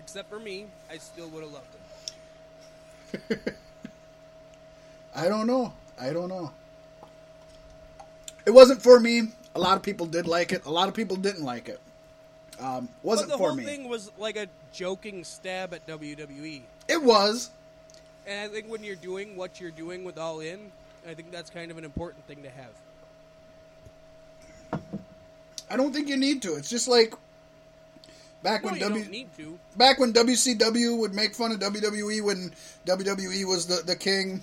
[0.00, 1.66] Except for me, I still would have loved
[3.30, 3.40] it.
[5.14, 5.72] I don't know.
[6.00, 6.52] I don't know.
[8.46, 9.28] It wasn't for me.
[9.54, 10.64] A lot of people did like it.
[10.64, 11.80] A lot of people didn't like it.
[12.60, 13.64] Um, wasn't for me.
[13.64, 16.62] The whole thing was like a joking stab at WWE.
[16.88, 17.50] It was.
[18.26, 20.72] And I think when you're doing what you're doing with All In,
[21.08, 24.80] I think that's kind of an important thing to have.
[25.70, 26.54] I don't think you need to.
[26.54, 27.14] It's just like
[28.42, 32.52] back no, when W back when WCW would make fun of WWE when
[32.86, 34.42] WWE was the the king,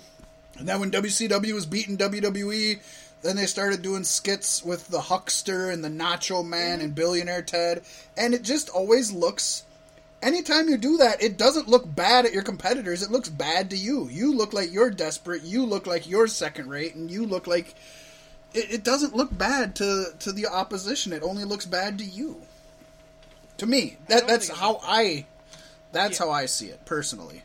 [0.58, 2.78] and then when WCW was beating WWE,
[3.24, 7.82] then they started doing skits with the Huckster and the Nacho Man and Billionaire Ted,
[8.18, 9.64] and it just always looks.
[10.22, 13.02] Anytime you do that, it doesn't look bad at your competitors.
[13.02, 14.08] It looks bad to you.
[14.10, 15.42] You look like you're desperate.
[15.42, 17.74] You look like you're second rate, and you look like
[18.52, 21.14] it, it doesn't look bad to to the opposition.
[21.14, 22.42] It only looks bad to you.
[23.56, 25.24] To me, that that's how I
[25.92, 26.26] that's yeah.
[26.26, 27.42] how I see it personally.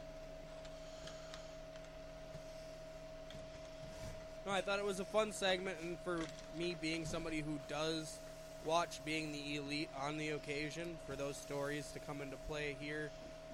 [4.49, 6.19] No, I thought it was a fun segment, and for
[6.57, 8.17] me being somebody who does
[8.65, 13.11] watch being the elite on the occasion, for those stories to come into play here,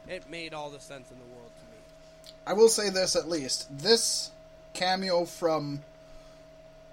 [0.07, 2.33] it made all the sense in the world to me.
[2.47, 4.31] I will say this at least: this
[4.73, 5.81] cameo from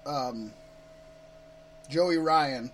[0.05, 0.51] um,
[1.87, 2.71] Joey Ryan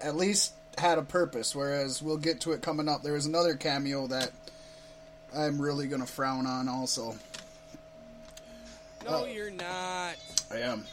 [0.00, 3.02] at least had a purpose, whereas we'll get to it coming up.
[3.02, 4.32] There was another cameo that
[5.36, 7.16] I'm really going to frown on also.
[9.04, 10.14] No, you're not.
[10.50, 10.84] I am.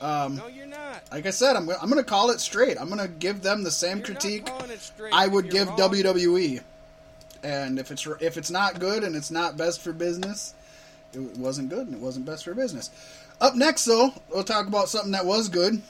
[0.00, 1.02] Um, no, you're not.
[1.12, 2.80] Like I said, I'm, I'm going to call it straight.
[2.80, 4.48] I'm going to give them the same you're critique
[5.12, 5.78] I would give wrong.
[5.78, 6.62] WWE.
[7.44, 10.54] And if it's if it's not good and it's not best for business,
[11.12, 12.90] it wasn't good and it wasn't best for business.
[13.40, 15.82] Up next, though, we'll talk about something that was good.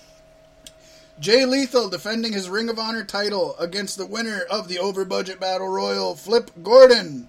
[1.20, 5.38] Jay Lethal defending his Ring of Honor title against the winner of the over budget
[5.38, 7.28] battle royal, Flip Gordon.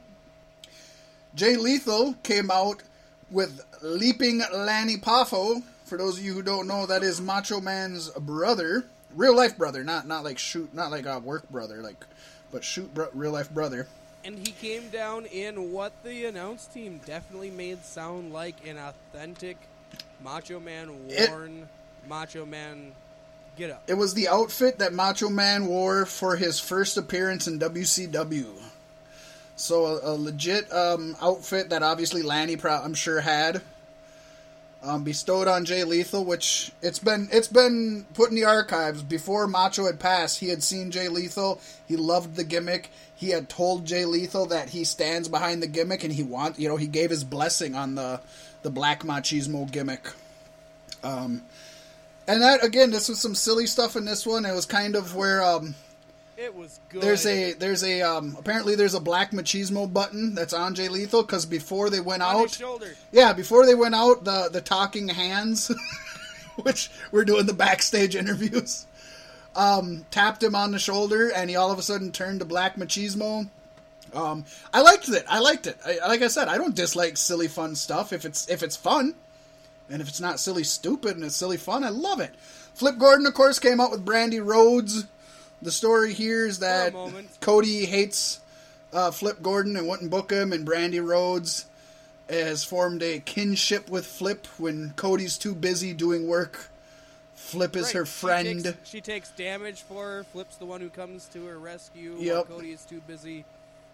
[1.36, 2.82] Jay Lethal came out
[3.34, 5.64] with Leaping Lanny Poffo.
[5.86, 8.86] For those of you who don't know, that is Macho Man's brother,
[9.16, 12.06] real life brother, not not like shoot, not like a work brother, like,
[12.52, 13.88] but shoot bro- real life brother.
[14.24, 19.58] And he came down in what the announce team definitely made sound like an authentic
[20.24, 22.94] Macho Man worn it, Macho Man
[23.58, 23.84] get up.
[23.88, 28.48] It was the outfit that Macho Man wore for his first appearance in WCW.
[29.56, 33.62] So a, a legit um, outfit that obviously Lanny, pro- I'm sure, had
[34.84, 39.02] um, bestowed on Jay Lethal, which it's been it's been put in the archives.
[39.02, 41.62] Before Macho had passed, he had seen Jay Lethal.
[41.88, 42.90] He loved the gimmick.
[43.16, 46.68] He had told Jay Lethal that he stands behind the gimmick and he want you
[46.68, 48.20] know he gave his blessing on the
[48.62, 50.12] the black machismo gimmick.
[51.04, 51.44] Um,
[52.28, 54.46] and that again, this was some silly stuff in this one.
[54.46, 55.76] It was kind of where um,
[56.38, 57.02] it was good.
[57.02, 61.22] There's a there's a um, apparently there's a black machismo button that's on Jay Lethal
[61.22, 62.96] because before they went on out, shoulder.
[63.12, 65.72] yeah, before they went out, the the talking hands,
[66.64, 68.86] which we're doing the backstage interviews,
[69.56, 72.76] um, tapped him on the shoulder, and he all of a sudden turned to black
[72.76, 73.50] machismo.
[74.14, 75.26] Um, I liked it.
[75.28, 75.78] I liked it.
[75.86, 79.16] I, like I said, I don't dislike silly fun stuff if it's if it's fun,
[79.90, 82.34] and if it's not silly stupid and it's silly fun, I love it.
[82.74, 85.06] Flip Gordon, of course, came out with Brandi Rhodes.
[85.64, 86.94] The story here is that
[87.40, 88.42] Cody hates
[88.92, 91.66] uh, Flip Gordon and wouldn't book him, and Brandi Rhodes
[92.30, 96.70] has formed a kinship with Flip when Cody's too busy doing work.
[97.36, 97.94] Flip is right.
[97.94, 98.48] her friend.
[98.48, 100.24] She takes, she takes, damage for her.
[100.26, 102.16] Flip's the one who comes to her rescue.
[102.20, 102.50] Yep.
[102.50, 103.46] Cody is too busy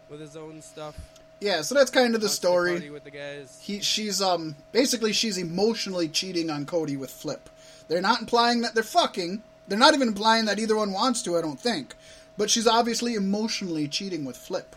[0.09, 0.95] with his own stuff.
[1.39, 2.89] Yeah, so that's kind of the story.
[2.89, 3.59] with the guys.
[3.61, 7.47] He, she's um, basically she's emotionally cheating on Cody with Flip.
[7.87, 9.43] They're not implying that they're fucking.
[9.69, 11.37] They're not even implying that either one wants to.
[11.37, 11.95] I don't think.
[12.37, 14.75] But she's obviously emotionally cheating with Flip.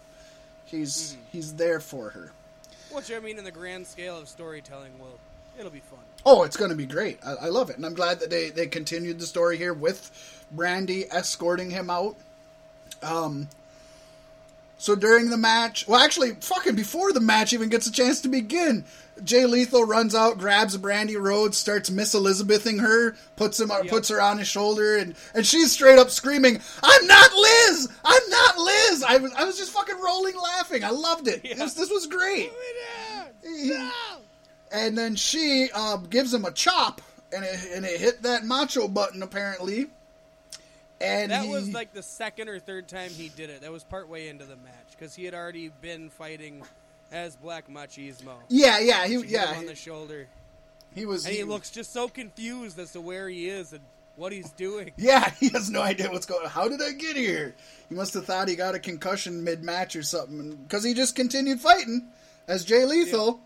[0.65, 1.17] He's Mhm.
[1.33, 2.33] he's there for her.
[2.91, 5.19] Which I mean, in the grand scale of storytelling, well,
[5.59, 6.01] it'll be fun.
[6.27, 7.19] Oh, it's going to be great.
[7.25, 10.11] I, I love it, and I'm glad that they they continued the story here with
[10.55, 12.17] Brandi escorting him out.
[13.03, 13.49] Um.
[14.79, 18.29] So during the match, well, actually, fucking before the match even gets a chance to
[18.29, 18.85] begin,
[19.25, 23.89] Jay Lethal runs out, grabs Brandi Rhodes, starts Miss Elizabething her, puts him, yep.
[23.89, 27.89] puts her on his shoulder, and and she's straight up screaming, "I'm not Liz!
[28.05, 30.85] I'm not Liz!" I was I was just fucking rolling laughing.
[30.85, 31.43] I loved it.
[31.45, 31.55] Yeah.
[31.57, 32.51] This, this was great.
[33.45, 33.91] No.
[34.73, 37.03] And then she uh, gives him a chop,
[37.33, 39.89] and it and it hit that macho button apparently.
[41.01, 43.63] And that he, was like the second or third time he did it.
[43.63, 46.63] That was part way into the match because he had already been fighting
[47.13, 48.35] as Black Machismo.
[48.49, 50.27] Yeah, yeah, he yeah on the shoulder.
[50.95, 53.81] He was, and he, he looks just so confused as to where he is and
[54.17, 54.93] what he's doing.
[54.97, 56.45] Yeah, he has no idea what's going.
[56.45, 56.51] on.
[56.51, 57.55] How did I get here?
[57.89, 61.15] He must have thought he got a concussion mid match or something because he just
[61.15, 62.09] continued fighting
[62.49, 63.41] as Jay Lethal,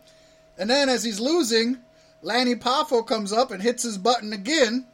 [0.56, 0.62] yeah.
[0.62, 1.78] and then as he's losing,
[2.22, 4.86] Lanny Poffo comes up and hits his button again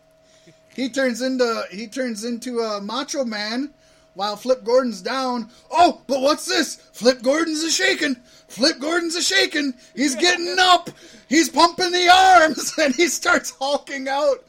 [0.75, 3.73] he turns into he turns into a Macho Man
[4.15, 5.51] while Flip Gordon's down.
[5.71, 6.77] Oh, but what's this?
[6.93, 8.17] Flip Gordon's a shaking.
[8.53, 9.75] Flip Gordon's a shaking.
[9.95, 10.91] He's getting up.
[11.29, 14.45] He's pumping the arms, and he starts hulking out.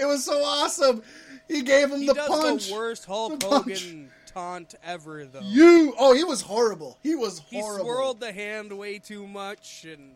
[0.00, 1.02] It was so awesome.
[1.48, 2.68] He gave him he the punch.
[2.68, 5.40] The worst Hulk Hogan taunt ever, though.
[5.40, 6.98] You oh, he was horrible.
[7.02, 7.78] He was horrible.
[7.78, 10.12] He swirled the hand way too much, and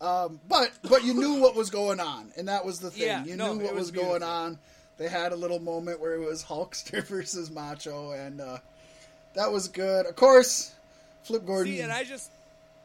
[0.00, 3.02] um, but but you knew what was going on, and that was the thing.
[3.02, 4.58] Yeah, you no, knew what was, was going on
[5.00, 8.58] they had a little moment where it was Hulkster versus Macho, and uh,
[9.32, 10.04] that was good.
[10.04, 10.74] Of course,
[11.22, 11.72] Flip Gordon.
[11.72, 12.30] See, and I just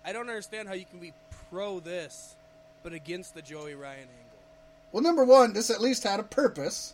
[0.06, 1.14] I don't understand how you can be
[1.50, 2.36] pro this,
[2.84, 4.40] but against the Joey Ryan angle.
[4.92, 6.94] Well, number one, this at least had a purpose.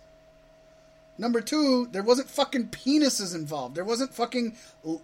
[1.18, 3.76] Number two, there wasn't fucking penises involved.
[3.76, 4.56] There wasn't fucking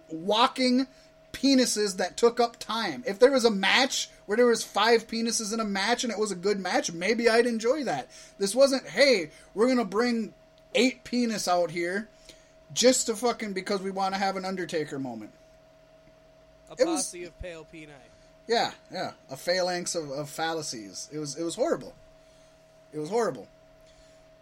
[0.08, 0.86] walking
[1.32, 3.04] penises that took up time.
[3.06, 6.18] If there was a match where there was five penises in a match and it
[6.18, 8.08] was a good match, maybe I'd enjoy that.
[8.38, 10.32] This wasn't, hey, we're gonna bring
[10.74, 12.08] eight penis out here
[12.72, 15.30] just to fucking because we want to have an Undertaker moment.
[16.70, 17.88] A posse was, of pale peni.
[18.46, 21.08] Yeah, yeah, a phalanx of, of fallacies.
[21.12, 21.94] It was it was horrible.
[22.92, 23.46] It was horrible.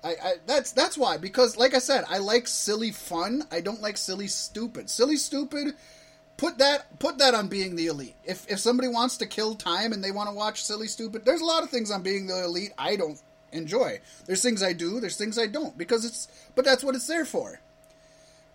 [0.04, 3.42] I, I that's that's why because like I said, I like silly fun.
[3.50, 4.88] I don't like silly stupid.
[4.88, 5.74] Silly stupid
[6.36, 8.14] put that put that on being the elite.
[8.24, 11.40] If if somebody wants to kill time and they want to watch silly stupid, there's
[11.40, 13.20] a lot of things on being the elite I don't
[13.52, 14.00] enjoy.
[14.26, 17.24] There's things I do, there's things I don't because it's but that's what it's there
[17.24, 17.60] for.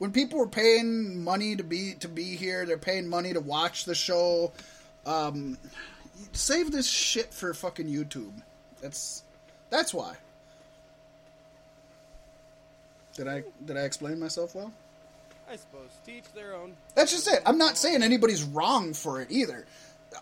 [0.02, 3.86] When people are paying money to be to be here, they're paying money to watch
[3.86, 4.52] the show.
[5.06, 5.60] Um,
[6.32, 8.32] save this shit for fucking YouTube.
[8.82, 9.22] That's
[9.70, 10.16] that's why.
[13.14, 14.74] Did I did I explain myself well?
[15.48, 15.92] I suppose.
[16.04, 16.74] Teach their own.
[16.96, 17.44] That's just it.
[17.46, 19.68] I'm not saying anybody's wrong for it either.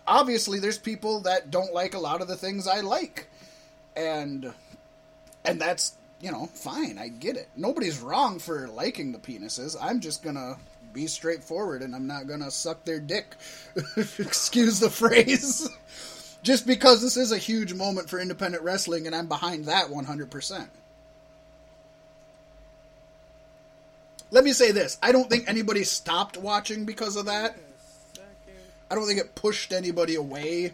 [0.06, 3.28] Obviously, there's people that don't like a lot of the things I like,
[3.96, 4.52] and
[5.42, 6.98] and that's you know fine.
[6.98, 7.48] I get it.
[7.56, 9.76] Nobody's wrong for liking the penises.
[9.80, 10.56] I'm just gonna
[10.92, 13.36] be straightforward, and I'm not gonna suck their dick.
[13.96, 15.68] Excuse the phrase.
[16.42, 20.30] just because this is a huge moment for independent wrestling, and I'm behind that 100.
[20.30, 20.70] percent
[24.30, 27.56] let me say this: I don't think anybody stopped watching because of that.
[28.90, 30.72] I don't think it pushed anybody away.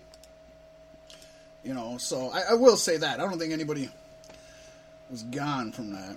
[1.65, 3.91] You know, so I, I will say that I don't think anybody
[5.11, 6.17] was gone from that.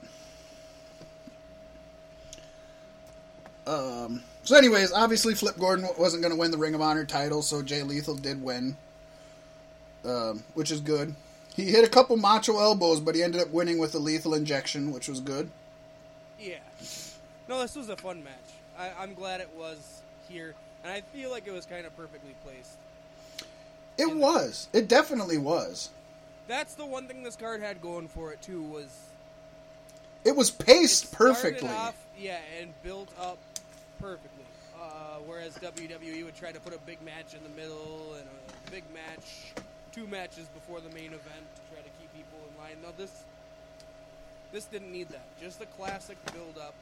[3.68, 7.42] Um, so, anyways, obviously Flip Gordon wasn't going to win the Ring of Honor title,
[7.42, 8.76] so Jay Lethal did win,
[10.04, 11.14] um, which is good.
[11.56, 14.92] He hit a couple macho elbows, but he ended up winning with a lethal injection,
[14.92, 15.50] which was good.
[16.40, 16.60] Yeah.
[17.48, 18.34] No, this was a fun match.
[18.78, 22.34] I, am glad it was here, and I feel like it was kind of perfectly
[22.44, 22.78] placed.
[23.98, 24.70] It was.
[24.72, 25.90] It definitely was.
[26.50, 28.90] That's the one thing this card had going for it too was.
[30.26, 31.70] It was paced it perfectly.
[31.70, 33.38] Off, yeah, and built up
[34.02, 34.44] perfectly.
[34.76, 38.72] Uh, whereas WWE would try to put a big match in the middle and a
[38.72, 39.54] big match,
[39.94, 42.76] two matches before the main event to try to keep people in line.
[42.84, 43.24] Now this,
[44.52, 45.26] this didn't need that.
[45.42, 46.74] Just the classic build up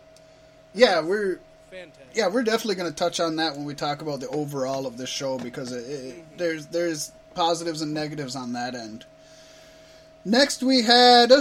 [0.74, 1.40] yeah, we're
[1.72, 2.08] fantastic.
[2.14, 4.98] Yeah, we're definitely going to touch on that when we talk about the overall of
[4.98, 6.38] this show because it, it, mm-hmm.
[6.38, 9.06] there's there's positives and negatives on that end.
[10.28, 11.32] Next, we had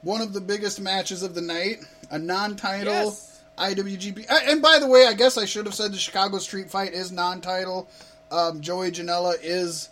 [0.00, 1.80] one of the biggest matches of the night,
[2.10, 3.42] a non-title yes.
[3.58, 4.24] IWGP.
[4.48, 7.12] And by the way, I guess I should have said the Chicago Street Fight is
[7.12, 7.86] non-title.
[8.30, 9.90] Um, Joey Janela is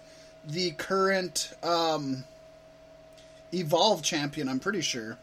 [0.48, 2.24] the current um,
[3.52, 4.48] Evolve champion.
[4.48, 5.18] I'm pretty sure.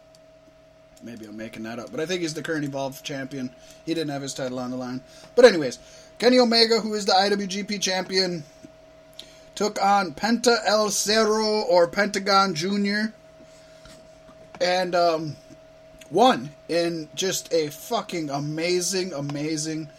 [1.02, 3.50] Maybe I'm making that up, but I think he's the current Evolve champion.
[3.84, 5.02] He didn't have his title on the line.
[5.34, 5.80] But anyways,
[6.20, 8.44] Kenny Omega, who is the IWGP champion,
[9.58, 13.12] took on Penta El Zero or Pentagon Jr.
[14.62, 15.36] and um,
[16.12, 19.90] won in just a fucking amazing, amazing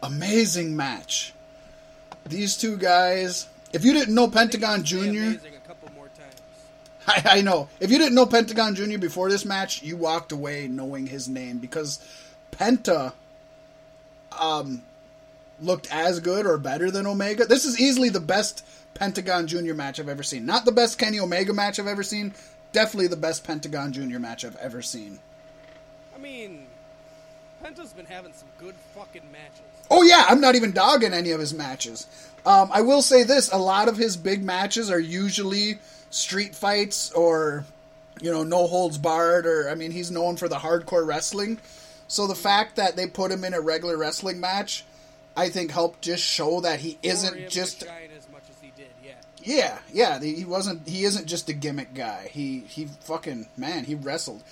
[0.00, 1.34] amazing match.
[2.24, 3.48] These two guys.
[3.72, 6.36] If you didn't know Pentagon Jr., amazing a couple more times.
[7.08, 7.68] I, I know.
[7.80, 8.98] If you didn't know Pentagon Jr.
[8.98, 11.98] before this match, you walked away knowing his name because
[12.52, 13.12] Penta
[14.38, 14.82] um,
[15.60, 17.44] looked as good or better than Omega.
[17.46, 18.64] This is easily the best
[18.94, 19.74] Pentagon Jr.
[19.74, 20.46] match I've ever seen.
[20.46, 22.32] Not the best Kenny Omega match I've ever seen.
[22.72, 24.18] Definitely the best Pentagon Jr.
[24.18, 25.18] match I've ever seen.
[26.14, 26.66] I mean,
[27.62, 29.62] Penta's been having some good fucking matches.
[29.90, 32.06] Oh yeah, I'm not even dogging any of his matches.
[32.46, 35.78] Um, I will say this: a lot of his big matches are usually
[36.10, 37.64] street fights or,
[38.20, 39.46] you know, no holds barred.
[39.46, 41.58] Or I mean, he's known for the hardcore wrestling.
[42.06, 44.84] So the fact that they put him in a regular wrestling match,
[45.36, 47.84] I think helped just show that he isn't just
[49.44, 49.78] Yeah.
[49.92, 50.34] yeah, yeah.
[50.34, 50.88] He wasn't.
[50.88, 52.28] He isn't just a gimmick guy.
[52.32, 53.84] He he fucking man.
[53.84, 54.42] He wrestled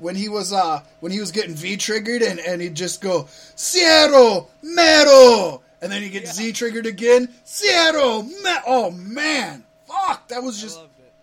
[0.00, 3.24] when he was uh when he was getting V triggered and and he'd just go
[3.54, 10.26] Cero Miedo and then he gets Z triggered again Cero Me- Oh man, fuck!
[10.28, 10.78] That was just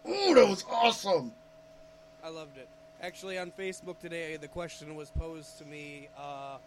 [0.07, 1.33] ooh, that was awesome.
[2.23, 2.67] I loved it.
[3.01, 6.07] Actually, on Facebook today, the question was posed to me.
[6.17, 6.57] Uh,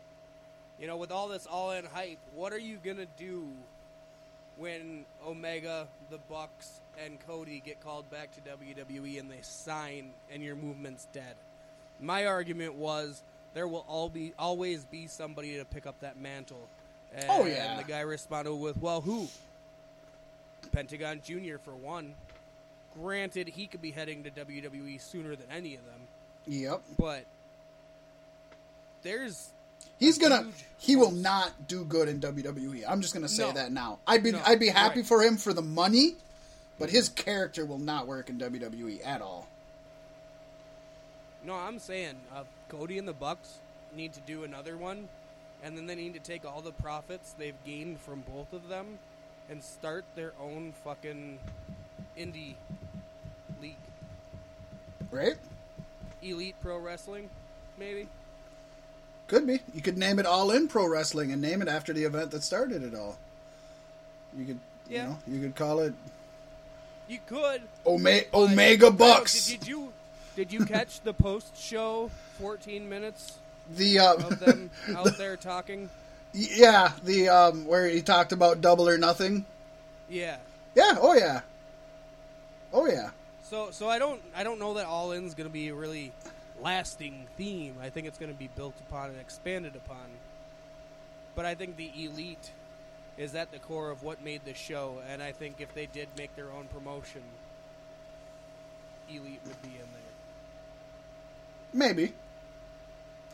[0.81, 3.47] you know, with all this all-in hype, what are you gonna do
[4.56, 10.43] when Omega, the Bucks, and Cody get called back to WWE and they sign, and
[10.43, 11.35] your movement's dead?
[12.01, 13.22] My argument was
[13.55, 16.68] there will all be always be somebody to pick up that mantle.
[17.12, 17.77] Oh, and Oh, yeah.
[17.77, 19.28] the guy responded with, "Well, who?"
[20.72, 21.56] Pentagon Jr.
[21.64, 22.14] for one.
[22.94, 26.01] Granted, he could be heading to WWE sooner than any of them,
[26.47, 27.24] Yep, but
[29.02, 29.48] there's
[30.01, 30.48] he's gonna.
[30.78, 32.82] He will not do good in WWE.
[32.89, 33.52] I'm just gonna say No.
[33.52, 33.98] that now.
[34.06, 35.06] I'd be No, I'd be happy right.
[35.06, 36.16] for him for the money,
[36.78, 39.47] but his character will not work in WWE at all.
[41.44, 41.55] no.
[41.55, 43.59] I'm saying uh, Cody and the Bucks
[43.94, 45.09] need to do another one,
[45.62, 48.98] and then they need to take all the profits they've gained from both of them
[49.51, 51.39] and start their own fucking
[52.18, 52.55] indie
[53.60, 53.77] league,
[55.10, 55.36] Right?
[56.22, 57.28] Elite Pro Wrestling,
[57.78, 58.06] maybe.
[59.31, 59.61] Could be.
[59.73, 62.43] You could name it All In Pro Wrestling and name it after the event that
[62.43, 63.16] started it all.
[64.36, 64.59] You could,
[64.89, 65.02] Yeah.
[65.05, 65.94] you know, you could call it
[67.07, 67.62] You could.
[67.86, 69.47] Ome- Omega Bucks.
[69.47, 69.93] Did, you
[70.35, 73.35] did you catch the post show 14 minutes
[73.77, 75.89] the uh, of them out there talking?
[76.32, 79.44] yeah, the um, where he talked about double or nothing.
[80.09, 80.39] Yeah.
[80.74, 80.97] Yeah.
[81.01, 81.43] Oh yeah.
[82.73, 83.11] Oh yeah.
[83.48, 86.11] So so I don't I don't know that All In's going to be really
[86.62, 87.77] lasting theme.
[87.82, 90.07] I think it's going to be built upon and expanded upon.
[91.35, 92.53] But I think the elite
[93.16, 96.09] is at the core of what made the show, and I think if they did
[96.16, 97.23] make their own promotion,
[99.09, 100.11] elite would be in there.
[101.73, 102.12] Maybe.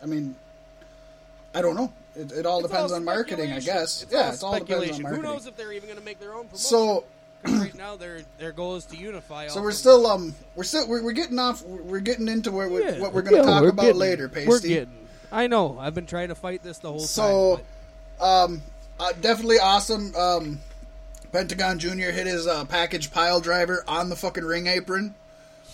[0.03, 0.37] I mean,
[1.55, 1.93] I don't know.
[2.15, 4.03] It, it all It's depends all on marketing, I guess.
[4.03, 5.25] It's yeah, all it's all depends on marketing.
[5.25, 6.59] Who knows if they're even going to make their own promotion?
[6.59, 7.05] So
[7.61, 9.49] right now their their goal is to unify.
[9.49, 12.69] So we're of still um we're still we're, we're getting off we're getting into where
[12.69, 12.99] we Yeah.
[12.99, 14.47] what we're going to Yeah, talk about getting- later, Paystee.
[14.47, 14.93] We're getting.
[15.33, 15.79] I know.
[15.79, 17.65] I've been trying to fight this the whole So, time.
[18.19, 18.63] So, um,
[19.01, 20.15] uh, definitely awesome.
[20.15, 20.61] Um,
[21.33, 25.15] Pentagon Junior hit his uh, package pile driver on the fucking ring apron.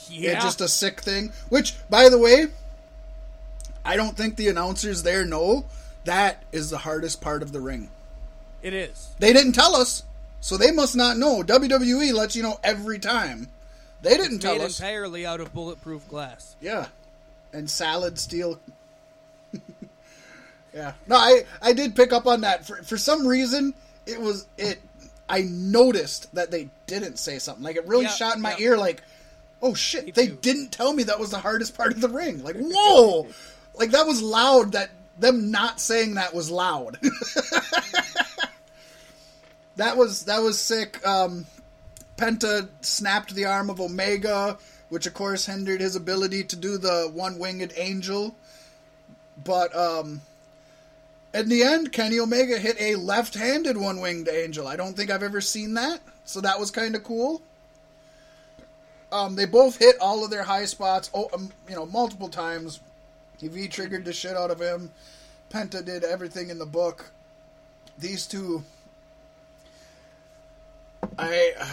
[0.08, 1.32] Yeah, yeah, just a sick thing.
[1.50, 2.46] Which, by the way,
[3.84, 5.66] I don't think the announcers there know
[6.04, 7.90] that is the hardest part of the ring.
[8.62, 9.10] it is.
[9.18, 10.02] They didn't tell us,
[10.42, 11.42] so they must not know.
[11.42, 13.48] WWE lets you know every time.
[14.02, 14.78] They didn't tell Made us.
[14.80, 16.56] entirely out of bulletproof glass.
[16.60, 16.86] Yeah,
[17.52, 18.60] and salad steel.
[20.74, 22.66] yeah, no, I I did pick up on that.
[22.66, 23.74] For for some reason,
[24.06, 24.80] it was it.
[25.28, 27.62] I noticed that they didn't say something.
[27.64, 28.64] Like it really Yeah, shot in my yeah.
[28.70, 28.76] ear.
[28.76, 29.02] Like,
[29.62, 30.38] oh shit, Me they too.
[30.42, 32.42] didn't tell me that was the hardest part of the ring.
[32.42, 33.28] Like, whoa,
[33.76, 34.72] like that was loud.
[34.72, 36.98] That them not saying that was loud.
[39.76, 41.04] that was that was sick.
[41.06, 41.46] Um,
[42.16, 44.58] Penta snapped the arm of Omega,
[44.88, 48.36] which of course hindered his ability to do the one winged angel.
[49.44, 50.20] But um,
[51.34, 54.68] in the end, Kenny Omega hit a left handed one winged angel.
[54.68, 57.42] I don't think I've ever seen that, so that was kind of cool.
[59.10, 62.80] Um, they both hit all of their high spots, oh, um, you know, multiple times.
[63.38, 64.90] He V triggered the shit out of him.
[65.50, 67.10] Penta did everything in the book.
[67.98, 68.64] These two,
[71.18, 71.52] I.
[71.58, 71.66] Uh,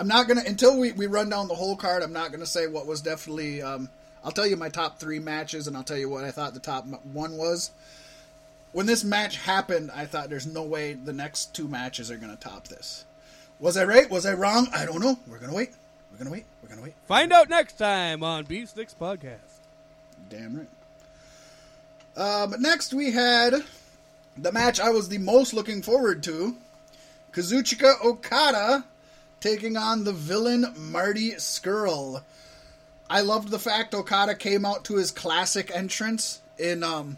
[0.00, 2.02] I'm not gonna until we, we run down the whole card.
[2.02, 3.60] I'm not gonna say what was definitely.
[3.60, 3.90] Um,
[4.24, 6.60] I'll tell you my top three matches, and I'll tell you what I thought the
[6.60, 7.70] top one was.
[8.72, 12.36] When this match happened, I thought there's no way the next two matches are gonna
[12.36, 13.04] top this.
[13.58, 14.08] Was I right?
[14.08, 14.68] Was I wrong?
[14.72, 15.18] I don't know.
[15.28, 15.72] We're gonna wait.
[16.10, 16.46] We're gonna wait.
[16.62, 16.94] We're gonna wait.
[17.06, 19.60] Find out next time on Beef Sticks Podcast.
[20.30, 20.68] Damn right.
[22.16, 23.54] Uh, but next we had
[24.38, 26.56] the match I was the most looking forward to
[27.32, 28.84] Kazuchika Okada
[29.40, 32.22] taking on the villain Marty Scurll.
[33.08, 37.16] I loved the fact Okada came out to his classic entrance in um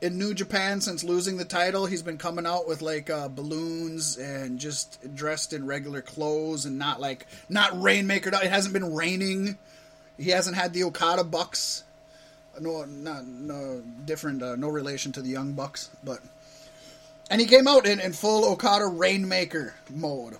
[0.00, 1.86] in New Japan since losing the title.
[1.86, 6.78] He's been coming out with like uh, balloons and just dressed in regular clothes and
[6.78, 8.28] not like not rainmaker.
[8.28, 9.58] It hasn't been raining.
[10.18, 11.82] He hasn't had the Okada Bucks.
[12.60, 14.42] No, not no different.
[14.42, 16.20] Uh, no relation to the Young Bucks, but
[17.30, 20.36] and he came out in, in full Okada Rainmaker mode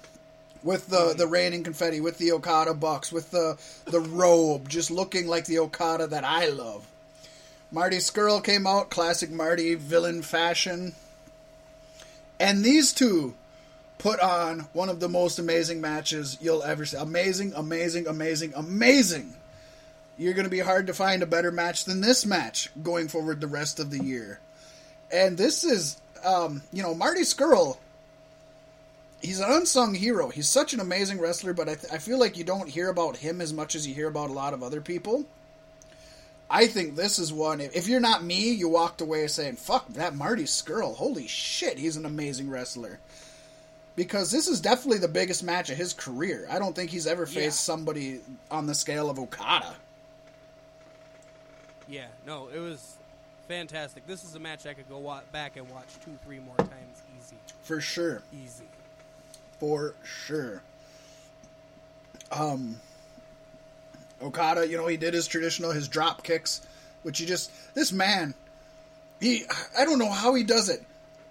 [0.63, 4.91] with the the rain and confetti, with the Okada Bucks, with the the robe, just
[4.91, 6.87] looking like the Okada that I love.
[7.71, 10.95] Marty Scurll came out, classic Marty villain fashion.
[12.39, 13.35] And these two
[13.99, 16.97] put on one of the most amazing matches you'll ever see.
[16.97, 19.35] Amazing, amazing, amazing, amazing.
[20.19, 23.41] You're going to be hard to find a better match than this match going forward
[23.41, 24.39] the rest of the year.
[25.11, 27.77] And this is, um, you know, Marty Scurll.
[29.23, 30.29] He's an unsung hero.
[30.29, 33.17] He's such an amazing wrestler, but I, th- I feel like you don't hear about
[33.17, 35.25] him as much as you hear about a lot of other people.
[36.49, 37.61] I think this is one.
[37.61, 40.95] If you're not me, you walked away saying, "Fuck that Marty Scurll!
[40.95, 43.01] Holy shit, he's an amazing wrestler."
[43.97, 46.47] Because this is definitely the biggest match of his career.
[46.51, 47.51] I don't think he's ever faced Yeah.
[47.51, 48.21] somebody
[48.51, 49.75] on the scale of Okada.
[51.89, 52.96] Yeah, no, it was
[53.49, 54.07] fantastic.
[54.07, 57.03] This is a match I could go wa- back and watch two, three more times
[57.19, 57.37] easy.
[57.63, 58.23] For sure.
[58.33, 58.65] Easy.
[59.59, 60.63] For sure.
[62.31, 62.77] Um
[64.23, 66.67] Okada, you know, he did his traditional his drop kicks,
[67.03, 68.35] which he just this man
[69.21, 69.45] he
[69.79, 70.83] I don't know how he does it.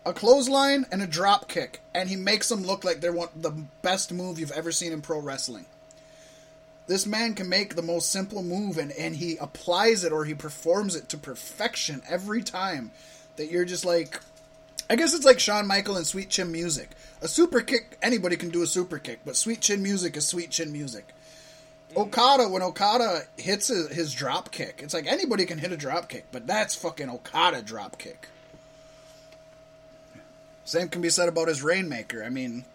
[0.06, 3.52] A clothesline and a drop kick, and he makes them look like they're one the
[3.82, 5.66] best move you've ever seen in pro wrestling.
[6.88, 10.36] This man can make the most simple move and, and he applies it or he
[10.36, 12.92] performs it to perfection every time.
[13.38, 14.20] That you're just like
[14.90, 16.90] I guess it's like Shawn Michael and Sweet Chin Music.
[17.22, 20.52] A super kick, anybody can do a super kick, but Sweet Chin Music is Sweet
[20.52, 21.08] Chin Music.
[21.94, 22.04] Mm.
[22.04, 26.08] Okada, when Okada hits his, his drop kick, it's like anybody can hit a drop
[26.08, 28.28] kick, but that's fucking Okada drop kick.
[30.66, 32.24] Same can be said about his Rainmaker.
[32.24, 32.66] I mean,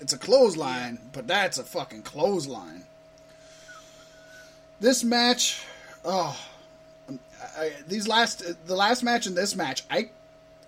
[0.00, 2.84] it's a clothesline, but that's a fucking clothesline.
[4.80, 5.62] This match,
[6.04, 6.38] oh,
[7.56, 10.10] I, these last the last match and this match, I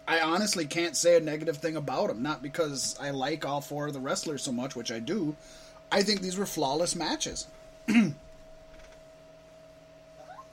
[0.08, 2.22] I honestly can't say a negative thing about them.
[2.22, 5.36] Not because I like all four of the wrestlers so much, which I do.
[5.92, 7.46] I think these were flawless matches.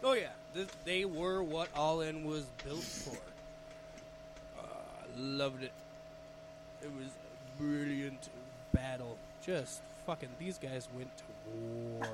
[0.04, 3.18] Oh yeah, th- they were what All In was built for.
[4.58, 4.64] Uh,
[5.18, 5.72] loved it.
[6.82, 8.30] It was a brilliant
[8.72, 9.18] battle.
[9.46, 11.24] Just fucking, these guys went to
[12.00, 12.08] war.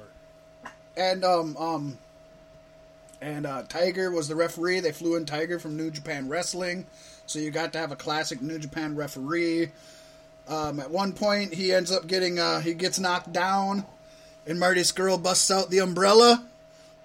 [0.95, 1.97] And um um
[3.23, 4.81] and uh, Tiger was the referee.
[4.81, 6.85] They flew in Tiger from New Japan Wrestling,
[7.25, 9.71] so you got to have a classic New Japan referee.
[10.47, 13.85] Um, at one point, he ends up getting uh, he gets knocked down,
[14.45, 16.43] and Marty Scurll busts out the umbrella,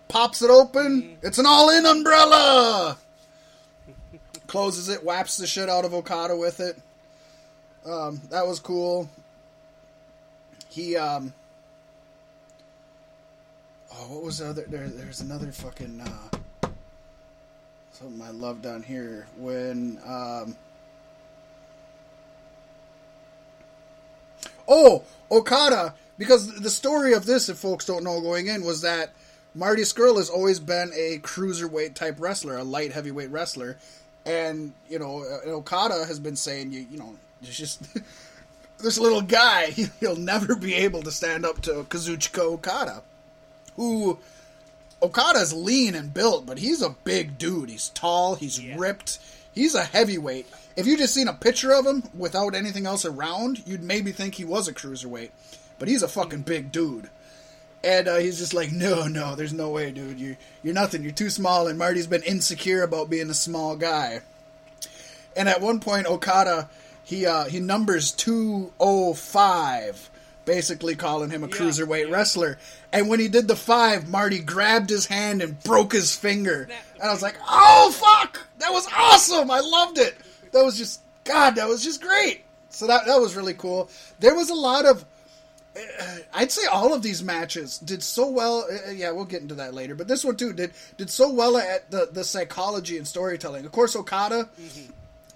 [0.08, 1.18] pops it open.
[1.22, 2.98] It's an all-in umbrella.
[4.48, 6.76] Closes it, whaps the shit out of Okada with it.
[7.86, 9.08] Um, that was cool.
[10.68, 11.32] He um,
[14.00, 14.64] Oh, what was the other?
[14.68, 16.68] There, there's another fucking uh,
[17.92, 19.98] something I love down here when.
[20.06, 20.56] Um,
[24.68, 25.02] oh,
[25.32, 29.14] Okada, because the story of this, if folks don't know going in, was that
[29.54, 33.78] Marty Scurll has always been a cruiserweight type wrestler, a light heavyweight wrestler,
[34.24, 37.82] and you know uh, Okada has been saying you you know just.
[38.80, 43.02] This little guy, he'll never be able to stand up to Kazuchika Okada
[43.78, 44.18] who
[45.00, 47.70] Okada's lean and built, but he's a big dude.
[47.70, 49.20] He's tall, he's ripped,
[49.54, 50.48] he's a heavyweight.
[50.76, 54.34] If you just seen a picture of him without anything else around, you'd maybe think
[54.34, 55.30] he was a cruiserweight.
[55.78, 57.08] But he's a fucking big dude.
[57.84, 60.18] And uh, he's just like, no, no, there's no way, dude.
[60.18, 61.04] You're, you're nothing.
[61.04, 61.68] You're too small.
[61.68, 64.22] And Marty's been insecure about being a small guy.
[65.36, 66.68] And at one point, Okada,
[67.04, 70.07] he uh, he numbers 205,
[70.48, 72.58] basically calling him a cruiserweight wrestler.
[72.92, 76.68] And when he did the five, Marty grabbed his hand and broke his finger.
[76.94, 78.40] And I was like, oh, fuck!
[78.58, 79.50] That was awesome!
[79.50, 80.16] I loved it!
[80.52, 82.40] That was just, God, that was just great!
[82.70, 83.90] So that, that was really cool.
[84.20, 85.04] There was a lot of.
[85.76, 88.66] uh, I'd say all of these matches did so well.
[88.86, 89.94] uh, Yeah, we'll get into that later.
[89.94, 93.64] But this one too did did so well at the the psychology and storytelling.
[93.66, 94.48] Of course, Okada.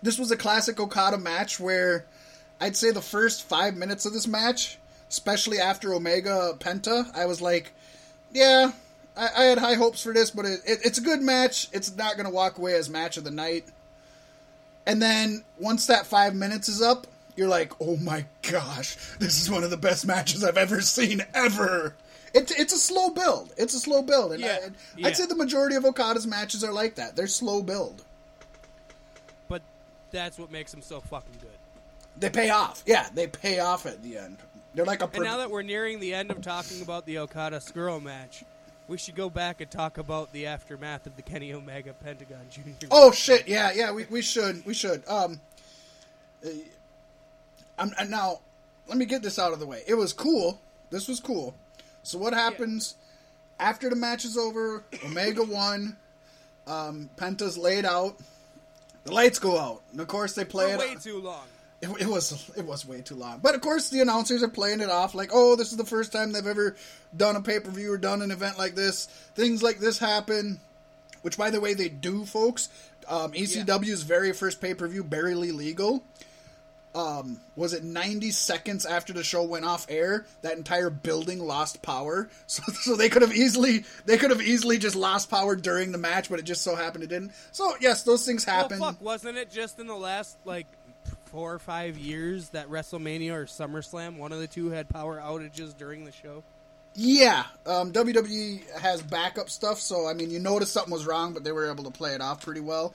[0.02, 2.06] This was a classic Okada match where
[2.60, 4.78] I'd say the first five minutes of this match,
[5.12, 7.74] especially after Omega Penta, I was like,
[8.32, 8.72] yeah,
[9.14, 11.68] I, I had high hopes for this, but it, it, it's a good match.
[11.70, 13.66] It's not going to walk away as match of the night.
[14.86, 17.06] And then once that five minutes is up,
[17.36, 21.22] you're like, oh my gosh, this is one of the best matches I've ever seen
[21.34, 21.94] ever.
[22.32, 23.52] It, it's a slow build.
[23.59, 25.09] It's a slow build, and Yeah, I, yeah.
[25.09, 27.16] I'd say the majority of Okada's matches are like that.
[27.16, 28.02] They're slow build.
[29.47, 29.60] But
[30.10, 31.51] that's what makes them so fucking good.
[32.16, 32.82] They pay off.
[32.86, 34.39] Yeah, they pay off at the end.
[34.74, 35.11] They're like a.
[35.12, 38.44] And now that we're nearing the end of talking about the Okada Scurll match,
[38.89, 42.86] we should go back and talk about the aftermath of the Kenny Omega Pentagon Jr.
[42.90, 43.47] Oh shit!
[43.49, 43.93] Yeah, yeah.
[43.93, 45.07] We, we should we should.
[45.09, 45.40] Um,
[46.44, 46.49] uh,
[47.78, 48.40] I'm and now.
[48.89, 49.82] Let me get this out of the way.
[49.86, 50.61] It was cool.
[50.90, 51.55] This was cool.
[52.03, 52.97] So what happens
[53.61, 54.85] after the match is over?
[55.05, 55.97] Omega won.
[56.66, 58.16] Um, Penta's laid out.
[59.05, 60.78] The lights go out, and of course they play For it.
[60.78, 61.44] way too long.
[61.82, 63.40] It, it was it was way too long.
[63.42, 66.12] But of course, the announcers are playing it off like, "Oh, this is the first
[66.12, 66.76] time they've ever
[67.16, 69.06] done a pay per view or done an event like this.
[69.34, 70.60] Things like this happen."
[71.22, 72.68] Which, by the way, they do, folks.
[73.06, 76.02] Um, ECW's very first pay per view, Barely Legal,
[76.94, 80.26] um, was it 90 seconds after the show went off air?
[80.42, 84.78] That entire building lost power, so so they could have easily they could have easily
[84.78, 87.32] just lost power during the match, but it just so happened it didn't.
[87.52, 88.78] So yes, those things happen.
[88.78, 90.66] Well, fuck, wasn't it just in the last like
[91.32, 95.76] four or five years that WrestleMania or SummerSlam, one of the two had power outages
[95.76, 96.44] during the show?
[96.94, 101.42] Yeah, um, WWE has backup stuff, so I mean, you noticed something was wrong, but
[101.42, 102.94] they were able to play it off pretty well.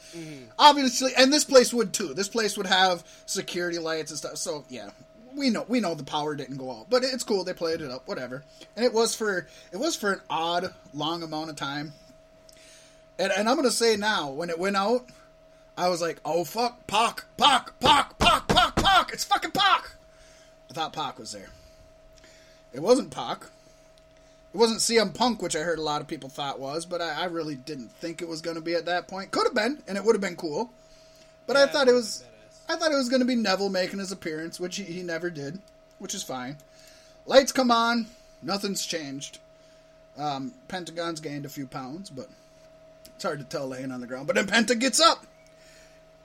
[0.59, 2.13] Obviously, and this place would too.
[2.13, 4.37] This place would have security lights and stuff.
[4.37, 4.91] So yeah,
[5.35, 7.43] we know we know the power didn't go out, but it's cool.
[7.43, 8.43] They played it up, whatever.
[8.75, 11.93] And it was for it was for an odd long amount of time.
[13.17, 15.09] And, and I'm gonna say now, when it went out,
[15.77, 19.91] I was like, oh fuck, Pac, Pac, Pac, Pac, Pac, Pac, it's fucking Pac.
[20.69, 21.49] I thought Pac was there.
[22.73, 23.43] It wasn't Pac.
[24.53, 27.21] It wasn't CM Punk, which I heard a lot of people thought was, but I,
[27.21, 29.29] I really didn't think it was going to be at that point.
[29.31, 30.71] Could have been, and it would have been cool.
[31.45, 32.23] But I thought it was,
[32.67, 35.29] I thought it was going to be Neville making his appearance, which he, he never
[35.29, 35.59] did,
[35.99, 36.57] which is fine.
[37.27, 38.07] Lights come on,
[38.41, 39.37] nothing's changed.
[40.17, 42.27] Um, Pentagon's gained a few pounds, but
[43.13, 44.25] it's hard to tell laying on the ground.
[44.25, 45.23] But then Penta gets up,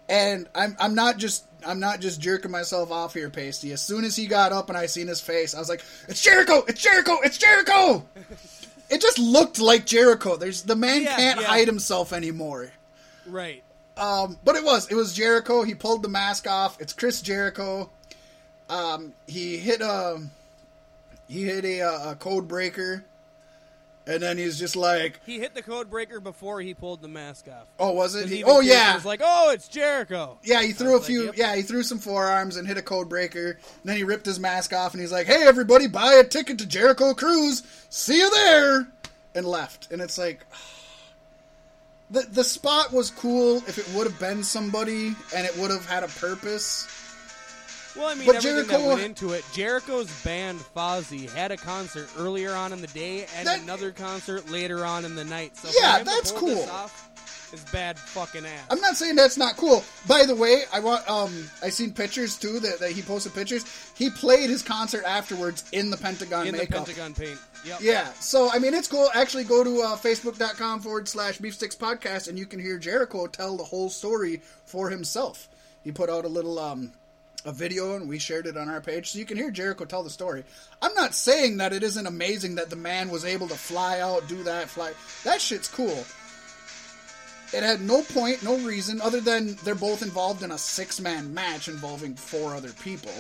[0.09, 3.73] and I'm I'm not just I'm not just jerking myself off here, Paystee.
[3.73, 6.21] As soon as he got up and I seen his face, I was like, "It's
[6.23, 6.65] Jericho!
[6.67, 7.19] It's Jericho!
[7.23, 8.05] It's Jericho!"
[8.91, 10.37] it just looked like Jericho.
[10.37, 11.47] There's the man Yeah, can't yeah.
[11.47, 12.73] hide himself anymore.
[13.27, 13.63] Right.
[13.97, 15.63] Um, but it was it was Jericho.
[15.63, 16.81] He pulled the mask off.
[16.81, 17.91] It's Chris Jericho.
[18.69, 20.21] Um, he hit a
[21.29, 23.05] he hit a, a code breaker,
[24.07, 27.47] and then he's just like, He hit the code breaker before he pulled the mask
[27.49, 27.67] off.
[27.79, 28.23] "Oh, was it?
[28.23, 30.39] 'Cause He, even oh yeah, was like, oh, it's Jericho.
[30.43, 31.25] Yeah, he threw a was like, few.
[31.27, 31.37] yep.
[31.37, 33.51] Yeah, he threw some forearms and hit a code breaker.
[33.51, 36.59] And then he ripped his mask off and he's like, "Hey, everybody, buy a ticket
[36.59, 37.63] to Jericho Cruise.
[37.91, 38.89] See you there,"
[39.35, 39.91] and left.
[39.93, 40.45] And it's like,
[42.11, 45.87] the the spot was cool if it would have been somebody and it would have
[45.87, 46.87] had a purpose.
[47.97, 49.45] Well, I mean, But everything Jericho- that went into it.
[49.53, 54.51] Jericho's band Fozzy had a concert earlier on in the day and That- another concert
[54.51, 55.57] later on in the night.
[55.57, 56.63] So Yeah, for him to that's cool.
[56.71, 57.09] off
[57.53, 58.65] is bad fucking ass.
[58.71, 59.85] I'm not saying that's not cool.
[60.07, 63.65] By the way, I want um I seen pictures too that, that he posted pictures.
[63.95, 66.67] He played his concert afterwards in the Pentagon in the.
[66.67, 67.39] Pentagon paint.
[67.67, 67.81] Yep.
[67.83, 69.11] Yeah, so I mean, it's cool.
[69.15, 73.59] Actually, go to uh, facebook.com forward slash beefsticks podcast and you can hear Jericho tell
[73.59, 75.49] the whole story for himself.
[75.85, 76.93] He put out a little um,
[77.45, 80.03] a video and we shared it on our page, so you can hear Jericho tell
[80.03, 80.45] the story.
[80.81, 84.29] I'm not saying that it isn't amazing that the man was able to fly out,
[84.29, 84.93] do that, fly.
[85.25, 86.05] That shit's cool.
[87.53, 91.35] It had no point, no reason, other than they're both involved in a six man
[91.35, 93.13] match involving four other people.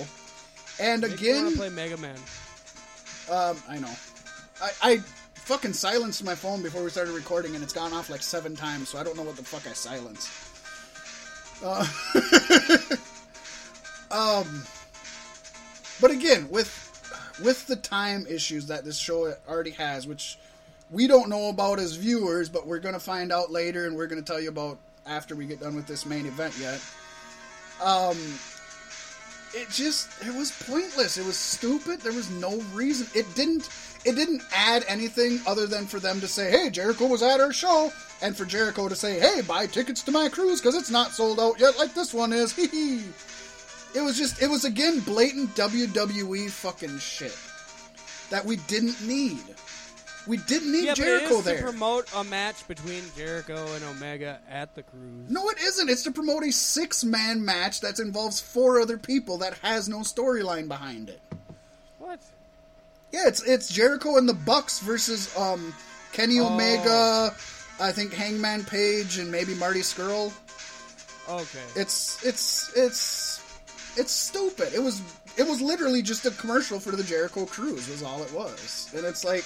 [0.80, 2.16] And Makes me again, want to play Mega Man.
[3.30, 3.90] um, I know.
[4.62, 4.98] I, I
[5.34, 8.88] fucking silenced my phone before we started recording, and it's gone off like seven times,
[8.88, 10.30] so I don't know what the fuck I silenced.
[11.62, 11.86] Uh,
[14.12, 14.64] um,
[16.00, 16.78] but again, with
[17.42, 20.38] with the time issues that this show already has, which
[20.90, 24.22] we don't know about as viewers, but we're gonna find out later, and we're gonna
[24.22, 26.54] tell you about after we get done with this main event.
[26.60, 26.80] Yet,
[27.82, 28.16] um,
[29.54, 31.16] it just it was pointless.
[31.16, 32.00] It was stupid.
[32.00, 33.06] There was no reason.
[33.14, 33.68] It didn't
[34.04, 37.52] it didn't add anything other than for them to say, "Hey, Jericho was at our
[37.52, 41.12] show," and for Jericho to say, "Hey, buy tickets to my cruise because it's not
[41.12, 43.02] sold out yet, like this one is." Hee hee.
[43.94, 47.36] It was just it was again blatant WWE fucking shit
[48.30, 49.42] that we didn't need.
[50.26, 51.56] We didn't need Yeah, Jericho there.
[51.58, 55.28] to promote a match between Jericho and Omega at the cruise.
[55.28, 55.90] No, it isn't.
[55.90, 59.98] It's to promote a six man match that involves four other people that has no
[59.98, 61.20] storyline behind it.
[61.98, 62.20] What?
[63.12, 65.74] Yeah, it's it's Jericho and the Bucks versus um,
[66.12, 66.54] Kenny Oh.
[66.54, 67.34] Omega,
[67.80, 70.32] I think Hangman Page, and maybe Marty Scurll.
[71.28, 71.58] Okay.
[71.76, 73.31] It's it's it's
[73.96, 74.72] it's stupid.
[74.74, 75.02] It was
[75.36, 79.04] it was literally just a commercial for the Jericho Cruise was all it was, and
[79.04, 79.44] it's like.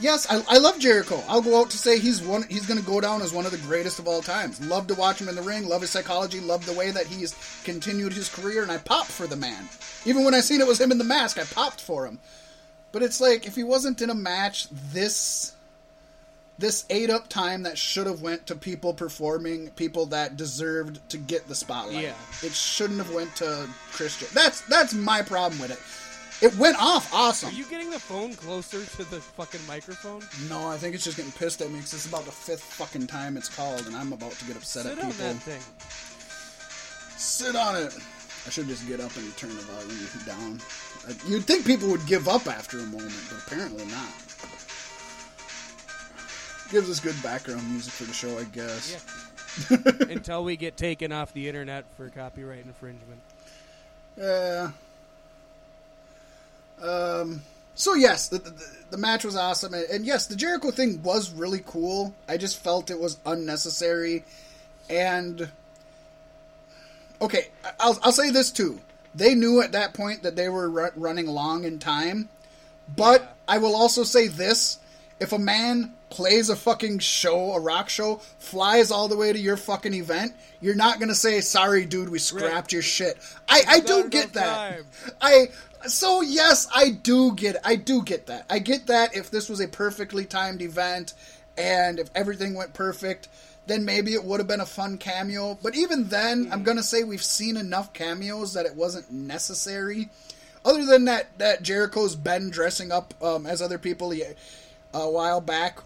[0.00, 1.20] Yes, I, I love Jericho.
[1.26, 2.44] I'll go out to say he's one.
[2.44, 4.64] He's going to go down as one of the greatest of all times.
[4.64, 5.66] Love to watch him in the ring.
[5.66, 6.38] Love his psychology.
[6.38, 7.34] Love the way that he's
[7.64, 8.62] continued his career.
[8.62, 9.68] And I popped for the man.
[10.04, 12.20] Even when I seen it was him in the mask, I popped for him.
[12.92, 15.56] But it's like if he wasn't in a match, this
[16.58, 21.18] this ate up time that should have went to people performing, people that deserved to
[21.18, 22.02] get the spotlight.
[22.02, 22.14] Yeah.
[22.42, 24.28] It shouldn't have went to Christian.
[24.34, 25.78] That's that's my problem with it.
[26.40, 27.48] It went off awesome.
[27.48, 30.22] Are you getting the phone closer to the fucking microphone?
[30.48, 33.08] No, I think it's just getting pissed at me because it's about the fifth fucking
[33.08, 35.26] time it's called, and I'm about to get upset Sit at on people.
[35.26, 35.60] that thing.
[37.18, 37.92] Sit on it.
[38.46, 40.60] I should just get up and turn the volume down.
[41.08, 44.08] Uh, you'd think people would give up after a moment, but apparently not.
[46.70, 49.02] Gives us good background music for the show, I guess.
[49.70, 49.78] Yeah.
[50.10, 53.20] Until we get taken off the internet for copyright infringement.
[54.18, 54.70] Yeah.
[56.82, 57.42] Um.
[57.74, 61.32] So yes, the, the, the match was awesome, and, and yes, the Jericho thing was
[61.32, 62.12] really cool.
[62.28, 64.24] I just felt it was unnecessary,
[64.90, 65.48] and
[67.22, 67.46] okay,
[67.80, 68.80] I'll I'll say this too.
[69.14, 72.28] They knew at that point that they were ru- running long in time,
[72.96, 73.28] but Yeah.
[73.54, 74.78] I will also say this:
[75.20, 79.38] if a man plays a fucking show, a rock show, flies all the way to
[79.38, 83.18] your fucking event, you're not gonna say, "Sorry, dude, we scrapped your shit."
[83.48, 84.80] I I do get that.
[85.20, 85.48] I
[85.86, 88.46] so yes, I do get I do get that.
[88.50, 91.14] I get that if this was a perfectly timed event
[91.56, 93.28] and if everything went perfect,
[93.66, 95.58] then maybe it would have been a fun cameo.
[95.62, 100.08] But even then, I'm gonna say we've seen enough cameos that it wasn't necessary.
[100.64, 104.24] Other than that, that Jericho's been dressing up um, as other people he-
[104.92, 105.78] a while back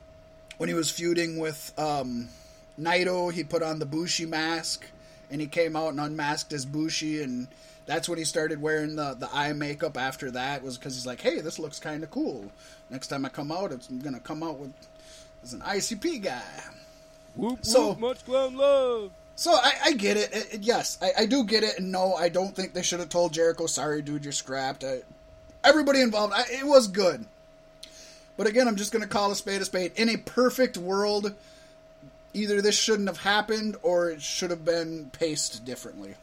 [0.63, 2.29] when he was feuding with um,
[2.79, 3.33] Naito.
[3.33, 4.85] He put on the Bushi mask
[5.29, 7.49] and he came out and unmasked as Bushi, and
[7.85, 9.97] that's when he started wearing the the eye makeup.
[9.97, 12.49] After that was because he's like, hey, this looks kind of cool.
[12.91, 14.73] Next time I come out, it's, I'm gonna come out with
[15.43, 16.41] as an ICP guy.
[17.35, 19.11] Whoop, So- whoop, much clown love.
[19.35, 20.33] So I, I get it.
[20.33, 21.77] It- it- yes, I, I do get it.
[21.81, 25.01] And no, I don't think they should have told Jericho, "Sorry, dude, you're scrapped." I,
[25.65, 27.27] everybody involved, I, it was good.
[28.37, 29.93] But again, I'm just going to call a spade a spade.
[29.97, 31.35] In a perfect world,
[32.35, 36.15] either this shouldn't have happened or it should have been paced differently.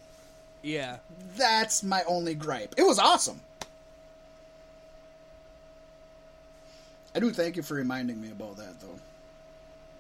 [0.62, 0.98] Yeah.
[1.38, 2.76] That's my only gripe.
[2.78, 3.40] It was awesome.
[7.16, 8.88] I do thank you for reminding me about that, though.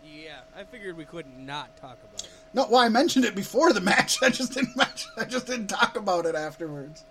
[0.06, 0.40] Yeah.
[0.57, 2.30] I figured we couldn't talk about it.
[2.53, 4.18] No, well, I mentioned it before the match.
[4.23, 5.11] I just didn't mention.
[5.18, 7.03] I just didn't talk about it afterwards.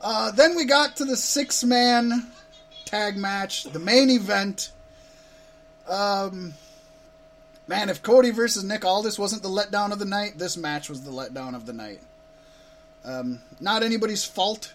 [0.00, 2.30] Uh, then we got to the six-man
[2.86, 4.70] tag match, the main event.
[5.86, 6.54] Um,
[7.68, 11.02] man, if Cody versus Nick Aldis wasn't the letdown of the night, this match was
[11.02, 12.00] the letdown of the night.
[13.04, 14.72] Um, not anybody's fault.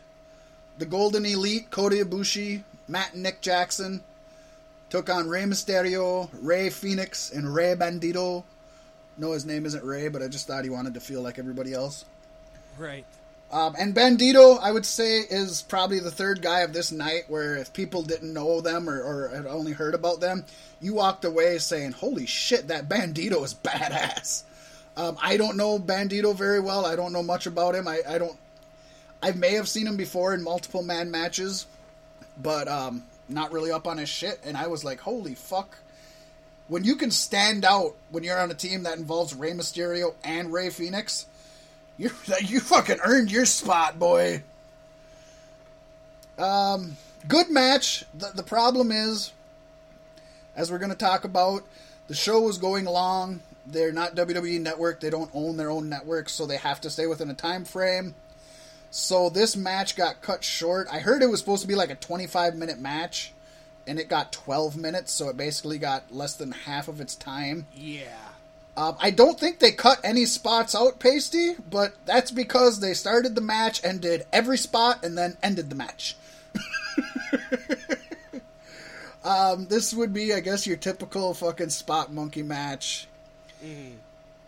[0.77, 4.03] The Golden Elite, Kota Ibushi, Matt and Nick Jackson,
[4.89, 8.43] took on Rey Mysterio, Rey Fenix, and Ray Bandito.
[9.17, 11.73] No, his name isn't Ray, but I just thought he wanted to feel like everybody
[11.73, 12.05] else.
[12.77, 13.05] Right.
[13.51, 17.57] Um, and Bandito, I would say, is probably the third guy of this night where
[17.57, 20.45] if people didn't know them or, or had only heard about them,
[20.79, 24.43] you walked away saying, holy shit, that Bandito is badass.
[24.95, 26.85] Um, I don't know Bandito very well.
[26.85, 27.87] I don't know much about him.
[27.87, 28.37] I, I don't.
[29.23, 31.67] I may have seen him before in multiple man matches,
[32.41, 34.39] but um, not really up on his shit.
[34.43, 35.77] And I was like, holy fuck.
[36.67, 40.51] When you can stand out when you're on a team that involves Rey Mysterio and
[40.51, 41.25] Rey Fenix,
[42.01, 42.09] you
[42.41, 44.41] you fucking earned your spot, boy.
[46.39, 46.97] Um,
[47.27, 48.05] good match.
[48.17, 49.31] The the problem is,
[50.55, 51.63] as we're going to talk about,
[52.07, 53.41] the show was going along.
[53.67, 54.99] They're not WWE Network.
[54.99, 58.15] They don't own their own network, so they have to stay within a time frame.
[58.89, 60.87] So this match got cut short.
[60.91, 63.31] I heard it was supposed to be like a 25 minute match,
[63.85, 67.67] and it got 12 minutes, so it basically got less than half of its time.
[67.75, 68.30] Yeah.
[68.81, 73.35] Um, I don't think they cut any spots out, Paystee, but that's because they started
[73.35, 76.15] the match and did every spot and then ended the match.
[79.23, 83.07] um, this would be, I guess, your typical fucking spot monkey match.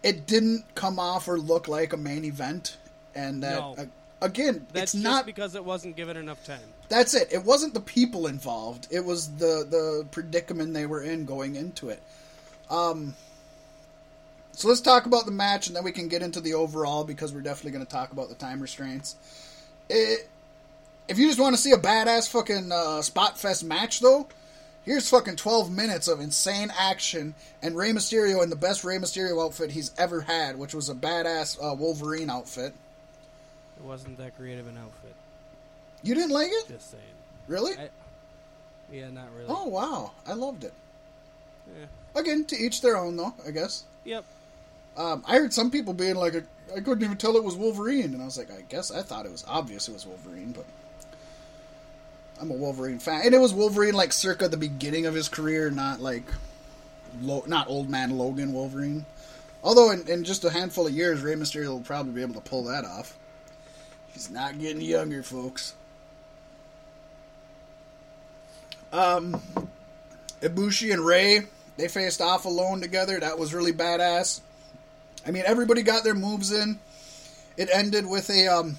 [0.01, 2.77] It didn't come off or look like a main event,
[3.13, 3.75] and that No.
[3.77, 3.85] uh,
[4.21, 5.27] again, That's it's just not.
[5.27, 6.59] because it wasn't given enough time.
[6.89, 7.31] That's it.
[7.31, 8.87] It wasn't the people involved.
[8.89, 12.01] It was the the predicament they were in going into it.
[12.71, 13.13] Um.
[14.53, 17.33] So let's talk about the match, and then we can get into the overall because
[17.33, 19.15] we're definitely going to talk about the time restraints.
[19.89, 20.29] It,
[21.07, 24.27] if you just want to see a badass fucking uh, spot fest match, though,
[24.85, 29.43] Here's fucking 12 minutes of insane action and Rey Mysterio in the best Rey Mysterio
[29.43, 32.73] outfit he's ever had, which was a badass uh, Wolverine outfit.
[33.77, 35.15] It wasn't that creative an outfit.
[36.01, 36.67] You didn't like it?
[36.67, 37.03] Just saying.
[37.47, 37.77] Really?
[37.77, 37.89] I,
[38.91, 39.47] yeah, not really.
[39.47, 40.11] Oh, wow.
[40.27, 40.73] I loved it.
[41.67, 41.85] Yeah.
[42.19, 43.85] Again, to each their own, though, I guess.
[44.03, 44.25] Yep.
[44.95, 46.35] Um, I heard some people being like,
[46.75, 48.13] I couldn't even tell it was Wolverine.
[48.13, 50.65] And I was like, I guess I thought it was obvious it was Wolverine, but.
[52.41, 53.21] I'm a Wolverine fan.
[53.25, 56.25] And it was Wolverine, like, circa the beginning of his career, not like.
[57.21, 59.05] Lo- not old man Logan Wolverine.
[59.63, 62.41] Although, in, in just a handful of years, Rey Mysterio will probably be able to
[62.41, 63.17] pull that off.
[64.11, 65.75] He's not getting younger, folks.
[68.91, 69.41] Um,
[70.41, 71.43] Ibushi and Ray,
[71.77, 73.19] they faced off alone together.
[73.19, 74.41] That was really badass.
[75.25, 76.79] I mean, everybody got their moves in.
[77.55, 78.77] It ended with a um,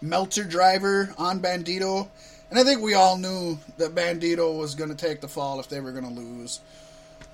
[0.00, 2.08] Meltzer driver on Bandito.
[2.50, 5.68] And I think we all knew that Bandito was going to take the fall if
[5.68, 6.60] they were going to lose.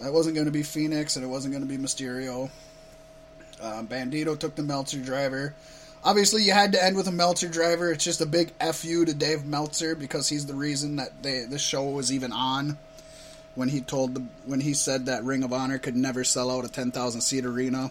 [0.02, 2.50] It wasn't going to be Fenix and it wasn't going to be Mysterio.
[3.60, 5.54] Um, Bandito took the Meltzer driver.
[6.02, 7.92] Obviously, you had to end with a Meltzer driver.
[7.92, 11.60] It's just a big fu to Dave Meltzer because he's the reason that they, this
[11.60, 12.78] show was even on.
[13.56, 16.64] When he told the when he said that Ring of Honor could never sell out
[16.64, 17.90] a ten thousand seat arena,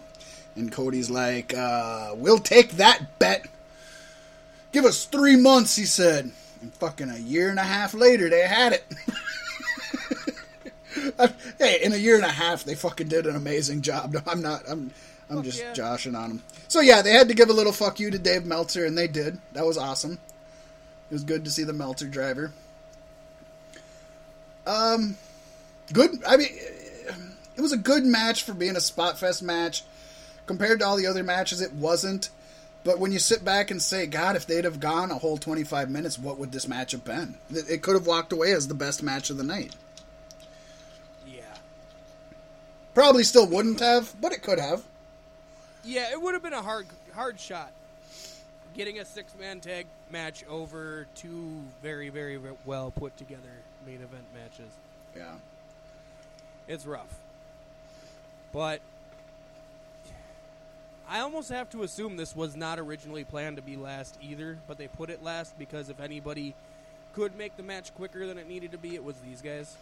[0.56, 3.46] and Cody's like, uh, "We'll take that bet.
[4.72, 6.32] Give us three months," he said.
[6.62, 8.84] And fucking a year and a half later, they had it.
[11.58, 14.12] hey, in a year and a half, they fucking did an amazing job.
[14.12, 14.62] No, I'm not.
[14.68, 14.90] I'm.
[15.30, 15.72] I'm Fuck just yeah.
[15.72, 16.42] joshing on them.
[16.66, 19.06] So yeah, they had to give a little fuck you to Dave Meltzer, and they
[19.06, 19.38] did.
[19.52, 20.14] That was awesome.
[20.14, 22.52] It was good to see the Meltzer driver.
[24.66, 25.16] Um,
[25.92, 26.22] good.
[26.26, 26.48] I mean,
[27.56, 29.84] it was a good match for being a spot fest match.
[30.50, 32.28] Compared to all the other matches, it wasn't.
[32.82, 35.88] But when you sit back and say, God, if they'd have gone a whole 25
[35.88, 37.36] minutes, what would this match have been?
[37.52, 39.76] It could have walked away as the best match of the night.
[41.24, 41.42] Yeah.
[42.94, 44.82] Probably still wouldn't have, but it could have.
[45.84, 47.70] Yeah, it would have been a hard hard shot.
[48.74, 53.52] Getting a six man tag match over two very, very well put together
[53.86, 54.72] main event matches.
[55.16, 55.34] Yeah.
[56.66, 57.14] It's rough.
[58.52, 58.80] But
[61.10, 64.78] I almost have to assume this was not originally planned to be last either, but
[64.78, 66.54] they put it last because if anybody
[67.14, 69.76] could make the match quicker than it needed to be, it was these guys.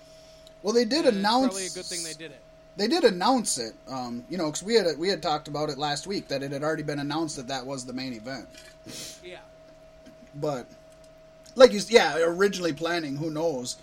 [0.62, 1.46] Well, they did And it's announce.
[1.48, 2.40] Probably a good thing they did it.
[2.78, 5.76] They did announce it, um, you know, because we had we had talked about it
[5.76, 8.48] last week that it had already been announced that that was the main event.
[9.22, 9.38] Yeah.
[10.36, 10.66] But
[11.56, 13.76] like you, yeah, originally planning, who knows?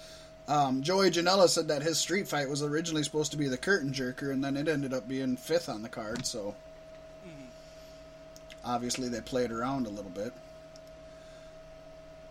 [0.48, 3.92] Um, Joey Janela said that his street fight was originally supposed to be the curtain
[3.92, 6.26] jerker, and then it ended up being fifth on the card.
[6.26, 6.56] So
[8.66, 10.34] obviously they played around a little bit.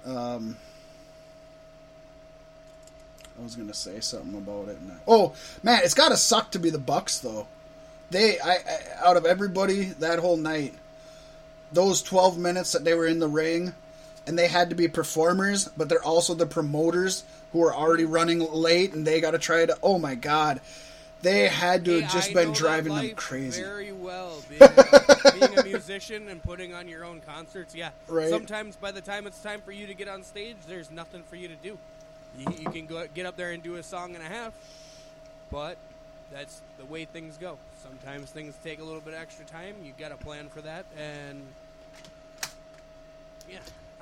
[0.05, 0.57] Um,
[3.39, 4.79] I was gonna say something about it.
[4.89, 7.47] I, oh man, it's gotta suck to be the Bucks though.
[8.11, 10.75] They, I, I, out of everybody that whole night,
[11.73, 13.75] those 12 minutes that they were in the ring
[14.27, 18.41] and they had to be performers but they're also the promoters who are already running
[18.41, 20.61] late and they got to try to oh my god
[21.25, 25.65] they had to have just been driving them crazy Very well, being a, being a
[25.65, 27.75] musician and putting on your own concerts.
[27.75, 28.29] Yeah, Right.
[28.31, 31.37] Sometimes by the time it's time for you to get on stage, there's nothing for
[31.37, 31.79] you to do.
[32.39, 34.53] You, you can go get up there and do a song and a half,
[35.51, 35.77] but
[36.33, 37.59] that's the way things go.
[37.83, 39.75] Sometimes things take a little bit extra time.
[39.85, 41.43] You got to plan for that, and
[43.49, 43.59] yeah,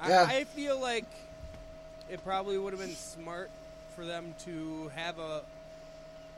[0.06, 0.26] Yeah.
[0.28, 1.04] I, I feel like
[2.10, 3.50] it probably would have been smart
[3.94, 5.42] for them to have a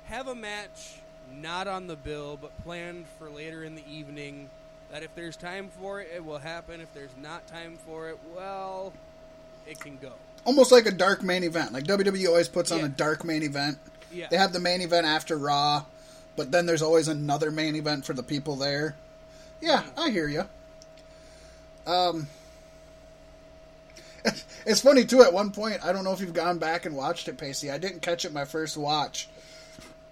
[0.05, 0.97] have a match
[1.41, 4.49] not on the bill but planned for later in the evening
[4.93, 6.81] that if there's time for it it will happen.
[6.81, 8.93] If there's not time for it well
[9.67, 10.13] it can go.
[10.45, 11.73] Almost like a dark main event.
[11.73, 12.85] Like WWE always puts on Yeah.
[12.87, 13.79] a dark main event.
[14.13, 14.27] Yeah.
[14.31, 15.85] They have the main event after Raw
[16.37, 18.95] but then there's always another main event for the people there.
[19.61, 20.45] Yeah I hear you
[21.87, 22.27] um
[24.67, 25.23] it's funny too.
[25.23, 27.71] At one point, I don't know if you've gone back and watched it, Paystee.
[27.71, 29.29] I didn't catch it my first watch,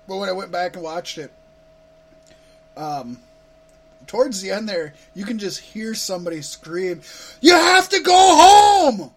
[0.06, 1.32] but when I went back and watched it,
[2.76, 3.18] um,
[4.06, 7.02] towards the end there, you can just hear somebody scream,
[7.40, 9.12] "You have to go home!"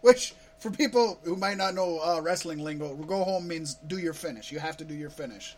[0.00, 4.14] Which, for people who might not know uh, wrestling lingo, go home means do your
[4.14, 4.52] finish.
[4.52, 5.56] You have to do your finish.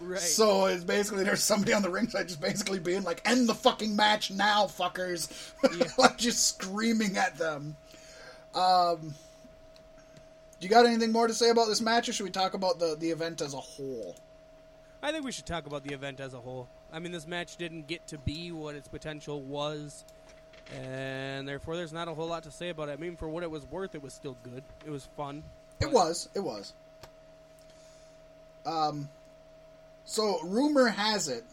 [0.00, 3.54] right So it's basically there's somebody on the ringside just basically being like, "End the
[3.54, 5.28] fucking match now, fuckers!"
[5.98, 7.76] like just screaming at them.
[8.54, 9.14] Um,
[10.60, 12.96] you got anything more to say about this match, or should we talk about the
[12.98, 14.16] the event as a whole?
[15.02, 17.56] i think we should talk about the event as a whole i mean this match
[17.58, 20.04] didn't get to be what its potential was
[20.74, 23.42] and therefore there's not a whole lot to say about it i mean for what
[23.42, 25.42] it was worth it was still good it was fun
[25.80, 26.72] It was, it was.
[28.64, 29.08] Um,
[30.06, 31.44] so rumor has it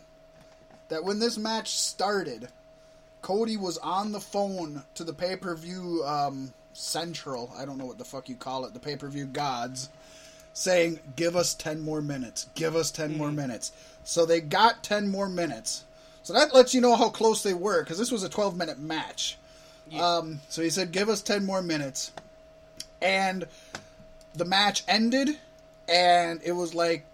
[0.89, 2.47] that when this match started,
[3.21, 7.51] Cody was on the phone to the pay per view um, central.
[7.57, 8.73] I don't know what the fuck you call it.
[8.73, 9.89] The pay per view gods
[10.53, 12.47] saying, "Give us ten more minutes.
[12.55, 13.71] Give us 10 more minutes."
[14.03, 15.83] So they got ten more minutes.
[16.23, 18.79] So that lets you know how close they were because this was a twelve minute
[18.79, 19.37] match.
[19.99, 22.11] Um, so he said, "Give us ten more minutes,"
[23.01, 23.45] and
[24.33, 25.37] the match ended,
[25.87, 27.05] and it was like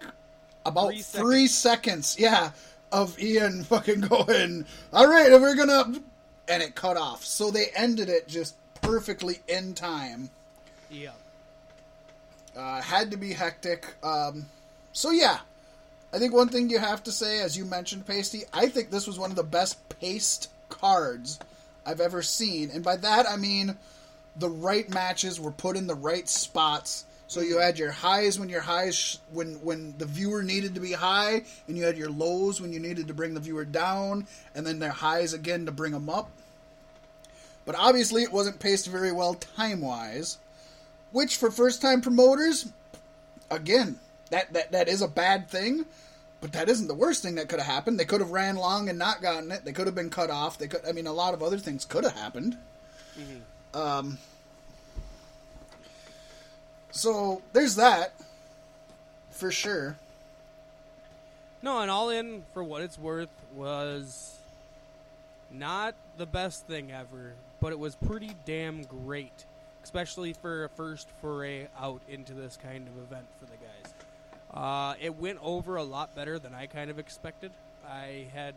[0.64, 2.16] about Three three, seconds.
[2.18, 2.52] yeah,
[2.92, 6.00] of Ian fucking going, "All right, we're gonna,"
[6.48, 7.24] and it cut off.
[7.24, 8.54] So they ended it just
[8.90, 10.30] perfectly in time.
[10.90, 11.12] Yeah.
[12.56, 13.94] Uh, had to be hectic.
[14.02, 14.46] Um,
[14.92, 15.38] so yeah,
[16.12, 19.06] I think one thing you have to say, as you mentioned, Paystee, I think this
[19.06, 21.38] was one of the best paced cards
[21.86, 23.76] I've ever seen, and by that I mean
[24.36, 27.04] the right matches were put in the right spots.
[27.28, 30.80] So you had your highs when your highs sh- when when the viewer needed to
[30.80, 34.26] be high, and you had your lows when you needed to bring the viewer down,
[34.56, 36.28] and then their highs again to bring them up.
[37.70, 40.38] But obviously, it wasn't paced very well time wise
[41.12, 42.72] which for first time promoters
[43.48, 43.96] again
[44.30, 45.86] that, that that is a bad thing.
[46.40, 48.00] But that isn't the worst thing that could have happened.
[48.00, 49.64] They could have ran long and not gotten it.
[49.64, 50.58] They could have been cut off.
[50.58, 52.56] They could i mean a lot of other things could have happened
[53.72, 54.18] um
[56.90, 58.14] so there's that
[59.30, 59.96] for sure.
[61.62, 64.40] No, and all in for what it's worth was
[65.52, 69.44] not the best thing ever, but it was pretty damn great,
[69.84, 73.94] especially for a first foray out into this kind of event for the guys.
[74.52, 77.52] Uh, it went over a lot better than I kind of expected.
[77.88, 78.54] I had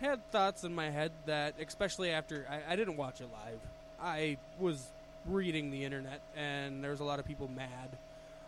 [0.00, 3.58] had thoughts in my head that, especially after I, I didn't watch it live,
[4.00, 4.84] I was
[5.26, 7.88] reading the internet, and there was a lot of people mad.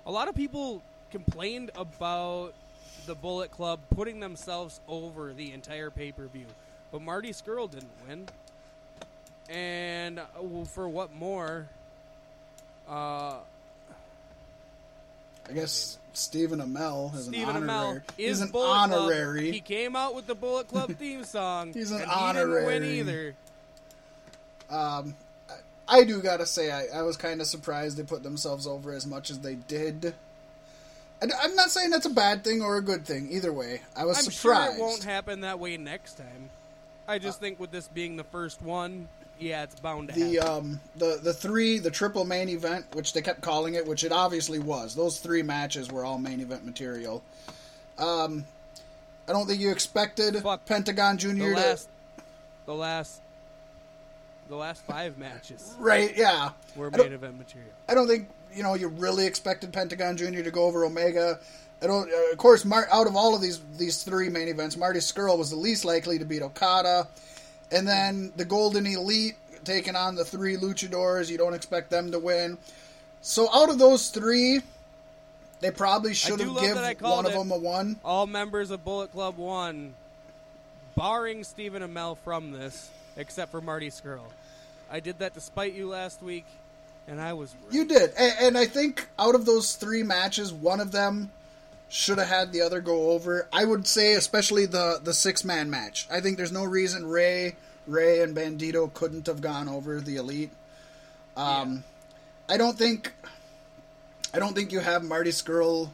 [0.06, 2.52] A lot of people complained about
[3.06, 6.46] the Bullet Club putting themselves over the entire pay per view,
[6.92, 8.26] but Marty Scurll didn't win.
[9.48, 10.24] And uh,
[10.72, 11.66] for what more?
[12.88, 13.36] Uh,
[15.48, 18.90] i guess stephen amell is Stephen an honorary Amell is an Bullet Club.
[18.92, 21.72] honorary He came out with the Bullet Club theme song.
[21.72, 22.98] He's an and He didn't win honorary.
[22.98, 23.34] either.
[24.70, 25.14] Um,
[25.88, 29.06] I do gotta say, I, I was kind of surprised they put themselves over as
[29.06, 30.14] much as they did.
[31.22, 33.28] I'm not saying that's a bad thing or a good thing.
[33.32, 34.72] Either way, I was I'm surprised.
[34.76, 36.50] sure it won't happen that way next time.
[37.08, 39.08] I just think with this being the first one,
[39.40, 40.48] yeah, it's bound to the happen.
[40.48, 44.12] um the the three the triple main event, which they kept calling it, which it
[44.12, 44.94] obviously was.
[44.94, 47.22] Those three matches were all main event material.
[47.98, 48.44] Um,
[49.26, 50.66] I don't think you expected Fuck.
[50.66, 51.28] Pentagon Jr.
[51.28, 51.88] the to last,
[52.66, 53.20] the last,
[54.48, 56.50] the last five matches right, yeah.
[56.76, 57.70] were main event material.
[57.88, 60.42] I don't think you know you really expected Pentagon Jr.
[60.42, 61.38] to go over Omega.
[61.82, 62.10] I don't.
[62.10, 65.38] Uh, of course, Mar- out of all of these these three main events, Marty Scurll
[65.38, 67.08] was the least likely to beat Okada,
[67.70, 71.30] and then the Golden Elite taking on the three Luchadors.
[71.30, 72.58] You don't expect them to win.
[73.20, 74.62] So out of those three,
[75.60, 77.96] they probably should have given that I called one of them a one.
[78.04, 79.94] All members of Bullet Club won,
[80.96, 84.32] barring Stephen Amell from this, except for Marty Scurll.
[84.90, 86.46] I did that despite you last week,
[87.08, 87.54] and I was.
[87.70, 91.30] You did, and, and I think out of those three matches, one of them
[91.88, 93.48] should have had the other go over.
[93.52, 96.06] I would say, especially the the six man match.
[96.10, 97.56] I think there's no reason Ray,
[97.86, 100.50] Ray, and Bandito couldn't have gone over the elite.
[101.36, 101.84] Um,
[102.48, 103.12] I don't think,
[104.34, 105.90] I don't think you have Marty Scurll.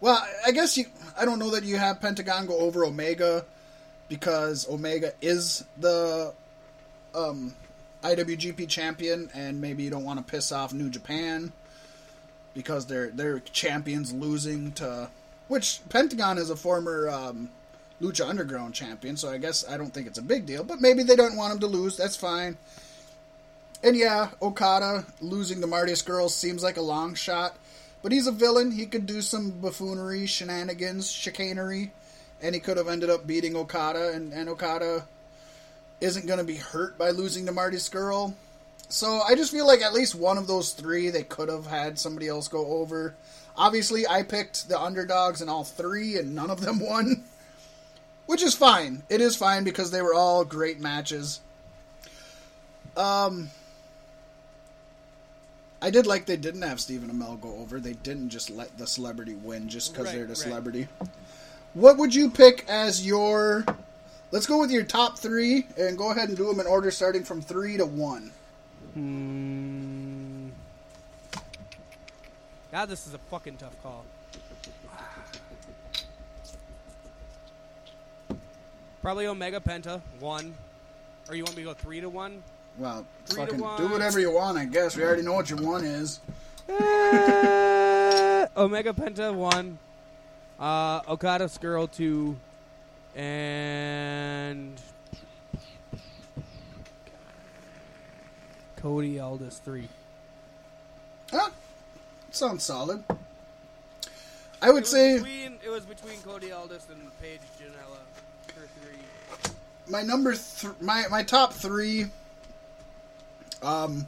[0.00, 0.86] Well, I guess you.
[1.18, 3.44] I don't know that you have Pentagon go over Omega
[4.08, 6.32] because Omega is the
[7.14, 7.54] um,
[8.02, 11.52] IWGP champion, and maybe you don't want to piss off New Japan
[12.54, 15.08] because they're they're champions losing to
[15.48, 17.50] which Pentagon is a former um,
[18.00, 20.64] Lucha Underground champion, so I guess I don't think it's a big deal.
[20.64, 21.96] But maybe they don't want him to lose.
[21.96, 22.56] That's fine.
[23.82, 27.56] And yeah, Okada losing to Marty Scurll seems like a long shot,
[28.02, 28.72] but he's a villain.
[28.72, 31.92] He could do some buffoonery, shenanigans, chicanery,
[32.42, 34.12] and he could have ended up beating Okada.
[34.12, 35.04] And, and Okada
[36.00, 38.34] isn't going to be hurt by losing to Marty Scurll.
[38.88, 41.98] So I just feel like at least one of those three they could have had
[41.98, 43.14] somebody else go over.
[43.56, 47.24] Obviously, I picked the underdogs in all three, and none of them won,
[48.26, 49.02] which is fine.
[49.08, 51.40] It is fine because they were all great matches.
[52.96, 53.50] Um,
[55.82, 57.80] I did like they didn't have Stephen Amell go over.
[57.80, 60.36] They didn't just let the celebrity win just because Right, they're the right.
[60.38, 60.88] celebrity.
[61.74, 63.64] What would you pick as your?
[64.32, 67.22] Let's go with your top three and go ahead and do them in order starting
[67.22, 68.32] from three to one.
[68.94, 70.48] Hmm.
[72.72, 74.04] Now this is a fucking tough call.
[79.00, 80.52] Probably Omega Penta, one.
[81.28, 82.42] Or you want me to go three to one?
[82.76, 84.96] Well, three fucking do whatever you want, I guess.
[84.96, 86.20] We already know what your one is.
[86.68, 89.78] Uh, Omega Penta, one.
[90.58, 92.36] Uh, Okada Scurll two
[93.16, 94.80] and
[98.76, 99.88] Cody Aldis three.
[101.30, 101.50] Huh?
[102.30, 103.02] Sounds solid.
[104.62, 107.98] I would It say between, it was between Cody Aldis and Page Janela
[108.48, 109.52] for three.
[109.88, 112.06] my number th- my my top three
[113.62, 114.06] um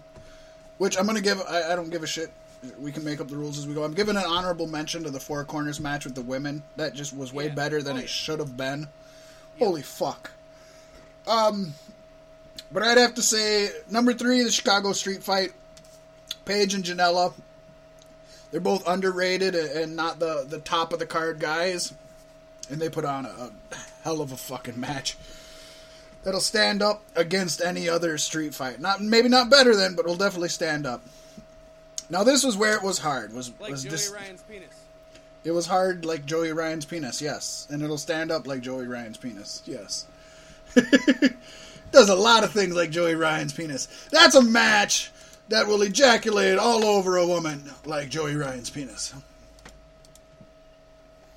[0.79, 2.31] which i'm gonna give I, I don't give a shit
[2.79, 3.85] we can make up the rules as we go.
[3.85, 6.63] I'm giving an honorable mention to the four corners match with the women.
[6.77, 7.55] That just was way Yeah.
[7.55, 8.89] better than Oh, it should have been.
[9.59, 10.31] Holy fuck.
[11.27, 11.75] Um
[12.73, 15.53] but i'd have to say number three the chicago street fight.
[16.45, 17.33] Page and janela.
[18.51, 21.93] They're both underrated and and not the the top of the card guys.
[22.71, 23.29] And they put on a,
[23.71, 25.17] a hell of a fucking match.
[26.25, 28.81] That'll stand up against any other street fight.
[28.81, 31.03] Not maybe not better than, but will definitely stand up.
[32.11, 33.33] Now this was where it was hard.
[33.33, 34.11] Was Like was Joey this?
[34.11, 34.69] Ryan's penis.
[35.45, 37.23] It was hard like Joey Ryan's penis.
[37.23, 39.63] Yes, and it'll stand up like Joey Ryan's penis.
[39.67, 40.07] Yes.
[41.93, 43.89] Does a lot of things like Joey Ryan's penis.
[44.11, 45.11] That's a match
[45.49, 49.15] that will ejaculate all over a woman like Joey Ryan's penis.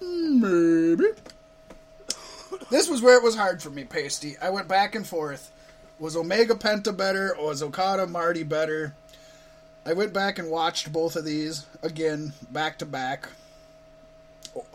[0.02, 1.06] Maybe.
[2.70, 4.36] This was where it was hard for me, Paystee.
[4.42, 5.52] I went back and forth.
[6.00, 8.96] Was Omega Penta better or was Okada Marty better?
[9.86, 13.28] I went back and watched both of these again, back to back.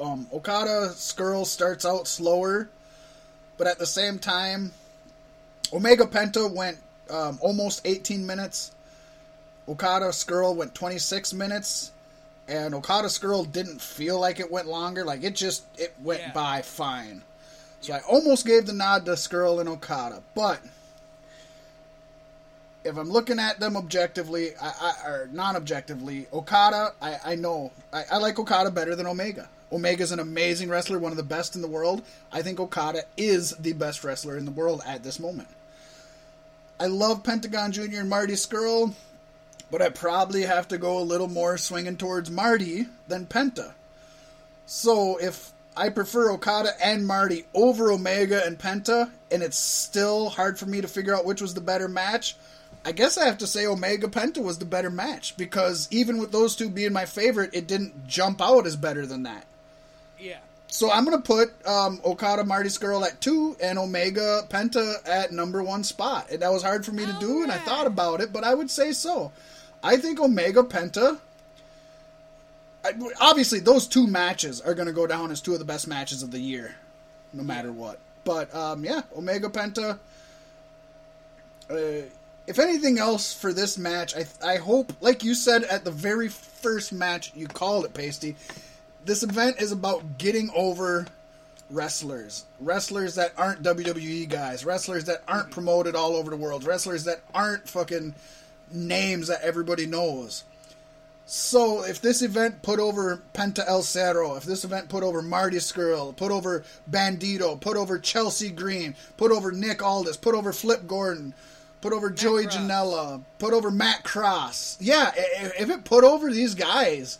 [0.01, 2.69] Um, Okada Scurll starts out slower,
[3.59, 4.73] but at the same time,
[5.73, 6.79] Omega Penta went
[7.11, 8.73] um, almost 18 minutes.
[9.69, 11.93] Okada Scurll went 26 minutes,
[12.49, 15.05] and Okada Scurll didn't feel like it went longer.
[15.05, 16.33] Like it just it went Yeah.
[16.33, 17.23] by fine.
[17.81, 20.61] So I almost gave the nod to Scurll and Okada, but
[22.87, 28.19] if I'm looking at them objectively, I, I, or non-objectively, Okada, I, I know I,
[28.19, 29.49] like Okada better than Omega.
[29.73, 32.03] Omega's an amazing wrestler, one of the best in the world.
[32.33, 35.49] I think Okada is the best wrestler in the world at this moment.
[36.79, 38.01] I love Pentagon Jr.
[38.01, 38.95] and Marty Scurll,
[39.71, 43.73] but I probably have to go a little more swinging towards Marty than Penta.
[44.67, 50.59] So if I prefer Okada and Marty over Omega and Penta, and it's still hard
[50.59, 52.37] for me to figure out which was the better match,
[52.87, 56.31] I guess I have to say Omega Penta was the better match because even with
[56.31, 59.45] those two being my favorite, it didn't jump out as better than that.
[60.21, 60.39] Yeah.
[60.69, 65.65] So I'm gonna put um, Okada Marty Scurll at two and Omega Penta at number
[65.65, 66.31] one spot.
[66.31, 68.55] And that was hard for me to do, and I thought about it, but I
[68.55, 69.33] would say so.
[69.83, 71.19] I think Omega Penta.
[72.85, 76.23] I, obviously, those two matches are gonna go down as two of the best matches
[76.23, 76.77] of the year,
[77.33, 77.99] no matter what.
[78.23, 79.99] But um, yeah, Omega Penta.
[81.69, 82.07] Uh,
[82.47, 86.29] if anything else for this match, I I hope, like you said at the very
[86.29, 88.35] first match, you called it Paystee
[89.07, 91.07] this event is about getting over
[91.71, 92.45] wrestlers.
[92.61, 94.65] Wrestlers that aren't WWE guys.
[94.65, 96.65] Wrestlers that aren't promoted all over the world.
[96.65, 98.15] Wrestlers that aren't fucking
[98.71, 100.45] names that everybody knows.
[101.25, 105.57] So if this event put over Penta El Cero, if this event put over Marty
[105.57, 110.87] Scurll, put over Bandito, put over Chelsea Green, put over Nick Aldis, put over Flip
[110.87, 111.35] Gordon,
[111.81, 112.57] put over Joey Cross.
[112.57, 114.77] Janela, put over Matt Cross.
[114.81, 117.19] Yeah, i- i- if it put over these guys,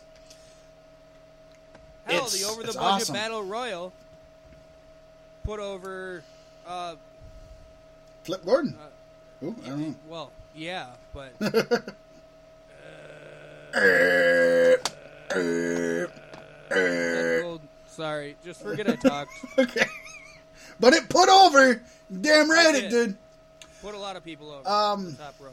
[2.05, 3.13] Hell, It's- the over the budget awesome.
[3.15, 3.91] battle royal
[5.43, 6.23] put over.
[6.65, 6.95] Uh,
[8.23, 8.77] Flip Gordon.
[8.81, 9.95] Uh, Ooh, I don't know.
[10.07, 11.81] well, yeah, but uh,
[13.73, 14.75] eh,
[15.35, 16.05] eh,
[16.71, 17.41] uh, eh.
[17.41, 19.31] Gold- sorry, just forget I talked.
[19.59, 19.85] Okay.
[20.79, 21.81] But it put over.
[22.21, 23.17] Damn right I it did.
[23.81, 25.51] Put a lot of people over Um, top row.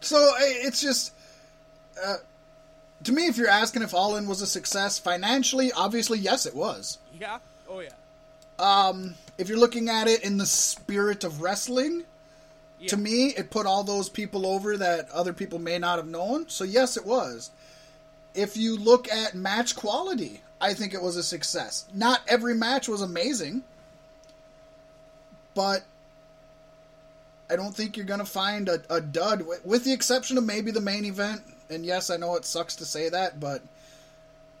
[0.00, 1.12] So it's just.
[2.02, 2.16] Uh,
[3.04, 6.54] to me, if you're asking if All In was a success financially, obviously, yes, it
[6.54, 6.98] was.
[7.18, 7.38] Yeah.
[7.68, 7.90] Oh yeah.
[8.58, 12.04] Um, if you're looking at it in the spirit of wrestling,
[12.78, 12.88] Yeah.
[12.88, 16.48] to me, it put all those people over that other people may not have known.
[16.48, 17.50] So, yes, it was.
[18.34, 21.86] If you look at match quality, I think it was a success.
[21.92, 23.62] Not every match was amazing,
[25.54, 25.82] but
[27.52, 30.44] I don't think you're going to find a, a dud, wi- with the exception of
[30.44, 31.42] maybe the main event.
[31.68, 33.62] And yes, I know it sucks to say that, but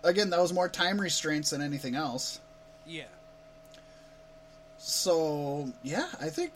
[0.04, 2.40] again, that was more time restraints than anything else.
[2.86, 3.04] Yeah.
[4.78, 6.52] So yeah, I think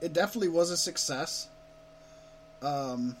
[0.00, 1.48] it definitely was a success.
[2.62, 3.16] Um,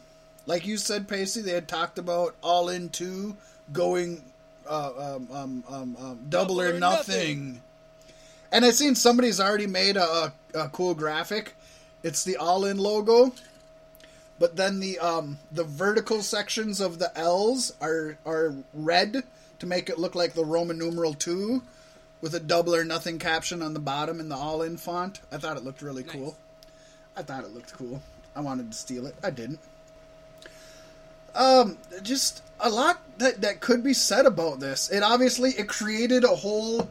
[0.46, 3.36] like you said, Paystee, they had talked about All In Two
[3.72, 4.22] going
[4.68, 7.54] uh, um, um, um, um, double, or, or nothing.
[7.54, 7.62] nothing.
[8.52, 11.54] And I've seen somebody's already made a, a cool graphic.
[12.02, 13.32] It's the All In logo,
[14.38, 19.22] but then the um, the vertical sections of the L's are are red
[19.58, 21.62] to make it look like the Roman numeral two,
[22.22, 25.20] with a double or nothing caption on the bottom in the All In font.
[25.30, 26.12] I thought it looked really Nice.
[26.12, 26.36] cool.
[27.16, 28.00] I thought it looked cool.
[28.34, 29.14] I wanted to steal it.
[29.22, 29.60] I didn't.
[31.34, 34.90] Um, just a lot that that could be said about this.
[34.90, 36.90] It obviously it created a whole.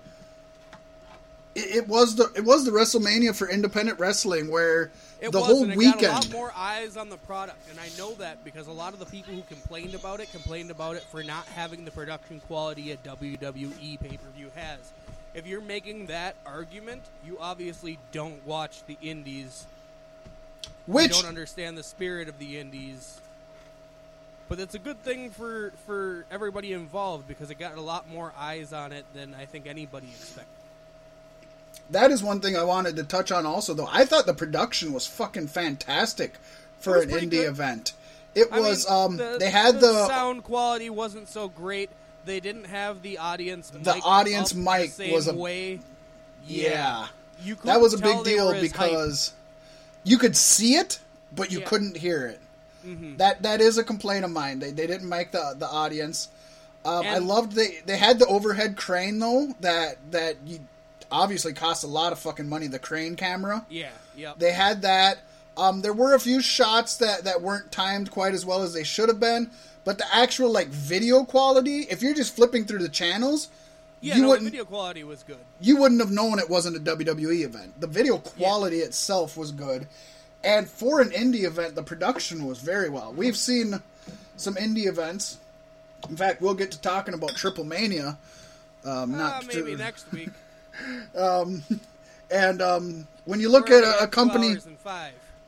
[1.55, 5.47] It, it was the it was the WrestleMania for independent wrestling where It the was,
[5.47, 6.01] whole weekend.
[6.01, 8.93] got a lot more eyes on the product, and I know that because a lot
[8.93, 12.39] of the people who complained about it complained about it for not having the production
[12.47, 14.77] quality a WWE pay per view has.
[15.34, 19.65] If you're making that argument, you obviously don't watch the indies.
[20.88, 23.19] You which don't understand the spirit of the indies.
[24.47, 28.34] But it's a good thing for for everybody involved because it got a lot more
[28.38, 30.59] eyes on it than I think anybody expected.
[31.91, 33.90] That is one thing I wanted to touch on also though.
[33.91, 36.34] I thought the production was fucking fantastic
[36.80, 37.48] for an indie good.
[37.49, 37.94] event.
[38.36, 41.90] It I was mean, um the- they had the, sound quality wasn't so great.
[42.26, 43.70] They didn't have the audience.
[43.72, 45.80] The audience mic the was a- way.
[46.48, 47.07] yeah.
[47.44, 48.72] you That was a big deal were as hyped.
[48.74, 49.34] because
[50.03, 50.99] you could see it,
[51.36, 51.66] but you Yeah.
[51.66, 51.70] Mm-hmm.
[51.70, 52.40] couldn't hear it.
[53.18, 54.60] That that is a complaint of mine.
[54.60, 56.30] They they didn't make the the audience.
[56.86, 60.60] Um, I loved they they had the overhead crane though that that you
[61.11, 62.68] obviously cost a lot of fucking money.
[62.68, 63.65] The crane camera.
[63.69, 64.34] yeah, yeah.
[64.38, 65.19] They had that.
[65.57, 68.84] Um, there were a few shots that, that weren't timed quite as well as they
[68.86, 69.52] should have been,
[69.84, 73.49] but the actual like video quality, if you're just flipping through the channels,
[73.99, 75.40] yeah, you no, wouldn't video quality was good.
[75.60, 77.81] you wouldn't have known it wasn't a WWE event.
[77.81, 79.88] The video quality itself was good,
[80.45, 83.11] and for an indie event, the production was very well.
[83.11, 83.81] We've seen
[84.38, 85.40] some indie events.
[86.10, 88.18] In fact, we'll get to talking about Triple Mania.
[88.86, 90.30] Um, Uh, not maybe to- next week.
[92.31, 94.56] And um, when you look We're at a, a company,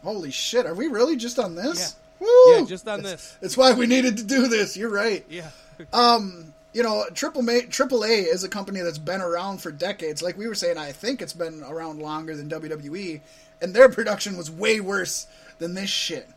[0.04, 1.96] holy shit, are we really just on this?
[2.22, 2.28] Yeah.
[2.28, 2.52] Woo!
[2.56, 3.38] Yeah, just on this.
[3.42, 4.78] It's why we needed to do this.
[4.78, 5.26] You're right.
[5.30, 5.50] Yeah,
[5.94, 10.22] um, you know, Triple A is a company that's been around for decades.
[10.22, 13.22] Like we were saying, I think it's been around longer than WWE,
[13.62, 15.28] and their production was way worse
[15.58, 16.30] than this shit.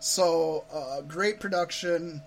[0.00, 2.22] So, uh, great production.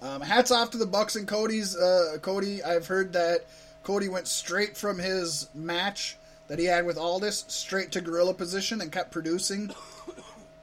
[0.00, 1.76] Um, hats off to the Bucks and Cody's.
[1.76, 3.44] Uh, Cody, I've heard that
[3.88, 8.82] Cody went straight from his match that he had with Aldis straight to gorilla position
[8.82, 9.70] and kept producing.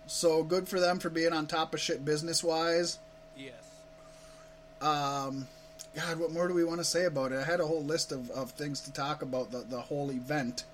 [0.06, 3.00] So good for them for being on top of shit business wise.
[3.36, 3.56] yes.
[4.80, 5.48] Um,
[5.96, 7.40] God, what more do we want to say about it?
[7.40, 10.66] I had a whole list of, of things to talk about the, the whole event.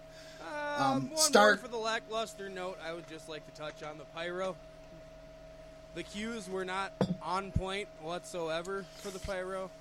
[0.78, 4.04] Um, Um, more for the lackluster note, I would just like to touch on the
[4.14, 4.58] pyro.
[5.96, 6.92] The cues were not
[7.24, 9.72] on point whatsoever for the pyro.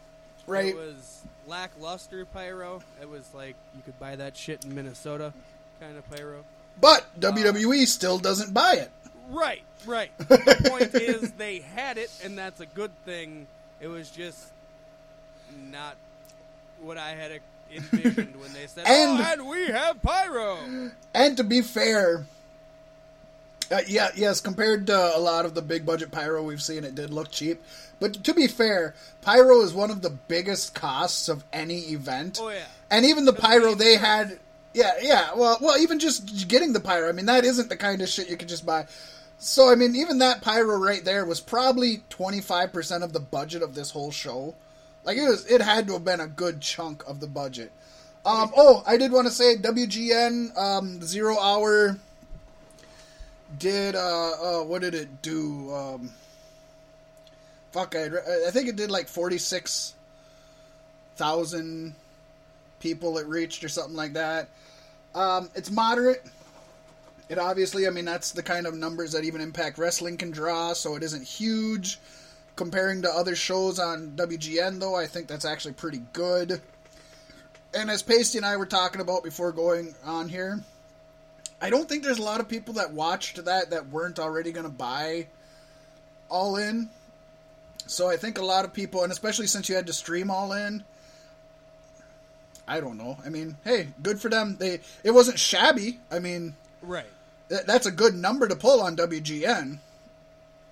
[0.51, 0.67] Right.
[0.67, 2.83] It was lackluster pyro.
[3.01, 5.33] It was like you could buy that shit in Minnesota
[5.81, 6.45] kind of pyro.
[6.81, 8.91] But uh, WWE still doesn't buy it.
[9.31, 10.11] Right, right.
[10.19, 13.47] the point is they had it, and that's a good thing.
[13.81, 14.51] It was just
[15.71, 15.97] not
[16.81, 17.41] what I had
[17.73, 20.59] envisioned when they said, And- "Oh, and we have pyro."
[21.15, 22.27] And to be fair,
[23.71, 26.95] uh, yeah, yes, compared to a lot of the big budget pyro we've seen, it
[26.95, 27.63] did look cheap.
[28.01, 32.39] But to be fair, pyro is one of the biggest costs of any event.
[32.41, 32.65] Oh, yeah.
[32.91, 34.41] And even the pyro they had,
[34.75, 35.35] yeah, yeah.
[35.35, 37.09] Well, well, even just getting the pyro.
[37.09, 38.87] I mean, that isn't the kind of shit you could just buy.
[39.39, 43.21] So I mean, even that pyro right there was probably twenty five percent of the
[43.21, 44.55] budget of this whole show.
[45.05, 47.73] Like it was, it had to have been a good chunk of the budget.
[48.27, 51.99] Um, oh, I did want to say WGN um, Zero Hour
[53.59, 55.73] did uh, uh what did it do?
[55.75, 56.11] Um,
[57.73, 58.07] fuck, I
[58.47, 59.95] I think it did like forty six
[61.17, 61.95] thousand
[62.81, 64.49] people it reached or something like that.
[65.15, 66.25] Um, it's moderate.
[67.29, 70.73] It obviously, I mean, that's the kind of numbers that even Impact Wrestling can draw,
[70.73, 71.99] so it isn't huge.
[72.57, 76.61] Comparing to other shows on WGN, though, I think that's actually pretty good.
[77.73, 80.61] And as Paystee and I were talking about before going on here,
[81.61, 84.65] I don't think there's a lot of people that watched that that weren't already going
[84.66, 85.27] to buy
[86.28, 86.89] All In.
[87.87, 90.53] So I think a lot of people, and especially since you had to stream All
[90.53, 90.85] In,
[92.69, 93.19] I don't know.
[93.27, 94.57] I mean, hey, good for them.
[94.59, 95.99] They it wasn't shabby.
[96.11, 97.07] I mean, Right.
[97.49, 99.78] th- that's a good number to pull on WGN.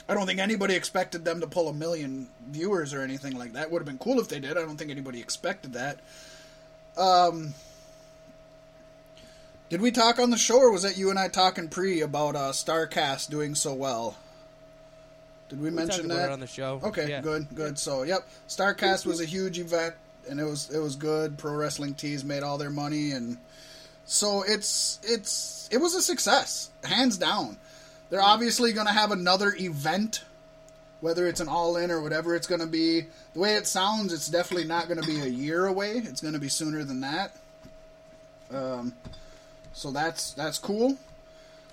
[0.09, 3.71] I don't think anybody expected them to pull a million viewers or anything like that.
[3.71, 4.53] Would have been cool if they did.
[4.57, 5.99] I don't think anybody expected that.
[6.97, 7.53] Um,
[9.69, 12.37] did we talk on the show, or was that you and I talking pre about
[12.37, 14.17] uh, Starrcast doing so well?
[15.49, 16.81] Did we, We mention that on the show.
[16.85, 17.21] Okay, Yeah.
[17.23, 17.79] good, good.
[17.79, 19.95] So, yep, Starrcast was a huge event,
[20.29, 21.39] and it was it was good.
[21.39, 23.39] Pro Wrestling Tees made all their money, and
[24.05, 27.57] so it's it's it was a success, hands down.
[28.11, 30.23] They're obviously going to have another event,
[31.01, 33.07] whether it's an All In or whatever it's going to be.
[33.35, 35.93] The way it sounds, it's definitely not going to be a year away.
[35.93, 37.37] It's going to be sooner than that.
[38.51, 38.95] Um,
[39.79, 40.97] so that's that's cool.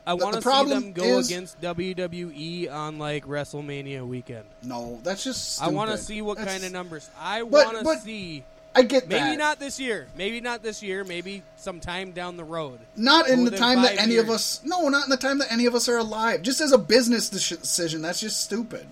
[0.07, 4.45] I want to see them go is- against WWE on like WrestleMania weekend.
[4.61, 5.61] No, that's just.
[5.61, 7.10] I want to see what That's- kind of numbers.
[7.19, 8.44] I want to see.
[8.77, 9.38] I get Maybe that.
[9.38, 10.06] not this year.
[10.18, 11.06] Maybe not this year.
[11.06, 12.77] Maybe sometime down the road.
[12.98, 14.60] Not in the time that any of us.
[14.65, 16.41] No, not in the time that any of us are alive.
[16.41, 18.86] Just as a business decision, that's just stupid.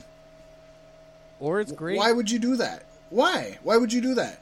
[1.39, 1.97] Or it's great.
[1.97, 2.83] Why would you do that?
[3.09, 3.57] Why?
[3.61, 4.39] Why would you do that?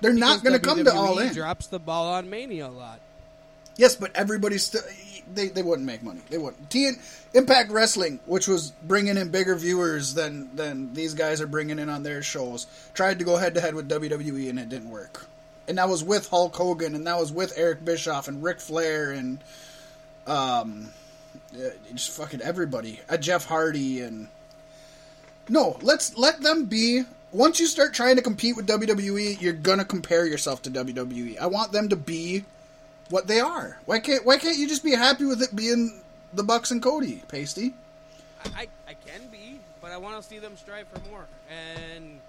[0.00, 1.34] They're not going to come to All In.
[1.34, 3.00] Drops the ball on Mania a lot.
[3.76, 4.82] Yes, but everybody's still.
[5.32, 6.20] They, they wouldn't make money.
[6.28, 6.70] They wouldn't.
[6.70, 6.92] T-
[7.32, 11.88] Impact Wrestling, which was bringing in bigger viewers than than these guys are bringing in
[11.88, 15.26] on their shows, tried to go head to head with WWE and it didn't work.
[15.66, 19.12] And that was with Hulk Hogan, and that was with Eric Bischoff and Ric Flair
[19.12, 19.42] and
[20.26, 20.90] um,
[21.54, 23.00] uh, just fucking everybody.
[23.08, 24.28] Uh, Jeff Hardy and
[25.48, 27.02] no, let's let them be.
[27.32, 31.38] Once you start trying to compete with WWE, you're gonna compare yourself to WWE.
[31.38, 32.44] I want them to be
[33.10, 33.78] what they are.
[33.86, 36.00] Why can't Why can't you just be happy with it being
[36.32, 37.72] the Bucks and Cody, Paystee?
[38.56, 41.24] I, I, can be, but I want to see them strive for more.
[41.50, 42.20] And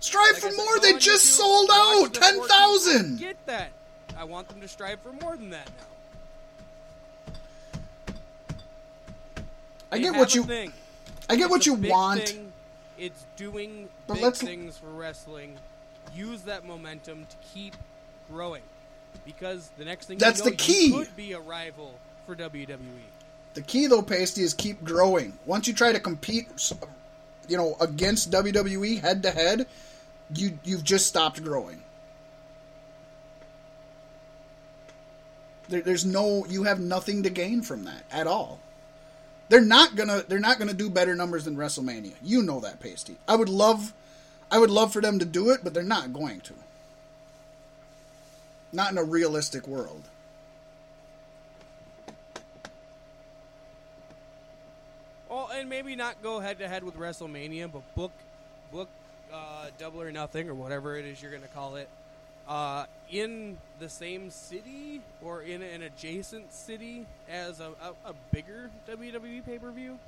[0.00, 0.80] Strive like for said, more.
[0.80, 2.20] They just sold out ten thousand.
[2.20, 3.18] ten 14 thousand.
[3.18, 3.70] Get that?
[4.18, 7.34] I want them to strive for more than that now.
[9.92, 10.42] I get what you.
[11.28, 12.28] I get It's what you want.
[12.28, 12.52] thing.
[12.98, 15.56] It's doing But big things for wrestling.
[16.14, 17.74] Use that momentum to keep
[18.30, 18.62] growing,
[19.24, 20.86] because the next thing That's you know, the key.
[20.86, 21.94] You could be a rival
[22.26, 22.34] for.
[22.34, 22.78] WWE.
[23.54, 25.32] The key though, Paystee, is keep growing.
[25.46, 26.48] Once you try to compete,
[27.48, 29.66] you know, against WWE head to head,
[30.34, 31.82] you you've just stopped growing.
[35.68, 38.60] There, there's no, you have nothing to gain from that at all.
[39.48, 42.14] They're not gonna, they're not gonna do better numbers than WrestleMania.
[42.22, 43.16] You know that, Paystee.
[43.26, 43.92] I would love,
[44.50, 46.54] I would love for them to do it, but they're not going to.
[48.76, 50.02] Not in a realistic world.
[55.30, 58.12] Well, and maybe not go head to head with WrestleMania, but book
[58.70, 58.90] book
[59.32, 61.88] uh, Double or Nothing or whatever it is you're going to call it
[62.46, 68.70] uh, in the same city or in an adjacent city as a, a, a bigger
[68.86, 69.98] WWE pay per view.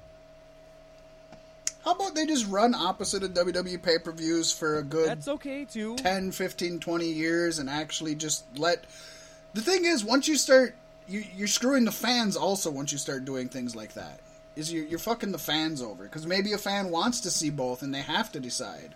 [1.89, 5.27] How about they just run opposite of WWE pay per views for a good That's
[5.27, 5.97] okay too.
[5.97, 8.85] 10, 15, 20 years and actually just let.
[9.55, 10.75] The thing is, once you start.
[11.09, 14.21] You, you're screwing the fans also once you start doing things like that.
[14.55, 16.05] Is you're, you're fucking the fans over.
[16.05, 18.95] Because maybe a fan wants to see both and they have to decide.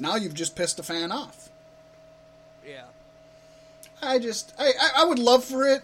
[0.00, 1.50] Now you've just pissed a fan off.
[2.66, 2.84] Yeah.
[4.00, 5.82] I just I, I, I would love for it.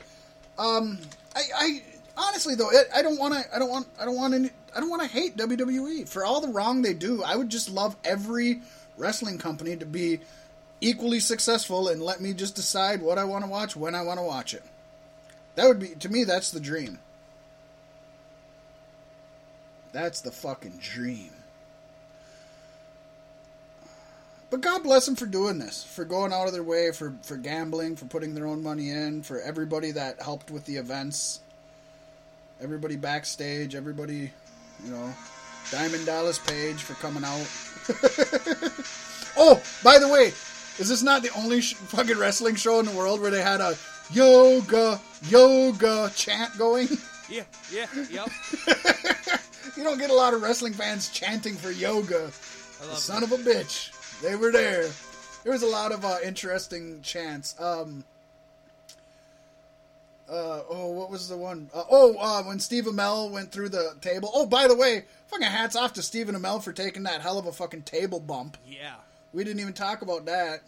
[0.58, 1.00] Um,
[1.36, 1.82] I, I
[2.16, 4.80] honestly though it, I don't want to I don't want I don't want any I
[4.80, 7.22] don't want to hate WWE for all the wrong they do.
[7.22, 8.60] I would just love every
[8.96, 10.20] wrestling company to be
[10.80, 14.18] equally successful and let me just decide what I want to watch when I want
[14.18, 14.62] to watch it.
[15.54, 16.98] That would be to me that's the dream.
[19.92, 21.30] That's the fucking dream.
[24.52, 27.38] But God bless them for doing this, for going out of their way, for, for
[27.38, 31.40] gambling, for putting their own money in, for everybody that helped with the events,
[32.62, 34.30] everybody backstage, everybody,
[34.84, 35.12] you know,
[35.70, 37.46] Diamond Dallas Page for coming out.
[39.36, 40.26] oh, by the way,
[40.78, 43.60] is this not the only sh- fucking wrestling show in the world where they had
[43.60, 43.76] a
[44.10, 46.88] yoga, yoga chant going?
[47.30, 47.44] Yeah.
[47.72, 47.86] Yeah.
[48.10, 48.28] Yep.
[49.76, 52.30] you don't get a lot of wrestling fans chanting for yoga.
[52.30, 54.20] Son of a bitch.
[54.20, 54.90] They were there.
[55.42, 57.58] There was a lot of uh, interesting chants.
[57.58, 58.04] Um,
[60.28, 61.68] uh, oh, what was the one?
[61.74, 64.30] Uh, oh, uh, when Steve Amell went through the table.
[64.34, 67.46] Oh, by the way, fucking hats off to Stephen Amell for taking that hell of
[67.46, 68.56] a fucking table bump.
[68.66, 68.94] Yeah.
[69.32, 70.62] We didn't even talk about that.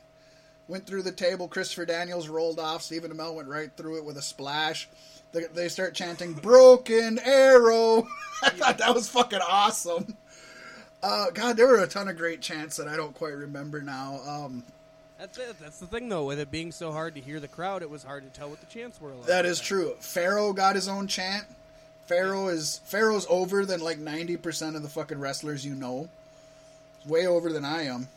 [0.67, 1.47] Went through the table.
[1.47, 2.83] Christopher Daniels rolled off.
[2.83, 4.89] Stephen Amell went right through it with a splash.
[5.33, 8.07] They, they start chanting "Broken Arrow."
[8.43, 10.17] I thought that was fucking awesome.
[11.03, 14.21] Uh, God, there were a ton of great chants that I don't quite remember now.
[14.27, 14.65] Um,
[15.19, 15.57] That's it.
[15.61, 16.25] That's the thing, though.
[16.25, 18.61] With it being so hard to hear the crowd, it was hard to tell what
[18.61, 19.13] the chants were.
[19.27, 19.95] that is true.
[20.01, 21.45] Pharaoh got his own chant.
[22.07, 26.09] Pharaoh is Pharaoh's over than like ninety percent of the fucking wrestlers you know.
[27.07, 28.09] Way over than I am.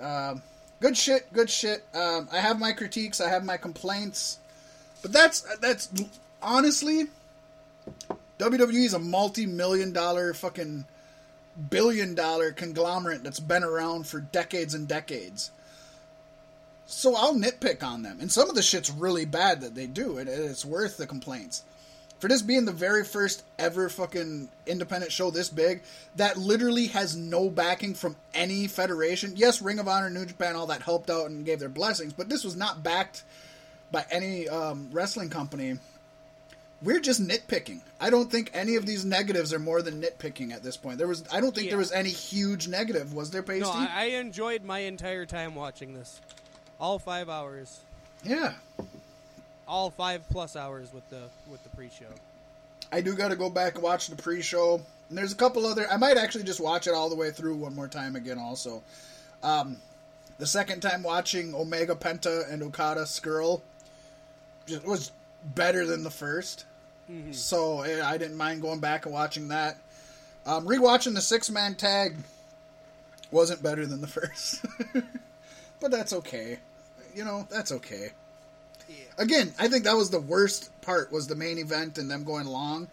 [0.00, 0.42] Um,
[0.80, 1.84] good shit, good shit.
[1.94, 4.38] Um, I have my critiques, I have my complaints,
[5.00, 5.88] but that's that's
[6.40, 7.06] honestly
[8.38, 10.84] WWE is a multi-million dollar fucking
[11.70, 15.50] billion dollar conglomerate that's been around for decades and decades.
[16.86, 18.18] So I'll nitpick on them.
[18.20, 21.62] And some of the shit's really bad that they do, and it's worth the complaints.
[22.18, 25.82] For this being the very first ever fucking independent show this big,
[26.16, 29.32] that literally has no backing from any federation.
[29.34, 32.28] Yes, Ring of Honor, New Japan, all that helped out and gave their blessings, but
[32.28, 33.24] this was not backed
[33.90, 35.78] by any um, wrestling company.
[36.82, 37.80] We're just nitpicking.
[38.00, 40.98] I don't think any of these negatives are more than nitpicking at this point.
[40.98, 41.70] There was, I don't think Yeah.
[41.72, 43.14] there was any huge negative.
[43.14, 43.60] Was there, Paystee?
[43.60, 46.20] No, I, I enjoyed my entire time watching this.
[46.80, 47.80] All five hours.
[48.24, 48.54] yeah,
[49.68, 52.06] All five plus hours with the with the pre-show.
[52.90, 54.82] I do got to go back and watch the pre-show.
[55.08, 55.88] And there's a couple other.
[55.90, 58.38] I might actually just watch it all the way through one more time again.
[58.38, 58.82] Also,
[59.44, 59.76] um,
[60.38, 63.60] the second time watching Omega Penta and Okada Scurll
[64.66, 65.12] just was
[65.54, 66.10] better than the
[67.10, 69.78] 1st So eh, I didn't mind going back and watching that.
[70.44, 72.16] Um, rewatching the six man tag
[73.30, 74.64] wasn't better than the first,
[75.80, 76.58] but that's okay.
[77.14, 78.12] You know that's okay.
[79.18, 82.46] Again, I think that was the worst part was the main event and them going
[82.46, 82.88] long.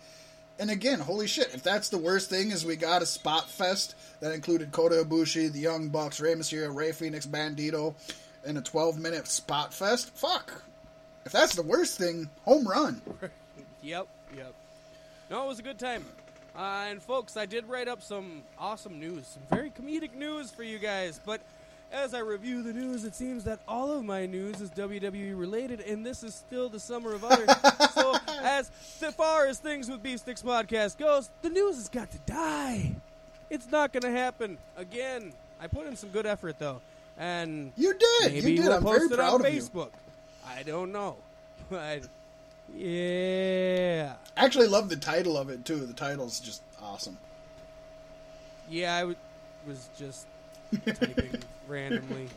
[0.60, 3.95] And again, holy shit, if that's the worst thing is we got a spot fest
[4.19, 7.95] that included Kota Ibushi, the Young Bucks, Rey Mysterio, Rey Fenix, Bandito,
[8.45, 10.61] and a 12 minute spot fest, fuck.
[11.26, 13.02] If that's the worst thing, home run.
[13.81, 14.53] Yep, yep.
[15.30, 16.06] No, it was a good time.
[16.57, 20.64] Uh, and folks, I did write up some awesome news, some very comedic news for
[20.64, 21.19] you guys.
[21.26, 21.41] But
[21.91, 25.81] as I review the news, it seems that all of my news is WWE related,
[25.81, 27.49] and this is still the summer of others.
[27.93, 28.69] so, as
[29.15, 32.91] far as things with Beef Sticks podcast goes, the news has got to die.
[33.49, 35.31] It's not going to happen again.
[35.61, 36.81] I put in some good effort though,
[37.18, 38.34] and You did.
[38.34, 38.65] maybe you did.
[38.68, 39.61] we'll I'm post very it proud on of you.
[39.61, 39.89] Facebook.
[40.47, 41.15] I don't know,
[41.69, 42.01] but
[42.75, 44.13] yeah.
[44.37, 45.85] I actually love the title of it too.
[45.85, 47.17] The title's just awesome.
[48.69, 49.17] Yeah, I w-
[49.67, 50.25] was just
[50.85, 52.27] typing randomly.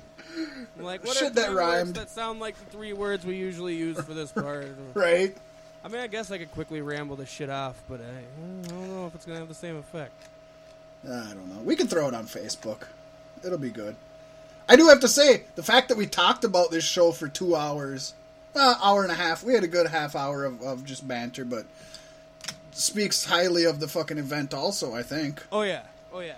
[0.79, 1.95] I'm like, what Shit are that rhymed.
[1.97, 4.67] that sound like the three words we usually use for this part?
[4.95, 5.37] Right?
[5.85, 8.89] I mean, I guess I could quickly ramble this shit off, but I, I don't
[8.95, 10.13] know if it's gonna have the same effect.
[11.05, 11.61] I don't know.
[11.65, 12.83] We can throw it on Facebook.
[13.45, 13.97] It'll be good.
[14.69, 17.57] I do have to say, the fact that we talked about this show for two
[17.57, 18.15] hours,
[18.55, 21.45] uh, hour and a half, we had a good half hour of, of just banter,
[21.45, 21.67] but
[22.73, 25.43] speaks highly of the fucking event also, I think.
[25.51, 25.83] Oh yeah,
[26.13, 26.35] oh yeah,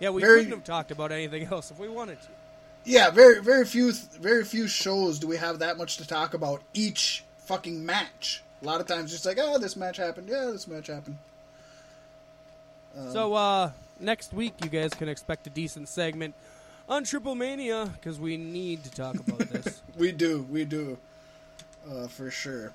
[0.00, 0.10] yeah.
[0.10, 2.28] We Very- couldn't have talked about anything else if we wanted to.
[2.84, 6.62] Yeah, very very few very few shows do we have that much to talk about
[6.74, 8.42] each fucking match.
[8.60, 10.28] A lot of times just like, oh, this match happened.
[10.28, 11.18] Yeah, this match happened.
[13.12, 16.34] so uh, next week, you guys can expect a decent segment
[16.88, 19.80] on Triple Mania because we need to talk about this.
[19.96, 20.96] We do, we do.
[21.90, 22.72] Uh, for sure.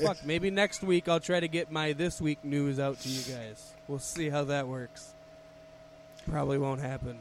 [0.00, 3.34] Fuck, maybe next week I'll try to get my this week news out to you
[3.34, 3.72] guys.
[3.88, 5.12] We'll see how that works.
[6.30, 7.18] Probably won't happen.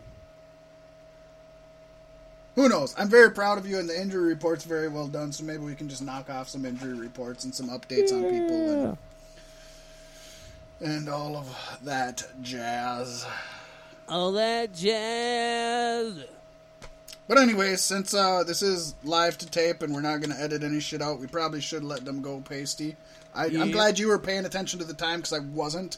[2.55, 2.95] Who knows?
[2.97, 5.31] I'm very proud of you, and the injury report's very well done.
[5.31, 8.97] So maybe we can just knock off some injury reports and some updates on people
[10.81, 13.25] and, and all of that jazz.
[14.09, 16.25] All that jazz.
[17.27, 20.63] But anyways, since uh, this is live to tape and we're not going to edit
[20.63, 22.95] any shit out, we probably should let them go Paystee.
[23.35, 23.61] I, Yeah.
[23.61, 25.97] I'm glad you were paying attention to the time because I wasn't.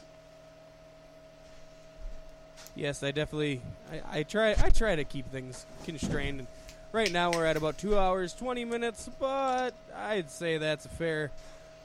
[2.76, 3.62] Yes, I definitely.
[3.92, 4.56] I, I try.
[4.58, 6.48] I try to keep things constrained.
[6.92, 11.32] Right now we're at about two hours twenty minutes, but I'd say that's a fair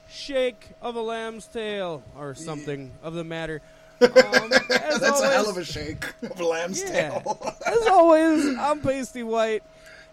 [0.09, 3.61] shake of a lamb's tail or something of the matter.
[4.01, 4.11] Um,
[4.71, 7.11] as That's a hell of a shake of a lamb's Yeah.
[7.21, 7.55] tail.
[7.67, 9.63] As always, I'm Paystee Whyt,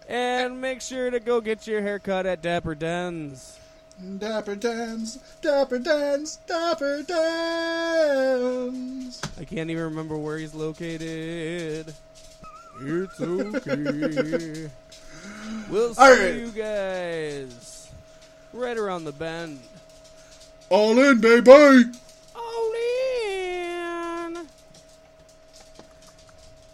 [0.08, 3.58] and make sure to go get your haircut at Dapper Dens.
[4.18, 9.20] Dapper Dans, Dapper Dans, Dapper Dans.
[9.38, 11.94] I can't even remember where he's located.
[12.80, 14.70] It's okay.
[15.70, 16.34] we'll see All right.
[16.34, 17.90] you guys
[18.52, 19.60] right around the bend.
[20.68, 21.84] All in, baby.